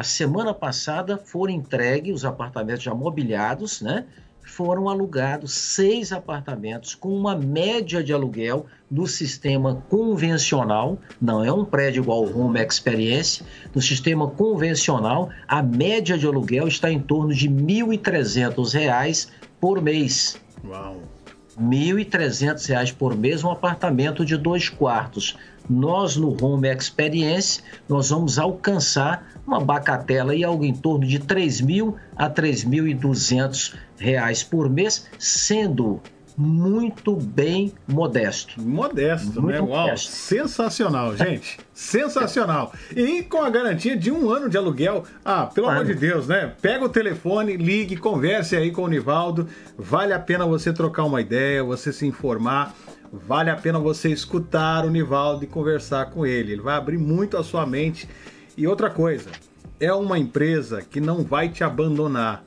A 0.00 0.02
semana 0.02 0.54
passada 0.54 1.18
foram 1.18 1.52
entregues 1.52 2.14
os 2.14 2.24
apartamentos 2.24 2.82
já 2.82 2.94
mobiliados, 2.94 3.82
né? 3.82 4.06
Foram 4.40 4.88
alugados 4.88 5.52
seis 5.52 6.10
apartamentos 6.10 6.94
com 6.94 7.14
uma 7.14 7.36
média 7.36 8.02
de 8.02 8.10
aluguel 8.10 8.64
no 8.90 9.06
sistema 9.06 9.84
convencional, 9.90 10.98
não 11.20 11.44
é 11.44 11.52
um 11.52 11.66
prédio 11.66 12.02
igual 12.02 12.24
o 12.24 12.40
Home 12.40 12.58
Experience, 12.64 13.44
no 13.74 13.82
sistema 13.82 14.26
convencional, 14.26 15.28
a 15.46 15.62
média 15.62 16.16
de 16.16 16.26
aluguel 16.26 16.66
está 16.66 16.90
em 16.90 16.98
torno 16.98 17.34
de 17.34 17.46
R$ 17.46 17.52
1.300 17.52 19.28
por 19.60 19.82
mês. 19.82 20.40
Uau. 20.64 20.96
R$ 21.58 21.62
1.300 21.62 22.94
por 22.94 23.14
mês 23.14 23.44
um 23.44 23.50
apartamento 23.50 24.24
de 24.24 24.38
dois 24.38 24.70
quartos. 24.70 25.36
Nós 25.70 26.16
no 26.16 26.36
Home 26.44 26.68
Experience 26.68 27.62
nós 27.88 28.10
vamos 28.10 28.40
alcançar 28.40 29.30
uma 29.46 29.60
bacatela 29.60 30.34
e 30.34 30.42
algo 30.42 30.64
em 30.64 30.74
torno 30.74 31.06
de 31.06 31.16
R$ 31.16 31.24
3.000 31.24 31.94
a 32.16 32.28
3.200 32.28 33.74
reais 33.96 34.42
por 34.42 34.68
mês, 34.68 35.06
sendo 35.16 36.00
muito 36.36 37.14
bem 37.14 37.72
modesto. 37.86 38.60
Modesto, 38.60 39.42
Muito 39.42 39.46
né? 39.46 39.60
Uau, 39.60 39.82
modesto. 39.82 40.10
sensacional, 40.10 41.14
gente. 41.16 41.58
sensacional. 41.74 42.72
E 42.96 43.22
com 43.22 43.42
a 43.42 43.50
garantia 43.50 43.96
de 43.96 44.10
um 44.10 44.30
ano 44.30 44.48
de 44.48 44.56
aluguel. 44.56 45.04
Ah, 45.24 45.46
pelo 45.46 45.68
amor 45.68 45.84
de 45.84 45.94
Deus, 45.94 46.26
né? 46.26 46.52
Pega 46.62 46.84
o 46.84 46.88
telefone, 46.88 47.56
ligue, 47.56 47.96
converse 47.96 48.56
aí 48.56 48.70
com 48.70 48.82
o 48.82 48.88
Nivaldo. 48.88 49.46
Vale 49.78 50.14
a 50.14 50.18
pena 50.18 50.46
você 50.46 50.72
trocar 50.72 51.04
uma 51.04 51.20
ideia, 51.20 51.62
você 51.62 51.92
se 51.92 52.06
informar. 52.06 52.74
Vale 53.12 53.50
a 53.50 53.56
pena 53.56 53.78
você 53.78 54.08
escutar 54.10 54.84
o 54.84 54.90
Nivaldo 54.90 55.44
e 55.44 55.48
conversar 55.48 56.10
com 56.10 56.24
ele. 56.24 56.52
Ele 56.52 56.62
vai 56.62 56.76
abrir 56.76 56.98
muito 56.98 57.36
a 57.36 57.42
sua 57.42 57.66
mente. 57.66 58.08
E 58.56 58.66
outra 58.66 58.88
coisa, 58.88 59.30
é 59.80 59.92
uma 59.92 60.18
empresa 60.18 60.82
que 60.82 61.00
não 61.00 61.24
vai 61.24 61.48
te 61.48 61.64
abandonar. 61.64 62.44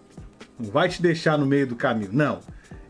Não 0.58 0.72
vai 0.72 0.88
te 0.88 1.02
deixar 1.02 1.38
no 1.38 1.46
meio 1.46 1.68
do 1.68 1.76
caminho. 1.76 2.12
Não. 2.14 2.40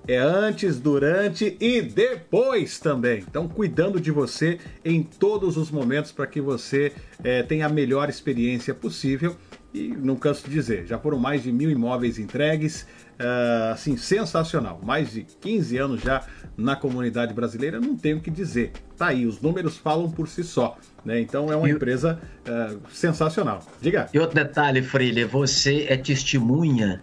É 0.05 0.17
antes, 0.17 0.79
durante 0.79 1.55
e 1.59 1.81
depois 1.81 2.77
também. 2.77 3.23
Então, 3.27 3.47
cuidando 3.47 4.01
de 4.01 4.11
você 4.11 4.59
em 4.83 5.01
todos 5.01 5.55
os 5.55 5.71
momentos 5.71 6.11
para 6.11 6.27
que 6.27 6.41
você 6.41 6.91
eh, 7.23 7.41
tenha 7.43 7.67
a 7.67 7.69
melhor 7.69 8.09
experiência 8.09 8.73
possível. 8.73 9.35
E 9.73 9.87
não 9.87 10.17
canso 10.17 10.43
de 10.43 10.51
dizer, 10.51 10.85
já 10.85 10.99
foram 10.99 11.17
mais 11.17 11.41
de 11.41 11.51
mil 11.51 11.71
imóveis 11.71 12.19
entregues, 12.19 12.85
ah, 13.19 13.71
assim, 13.73 13.97
sensacional. 13.97 14.79
Mais 14.83 15.11
de 15.11 15.23
15 15.23 15.77
anos 15.77 16.01
já 16.01 16.25
na 16.57 16.75
comunidade 16.75 17.33
brasileira, 17.33 17.79
não 17.79 17.95
tenho 17.95 18.17
o 18.17 18.21
que 18.21 18.31
dizer. 18.31 18.71
Tá 18.97 19.07
aí, 19.07 19.25
os 19.25 19.41
números 19.41 19.77
falam 19.77 20.09
por 20.09 20.27
si 20.27 20.43
só. 20.43 20.77
Né? 21.03 21.19
Então, 21.19 21.51
é 21.51 21.55
uma 21.55 21.67
E 21.67 21.71
empresa 21.71 22.19
ah, 22.47 22.75
sensacional. 22.91 23.61
Diga. 23.81 24.09
E 24.13 24.19
outro 24.19 24.35
detalhe, 24.35 24.81
Freire, 24.81 25.23
você 25.25 25.85
é 25.89 25.97
testemunha 25.97 27.01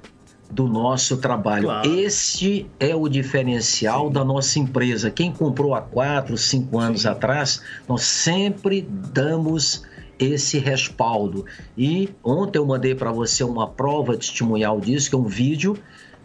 do 0.51 0.67
nosso 0.67 1.17
trabalho. 1.19 1.65
Claro. 1.65 1.89
Este 1.89 2.69
é 2.79 2.95
o 2.95 3.09
diferencial 3.09 4.11
da 4.11 4.25
nossa 4.25 4.59
empresa. 4.59 5.11
Quem 5.11 5.33
comprou 5.33 5.75
há 5.75 5.81
quatro, 5.81 6.37
cinco 6.37 6.79
anos 6.79 7.03
Sim. 7.03 7.09
atrás, 7.09 7.63
nós 7.89 8.03
sempre 8.03 8.83
damos 8.83 9.85
esse 10.21 10.59
respaldo. 10.59 11.47
E 11.77 12.11
ontem 12.23 12.59
eu 12.59 12.67
mandei 12.67 12.95
para 12.95 13.11
você 13.11 13.43
uma 13.43 13.67
prova 13.67 14.17
testemunhal 14.17 14.79
disso, 14.81 15.09
que 15.09 15.17
é 15.17 15.19
um 15.19 15.25
vídeo 15.25 15.77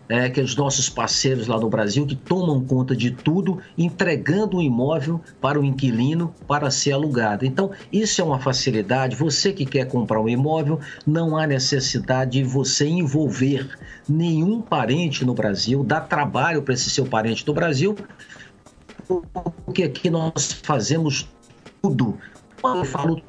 é, 0.08 0.30
que 0.30 0.39
os 0.39 0.56
nossos 0.56 0.89
parceiros 0.89 1.48
lá 1.48 1.60
no 1.60 1.70
Brasil 1.70 2.06
que 2.06 2.16
tomam 2.16 2.64
conta 2.64 2.96
de 2.96 3.12
tudo, 3.12 3.60
entregando 3.78 4.58
o 4.58 4.62
imóvel 4.62 5.20
para 5.41 5.60
o 5.60 5.66
inquilino 5.66 6.34
para 6.48 6.70
ser 6.70 6.91
alugado. 6.91 7.46
Então, 7.46 7.72
isso 7.91 8.22
é 8.22 8.24
uma 8.24 8.39
facilidade. 8.39 9.16
Você 9.16 9.52
que 9.52 9.66
quer 9.66 9.88
comprar 9.88 10.22
um 10.22 10.30
imóvel, 10.30 10.80
não 11.06 11.36
há 11.36 11.48
necessidade 11.48 12.32
de 12.32 12.43
você 12.43 12.88
envolver 12.88 13.68
nenhum 14.08 14.62
parente 14.62 15.26
no 15.26 15.34
Brasil, 15.34 15.84
dar 15.84 16.02
trabalho 16.02 16.62
para 16.62 16.74
esse 16.74 16.89
seu 16.89 17.06
parente 17.06 17.46
no 17.48 17.54
Brasil, 17.54 17.96
porque 19.66 19.84
aqui 19.84 20.10
nós 20.10 20.54
fazemos 20.64 21.28
tudo. 21.82 22.18
Quando 22.62 22.80
eu 22.80 22.86
falo 22.86 23.22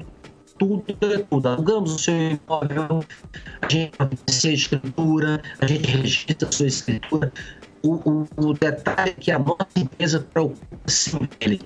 tudo 0.57 0.83
é 1.01 1.17
tudo. 1.19 1.49
Alugamos 1.49 1.93
o 1.93 1.99
seu 1.99 2.13
imóvel, 2.15 3.03
a 3.61 3.69
gente 3.69 3.91
faz 3.95 4.45
a 4.45 4.49
escritura, 4.49 5.41
a 5.59 5.65
gente 5.65 5.87
registra 5.89 6.47
a 6.47 6.51
sua 6.51 6.67
escritura. 6.67 7.31
O, 7.83 7.93
o, 7.93 8.27
o 8.37 8.53
detalhe 8.53 9.11
é 9.11 9.13
que 9.13 9.31
a 9.31 9.39
nossa 9.39 9.67
empresa 9.75 10.19
preocupa-se 10.19 11.11
com 11.11 11.27
ele. 11.39 11.61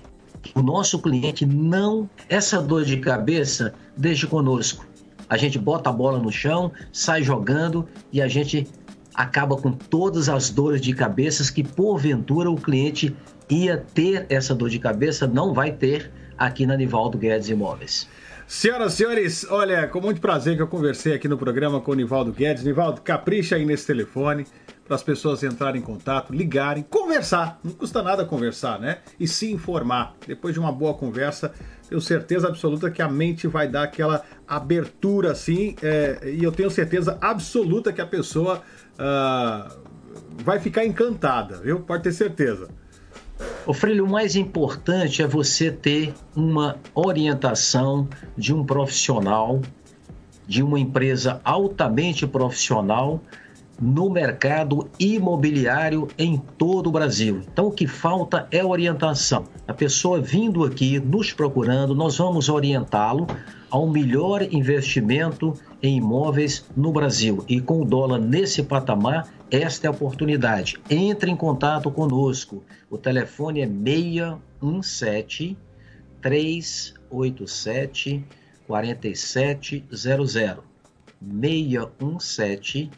O 0.56 0.62
nosso 0.62 1.00
cliente 1.00 1.46
não. 1.46 2.10
Essa 2.28 2.62
dor 2.62 2.84
de 2.84 2.98
cabeça, 2.98 3.74
deixe 3.96 4.28
conosco. 4.28 4.86
A 5.30 5.38
gente 5.38 5.58
bota 5.58 5.89
a 5.89 5.94
bola 5.94 6.20
no 6.20 6.32
chão, 6.32 6.72
sai 6.92 7.24
jogando 7.24 7.88
e 8.12 8.22
a 8.22 8.28
gente 8.28 8.68
acaba 9.14 9.56
com 9.56 9.72
todas 9.72 10.28
as 10.30 10.50
dores 10.50 10.82
de 10.82 10.94
cabeça 10.94 11.52
que 11.52 11.64
porventura 11.64 12.50
o 12.50 12.56
cliente 12.56 13.16
ia 13.50 13.78
ter 13.78 14.26
essa 14.30 14.56
dor 14.56 14.70
de 14.70 14.80
cabeça, 14.80 15.28
não 15.28 15.54
vai 15.54 15.72
ter 15.72 16.12
aqui 16.38 16.66
na 16.66 16.76
Nivaldo 16.76 17.18
Guedes 17.18 17.50
Imóveis. 17.50 18.08
Senhoras 18.54 18.95
e 18.95 18.97
senhores, 18.97 19.47
olha, 19.49 19.88
com 19.88 20.02
muito 20.02 20.20
prazer 20.20 20.58
que 20.58 20.62
eu 20.62 20.68
conversei 20.68 21.14
aqui 21.14 21.26
no 21.26 21.38
programa 21.38 21.80
com 21.80 21.91
o 21.91 21.95
Nivaldo 21.95 22.34
Guedes. 22.34 22.66
Nivaldo, 22.66 22.99
capricha 22.99 23.56
aí 23.56 23.66
nesse 23.66 23.88
telefone 23.88 24.45
para 24.86 24.93
as 24.93 25.02
pessoas 25.02 25.41
entrarem 25.41 25.82
em 25.82 25.84
contato, 25.84 26.34
ligarem, 26.34 26.84
conversar. 26.84 27.62
Não 27.64 27.72
custa 27.72 28.04
nada 28.04 28.26
conversar, 28.26 28.78
né? 28.78 28.97
E 29.18 29.26
se 29.26 29.49
informar. 29.49 30.18
Depois 30.28 30.54
de 30.54 30.60
uma 30.60 30.70
boa 30.70 30.93
conversa, 30.93 31.54
tenho 31.88 32.02
certeza 32.02 32.49
absoluta 32.49 32.91
que 32.91 33.02
a 33.02 33.08
mente 33.08 33.47
vai 33.47 33.70
dar 33.70 33.84
aquela 33.84 34.22
abertura 34.45 35.32
assim. 35.32 35.78
É, 35.82 36.20
e 36.38 36.43
eu 36.43 36.52
tenho 36.52 36.70
certeza 36.70 37.18
absoluta 37.22 37.93
que 37.93 38.02
a 38.02 38.06
pessoa 38.06 38.62
uh, 38.95 39.80
vai 40.43 40.60
ficar 40.60 40.86
encantada, 40.86 41.56
viu? 41.62 41.80
Pode 41.80 42.04
ter 42.04 42.12
certeza. 42.12 42.68
O 43.66 43.74
Freire, 43.74 44.02
o 44.02 44.08
mais 44.08 44.36
importante 44.36 45.22
é 45.22 45.28
você 45.28 45.72
ter 45.72 46.14
uma 46.36 46.78
orientação 46.96 48.08
de 48.38 48.54
um 48.54 48.66
profissional, 48.66 49.62
de 50.48 50.64
uma 50.64 50.80
empresa 50.80 51.39
altamente 51.44 52.26
profissional 52.26 53.22
no 53.82 54.10
mercado 54.12 54.88
imobiliário 55.00 56.08
em 56.18 56.38
todo 56.58 56.88
o 56.88 56.92
Brasil. 56.92 57.42
Então, 57.52 57.68
o 57.68 57.72
que 57.72 57.88
falta 57.88 58.48
é 58.52 58.64
orientação. 58.64 59.46
A 59.68 59.74
pessoa 59.74 60.22
vindo 60.22 60.64
aqui, 60.64 61.00
nos 61.00 61.34
procurando, 61.34 61.96
nós 61.96 62.18
vamos 62.18 62.48
orientá-lo 62.48 63.26
ao 63.72 63.88
melhor 63.88 64.44
investimento 64.44 65.54
em 65.82 65.98
imóveis 65.98 66.66
no 66.76 66.92
Brasil. 66.92 67.44
E 67.48 67.60
com 67.60 67.82
o 67.82 67.86
dólar 67.86 68.20
nesse 68.20 68.62
patamar, 68.64 69.28
esta 69.50 69.88
é 69.88 69.90
a 69.90 69.92
oportunidade. 69.92 70.78
Entre 70.90 71.32
em 71.32 71.36
contato 71.36 71.90
conosco. 71.90 72.64
O 72.90 72.98
telefone 72.98 73.62
é 73.62 73.68
617 73.68 75.58
387 76.22 78.26
4700. 78.68 80.64
617 81.20 82.92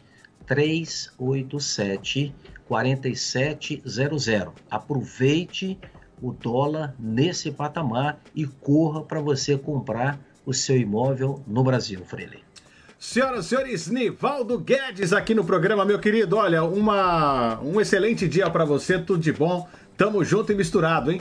387 0.46 2.34
4700. 2.66 4.52
Aproveite 4.70 5.78
o 6.22 6.32
dólar 6.32 6.94
nesse 6.98 7.50
patamar 7.50 8.20
e 8.34 8.46
corra 8.46 9.02
para 9.02 9.20
você 9.20 9.58
comprar 9.58 10.18
o 10.46 10.52
seu 10.52 10.76
imóvel 10.76 11.42
no 11.46 11.62
Brasil, 11.62 12.04
Freire. 12.04 12.44
Senhoras 13.04 13.44
e 13.44 13.48
senhores, 13.50 13.88
Nivaldo 13.88 14.58
Guedes 14.58 15.12
aqui 15.12 15.34
no 15.34 15.44
programa, 15.44 15.84
meu 15.84 15.98
querido. 15.98 16.38
Olha, 16.38 16.64
uma, 16.64 17.60
um 17.60 17.78
excelente 17.78 18.26
dia 18.26 18.48
para 18.48 18.64
você, 18.64 18.98
tudo 18.98 19.20
de 19.20 19.30
bom. 19.30 19.68
Tamo 19.94 20.24
junto 20.24 20.52
e 20.52 20.54
misturado, 20.54 21.12
hein? 21.12 21.20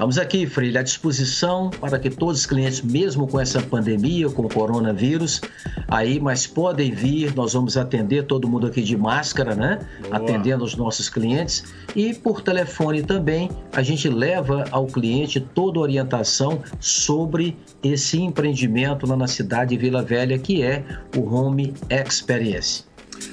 Estamos 0.00 0.16
aqui, 0.16 0.46
Freire, 0.46 0.78
à 0.78 0.82
disposição 0.82 1.68
para 1.68 1.98
que 1.98 2.08
todos 2.08 2.40
os 2.40 2.46
clientes, 2.46 2.80
mesmo 2.80 3.26
com 3.28 3.38
essa 3.38 3.60
pandemia, 3.60 4.30
com 4.30 4.46
o 4.46 4.48
coronavírus, 4.48 5.42
aí, 5.86 6.18
mas 6.18 6.46
podem 6.46 6.90
vir, 6.90 7.34
nós 7.34 7.52
vamos 7.52 7.76
atender 7.76 8.24
todo 8.24 8.48
mundo 8.48 8.66
aqui 8.66 8.80
de 8.80 8.96
máscara, 8.96 9.54
né? 9.54 9.78
Boa. 10.00 10.16
Atendendo 10.16 10.64
os 10.64 10.74
nossos 10.74 11.10
clientes. 11.10 11.64
E 11.94 12.14
por 12.14 12.40
telefone 12.40 13.02
também, 13.02 13.50
a 13.74 13.82
gente 13.82 14.08
leva 14.08 14.64
ao 14.70 14.86
cliente 14.86 15.38
toda 15.38 15.78
a 15.78 15.82
orientação 15.82 16.62
sobre 16.80 17.54
esse 17.82 18.18
empreendimento 18.22 19.06
lá 19.06 19.18
na 19.18 19.26
cidade 19.26 19.76
de 19.76 19.82
Vila 19.82 20.02
Velha, 20.02 20.38
que 20.38 20.62
é 20.62 20.82
o 21.14 21.30
Home 21.30 21.74
Experience. 21.90 22.89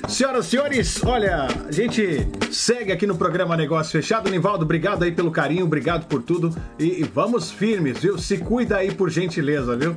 Senhoras 0.08 0.48
e 0.48 0.50
senhores, 0.50 1.04
olha, 1.04 1.48
a 1.68 1.72
gente 1.72 2.28
segue 2.52 2.92
aqui 2.92 3.06
no 3.06 3.16
programa 3.16 3.56
Negócio 3.56 3.92
Fechado. 3.92 4.30
Nivaldo, 4.30 4.64
obrigado 4.66 5.04
aí 5.04 5.12
pelo 5.12 5.32
carinho, 5.32 5.66
obrigado 5.66 6.08
por 6.08 6.22
tudo. 6.22 6.56
E, 6.78 7.02
e 7.02 7.04
vamos 7.04 7.52
firmes, 7.52 8.00
viu? 8.00 8.18
Se 8.18 8.38
cuida 8.38 8.78
aí 8.78 8.94
por 8.94 9.10
gentileza, 9.10 9.76
viu? 9.76 9.96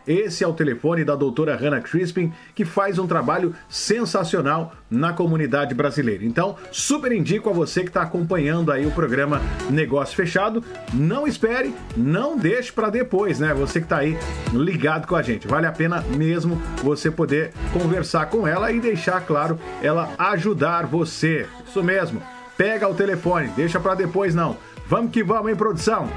Esse 0.08 0.44
é 0.44 0.48
o 0.48 0.54
telefone 0.54 1.06
da 1.06 1.16
doutora 1.16 1.56
Hannah 1.56 1.82
Crispin, 1.82 2.34
que 2.56 2.66
faz 2.66 2.98
um 2.98 3.06
trabalho 3.06 3.54
sensacional 3.70 4.74
na 4.90 5.14
comunidade 5.14 5.76
brasileira. 5.76 6.26
Então, 6.26 6.56
super 6.72 7.12
indico 7.12 7.48
a 7.48 7.54
você 7.54 7.82
que 7.82 7.90
está 7.90 8.02
acompanhando 8.02 8.72
aí 8.72 8.88
o 8.88 8.92
programa 8.92 9.40
Negócio 9.70 10.16
Fechado. 10.16 10.64
Não 10.94 11.28
espere, 11.28 11.76
não 11.96 12.36
deixe 12.36 12.72
para 12.72 12.90
depois, 12.90 13.40
né? 13.40 13.54
Você 13.54 13.80
que 13.80 13.86
está 13.86 13.98
aí 13.98 14.18
ligado 14.52 15.06
com 15.06 15.16
a 15.16 15.22
gente. 15.22 15.48
Vale 15.48 15.68
a 15.68 15.72
pena 15.72 16.04
mesmo 16.16 16.60
você 16.82 17.12
poder 17.12 17.54
conversar 17.72 18.26
com 18.32 18.48
ela 18.48 18.72
e 18.72 18.80
deixar, 18.80 19.22
claro, 19.22 19.60
ela 19.82 20.10
ajudar 20.18 20.88
você. 20.88 21.46
Isso 21.68 21.84
mesmo. 21.84 22.20
Pega 22.58 22.90
o 22.90 22.96
telefone, 22.96 23.50
deixa 23.56 23.80
para 23.80 23.94
depois 23.94 24.34
não. 24.34 24.58
Vamos 24.88 25.12
que 25.12 25.24
vamos, 25.24 25.52
em 25.52 25.56
produção. 25.56 26.10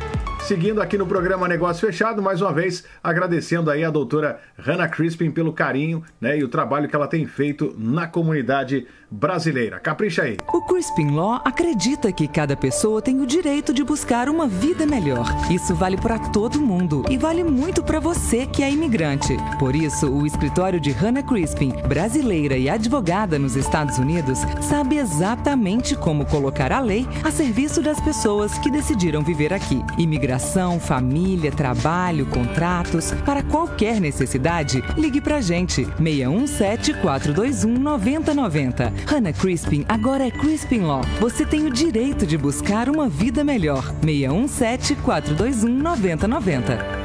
Seguindo 0.47 0.83
aqui 0.83 0.99
no 0.99 1.07
programa 1.07 1.47
Negócio 1.47 1.87
Fechado, 1.87 2.21
mais 2.21 2.41
uma 2.43 2.53
vez 2.53 2.85
agradecendo 3.03 3.71
aí 3.71 3.85
a 3.85 3.91
doutora 3.91 4.41
Hannah 4.59 4.89
Crispin 4.89 5.31
pelo 5.31 5.53
carinho 5.53 6.03
né, 6.21 6.39
e 6.39 6.45
o 6.45 6.49
trabalho 6.49 6.89
que 6.89 6.97
ela 6.97 7.07
tem 7.07 7.27
feito 7.27 7.75
na 7.79 8.07
comunidade 8.07 8.87
brasileira. 9.13 9.79
Capricha 9.79 10.23
aí. 10.23 10.39
O 10.53 10.63
Crispin 10.63 11.11
Law 11.11 11.41
acredita 11.45 12.11
que 12.11 12.27
cada 12.27 12.57
pessoa 12.57 13.03
tem 13.03 13.21
o 13.21 13.27
direito 13.27 13.73
de 13.73 13.85
buscar 13.85 14.29
uma 14.29 14.47
vida 14.47 14.87
melhor. 14.87 15.27
Isso 15.51 15.75
vale 15.75 15.97
para 15.97 16.19
todo 16.19 16.61
mundo 16.61 17.05
e 17.11 17.19
vale 17.19 17.45
muito 17.45 17.83
para 17.83 18.01
você 18.01 18.47
que 18.47 18.63
é 18.63 18.71
imigrante. 18.71 19.37
Por 19.59 19.77
isso, 19.77 20.11
o 20.11 20.27
escritório 20.27 20.81
de 20.81 20.91
Hannah 20.91 21.23
Crispin, 21.23 21.73
brasileira 21.87 22.57
e 22.57 22.71
advogada 22.71 23.39
nos 23.39 23.55
Estados 23.55 23.99
Unidos, 23.99 24.39
sabe 24.63 24.97
exatamente 24.97 25.95
como 25.95 26.25
colocar 26.27 26.73
a 26.73 26.81
lei 26.81 27.07
a 27.23 27.31
serviço 27.31 27.83
das 27.83 28.01
pessoas 28.01 28.59
que 28.59 28.71
decidiram 28.71 29.23
viver 29.23 29.53
aqui. 29.53 29.85
Imigração, 30.33 30.81
família, 30.81 31.53
trabalho, 31.53 32.25
contratos, 32.25 33.13
para 33.23 33.43
qualquer 33.43 34.01
necessidade, 34.01 34.83
ligue 34.97 35.21
pra 35.21 35.43
gente 35.43 35.85
617 35.85 36.95
421 37.03 37.79
9090. 37.79 38.93
Hannah 39.07 39.33
Crispin 39.35 39.85
agora 39.87 40.27
é 40.27 40.31
Crispin 40.31 40.81
Law. 40.81 41.03
Você 41.21 41.45
tem 41.45 41.67
o 41.67 41.71
direito 41.71 42.27
de 42.27 42.39
buscar 42.39 42.89
uma 42.89 43.11
vida 43.11 43.45
melhor. 43.45 43.93
617 44.03 44.95
421 45.03 45.83
9090. 45.83 47.03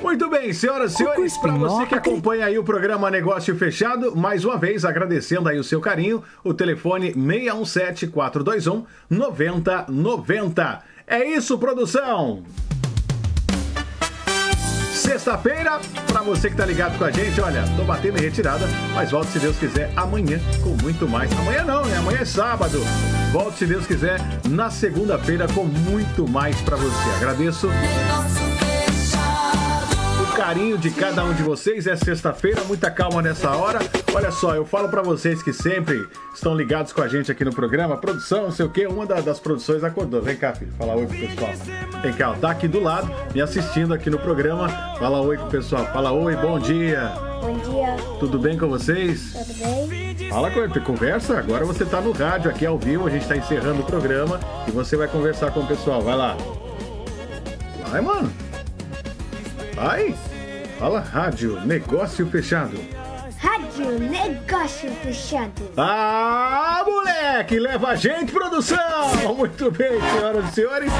Muito 0.00 0.30
bem, 0.30 0.52
senhoras 0.52 0.92
e 0.92 0.96
senhores, 0.98 1.36
para 1.38 1.52
você 1.56 1.86
que 1.86 1.94
acompanha 1.96 2.46
aí 2.46 2.56
o 2.56 2.62
programa 2.62 3.10
Negócio 3.10 3.56
Fechado, 3.56 4.14
mais 4.14 4.44
uma 4.44 4.56
vez 4.56 4.84
agradecendo 4.84 5.48
aí 5.48 5.58
o 5.58 5.64
seu 5.64 5.80
carinho, 5.80 6.22
o 6.44 6.54
telefone 6.54 7.12
617 7.14 8.06
421 8.06 8.86
9090. 9.10 10.97
É 11.10 11.24
isso, 11.24 11.56
produção! 11.56 12.42
Sexta-feira, 14.92 15.80
para 16.06 16.20
você 16.20 16.50
que 16.50 16.56
tá 16.56 16.66
ligado 16.66 16.98
com 16.98 17.04
a 17.04 17.10
gente, 17.10 17.40
olha, 17.40 17.64
tô 17.78 17.84
batendo 17.84 18.18
em 18.18 18.20
retirada, 18.20 18.66
mas 18.94 19.10
volto 19.10 19.28
se 19.28 19.38
Deus 19.38 19.56
quiser 19.56 19.90
amanhã 19.96 20.38
com 20.62 20.76
muito 20.82 21.08
mais. 21.08 21.32
Amanhã 21.32 21.64
não, 21.64 21.82
né? 21.86 21.96
Amanhã 21.96 22.18
é 22.20 22.24
sábado. 22.26 22.82
Volto 23.32 23.56
se 23.56 23.64
Deus 23.64 23.86
quiser 23.86 24.20
na 24.50 24.70
segunda-feira 24.70 25.48
com 25.48 25.64
muito 25.64 26.28
mais 26.28 26.60
para 26.60 26.76
você. 26.76 27.10
Agradeço 27.16 27.68
carinho 30.38 30.78
de 30.78 30.90
cada 30.90 31.24
um 31.24 31.34
de 31.34 31.42
vocês. 31.42 31.86
É 31.88 31.96
sexta-feira, 31.96 32.62
muita 32.64 32.88
calma 32.92 33.20
nessa 33.20 33.50
hora. 33.50 33.80
Olha 34.14 34.30
só, 34.30 34.54
eu 34.54 34.64
falo 34.64 34.88
para 34.88 35.02
vocês 35.02 35.42
que 35.42 35.52
sempre 35.52 36.06
estão 36.32 36.54
ligados 36.54 36.92
com 36.92 37.02
a 37.02 37.08
gente 37.08 37.30
aqui 37.32 37.44
no 37.44 37.52
programa. 37.52 37.96
Produção, 37.96 38.44
não 38.44 38.52
sei 38.52 38.64
o 38.64 38.70
quê, 38.70 38.86
uma 38.86 39.04
da- 39.04 39.20
das 39.20 39.40
produções 39.40 39.82
acordou. 39.82 40.22
Vem 40.22 40.36
cá, 40.36 40.52
filho, 40.54 40.70
fala 40.78 40.94
oi 40.94 41.06
pro 41.06 41.18
pessoal. 41.18 41.50
Vem 42.02 42.12
cá, 42.12 42.30
ó, 42.30 42.34
tá 42.34 42.50
aqui 42.52 42.68
do 42.68 42.78
lado, 42.80 43.10
me 43.34 43.40
assistindo 43.42 43.92
aqui 43.92 44.08
no 44.08 44.18
programa. 44.18 44.68
Fala 44.98 45.20
oi 45.20 45.36
pro 45.36 45.46
pessoal. 45.48 45.84
Fala 45.92 46.12
oi, 46.12 46.36
bom 46.36 46.58
dia. 46.60 47.10
Bom 47.40 47.56
dia, 47.58 47.96
Tudo 48.20 48.38
bem 48.38 48.56
com 48.56 48.68
vocês? 48.68 49.32
tudo 49.32 49.88
bem? 49.88 50.14
Fala 50.30 50.50
com 50.52 50.60
ele, 50.60 50.80
conversa. 50.80 51.36
Agora 51.38 51.64
você 51.64 51.84
tá 51.84 52.00
no 52.00 52.12
rádio 52.12 52.48
aqui 52.50 52.64
ao 52.64 52.78
vivo, 52.78 53.06
a 53.06 53.10
gente 53.10 53.26
tá 53.26 53.36
encerrando 53.36 53.80
o 53.80 53.84
programa 53.84 54.38
e 54.68 54.70
você 54.70 54.96
vai 54.96 55.08
conversar 55.08 55.50
com 55.50 55.60
o 55.60 55.66
pessoal. 55.66 56.00
Vai 56.00 56.16
lá. 56.16 56.36
Vai, 57.90 58.00
mano. 58.00 58.30
Vai. 59.80 60.12
Fala 60.76 60.98
rádio, 60.98 61.60
negócio 61.64 62.26
fechado. 62.26 62.76
Rádio 63.36 64.00
Negócio 64.00 64.90
Fechado. 65.02 65.70
Ah, 65.76 66.82
moleque, 66.84 67.60
leva 67.60 67.90
a 67.90 67.94
gente, 67.94 68.32
produção! 68.32 68.76
Muito 69.36 69.70
bem, 69.70 70.00
senhoras 70.00 70.50
e 70.50 70.52
senhores. 70.52 70.92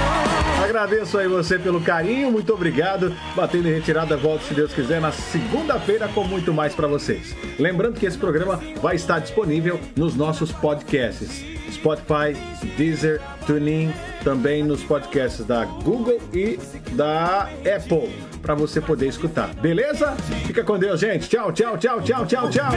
Agradeço 0.63 1.19
aí 1.19 1.27
você 1.27 1.59
pelo 1.59 1.81
carinho, 1.81 2.31
muito 2.31 2.55
obrigado. 2.55 3.13
Batendo 3.35 3.69
em 3.69 3.75
retirada, 3.75 4.17
volto 4.17 4.45
se 4.45 4.55
Deus 4.55 4.73
quiser 4.73 5.01
na 5.01 5.11
segunda-feira 5.11 6.07
com 6.07 6.23
muito 6.23 6.55
mais 6.55 6.73
para 6.73 6.87
vocês. 6.87 7.35
Lembrando 7.59 7.99
que 7.99 8.07
esse 8.07 8.17
programa 8.17 8.61
vai 8.81 8.95
estar 8.95 9.19
disponível 9.19 9.81
nos 9.97 10.15
nossos 10.15 10.53
podcasts. 10.53 11.45
Spotify, 11.73 12.35
Deezer, 12.77 13.21
TuneIn, 13.47 13.93
também 14.23 14.63
nos 14.63 14.83
podcasts 14.83 15.45
da 15.45 15.65
Google 15.65 16.21
e 16.33 16.59
da 16.93 17.49
Apple, 17.77 18.11
para 18.41 18.55
você 18.55 18.81
poder 18.81 19.07
escutar. 19.07 19.49
Beleza? 19.55 20.17
Fica 20.47 20.65
com 20.65 20.79
Deus, 20.79 21.01
gente. 21.01 21.29
Tchau, 21.29 21.53
tchau, 21.53 21.77
tchau, 21.77 22.01
tchau, 22.01 22.27
tchau, 22.27 22.51
tchau. 22.51 22.71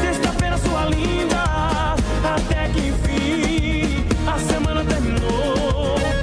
Sexta-feira 0.00 0.58
sua 0.58 0.84
linda, 0.86 1.94
até 2.34 2.68
que 2.68 2.88
enfim 2.88 4.04
a 4.26 4.38
semana 4.38 4.84
terminou. 4.84 6.13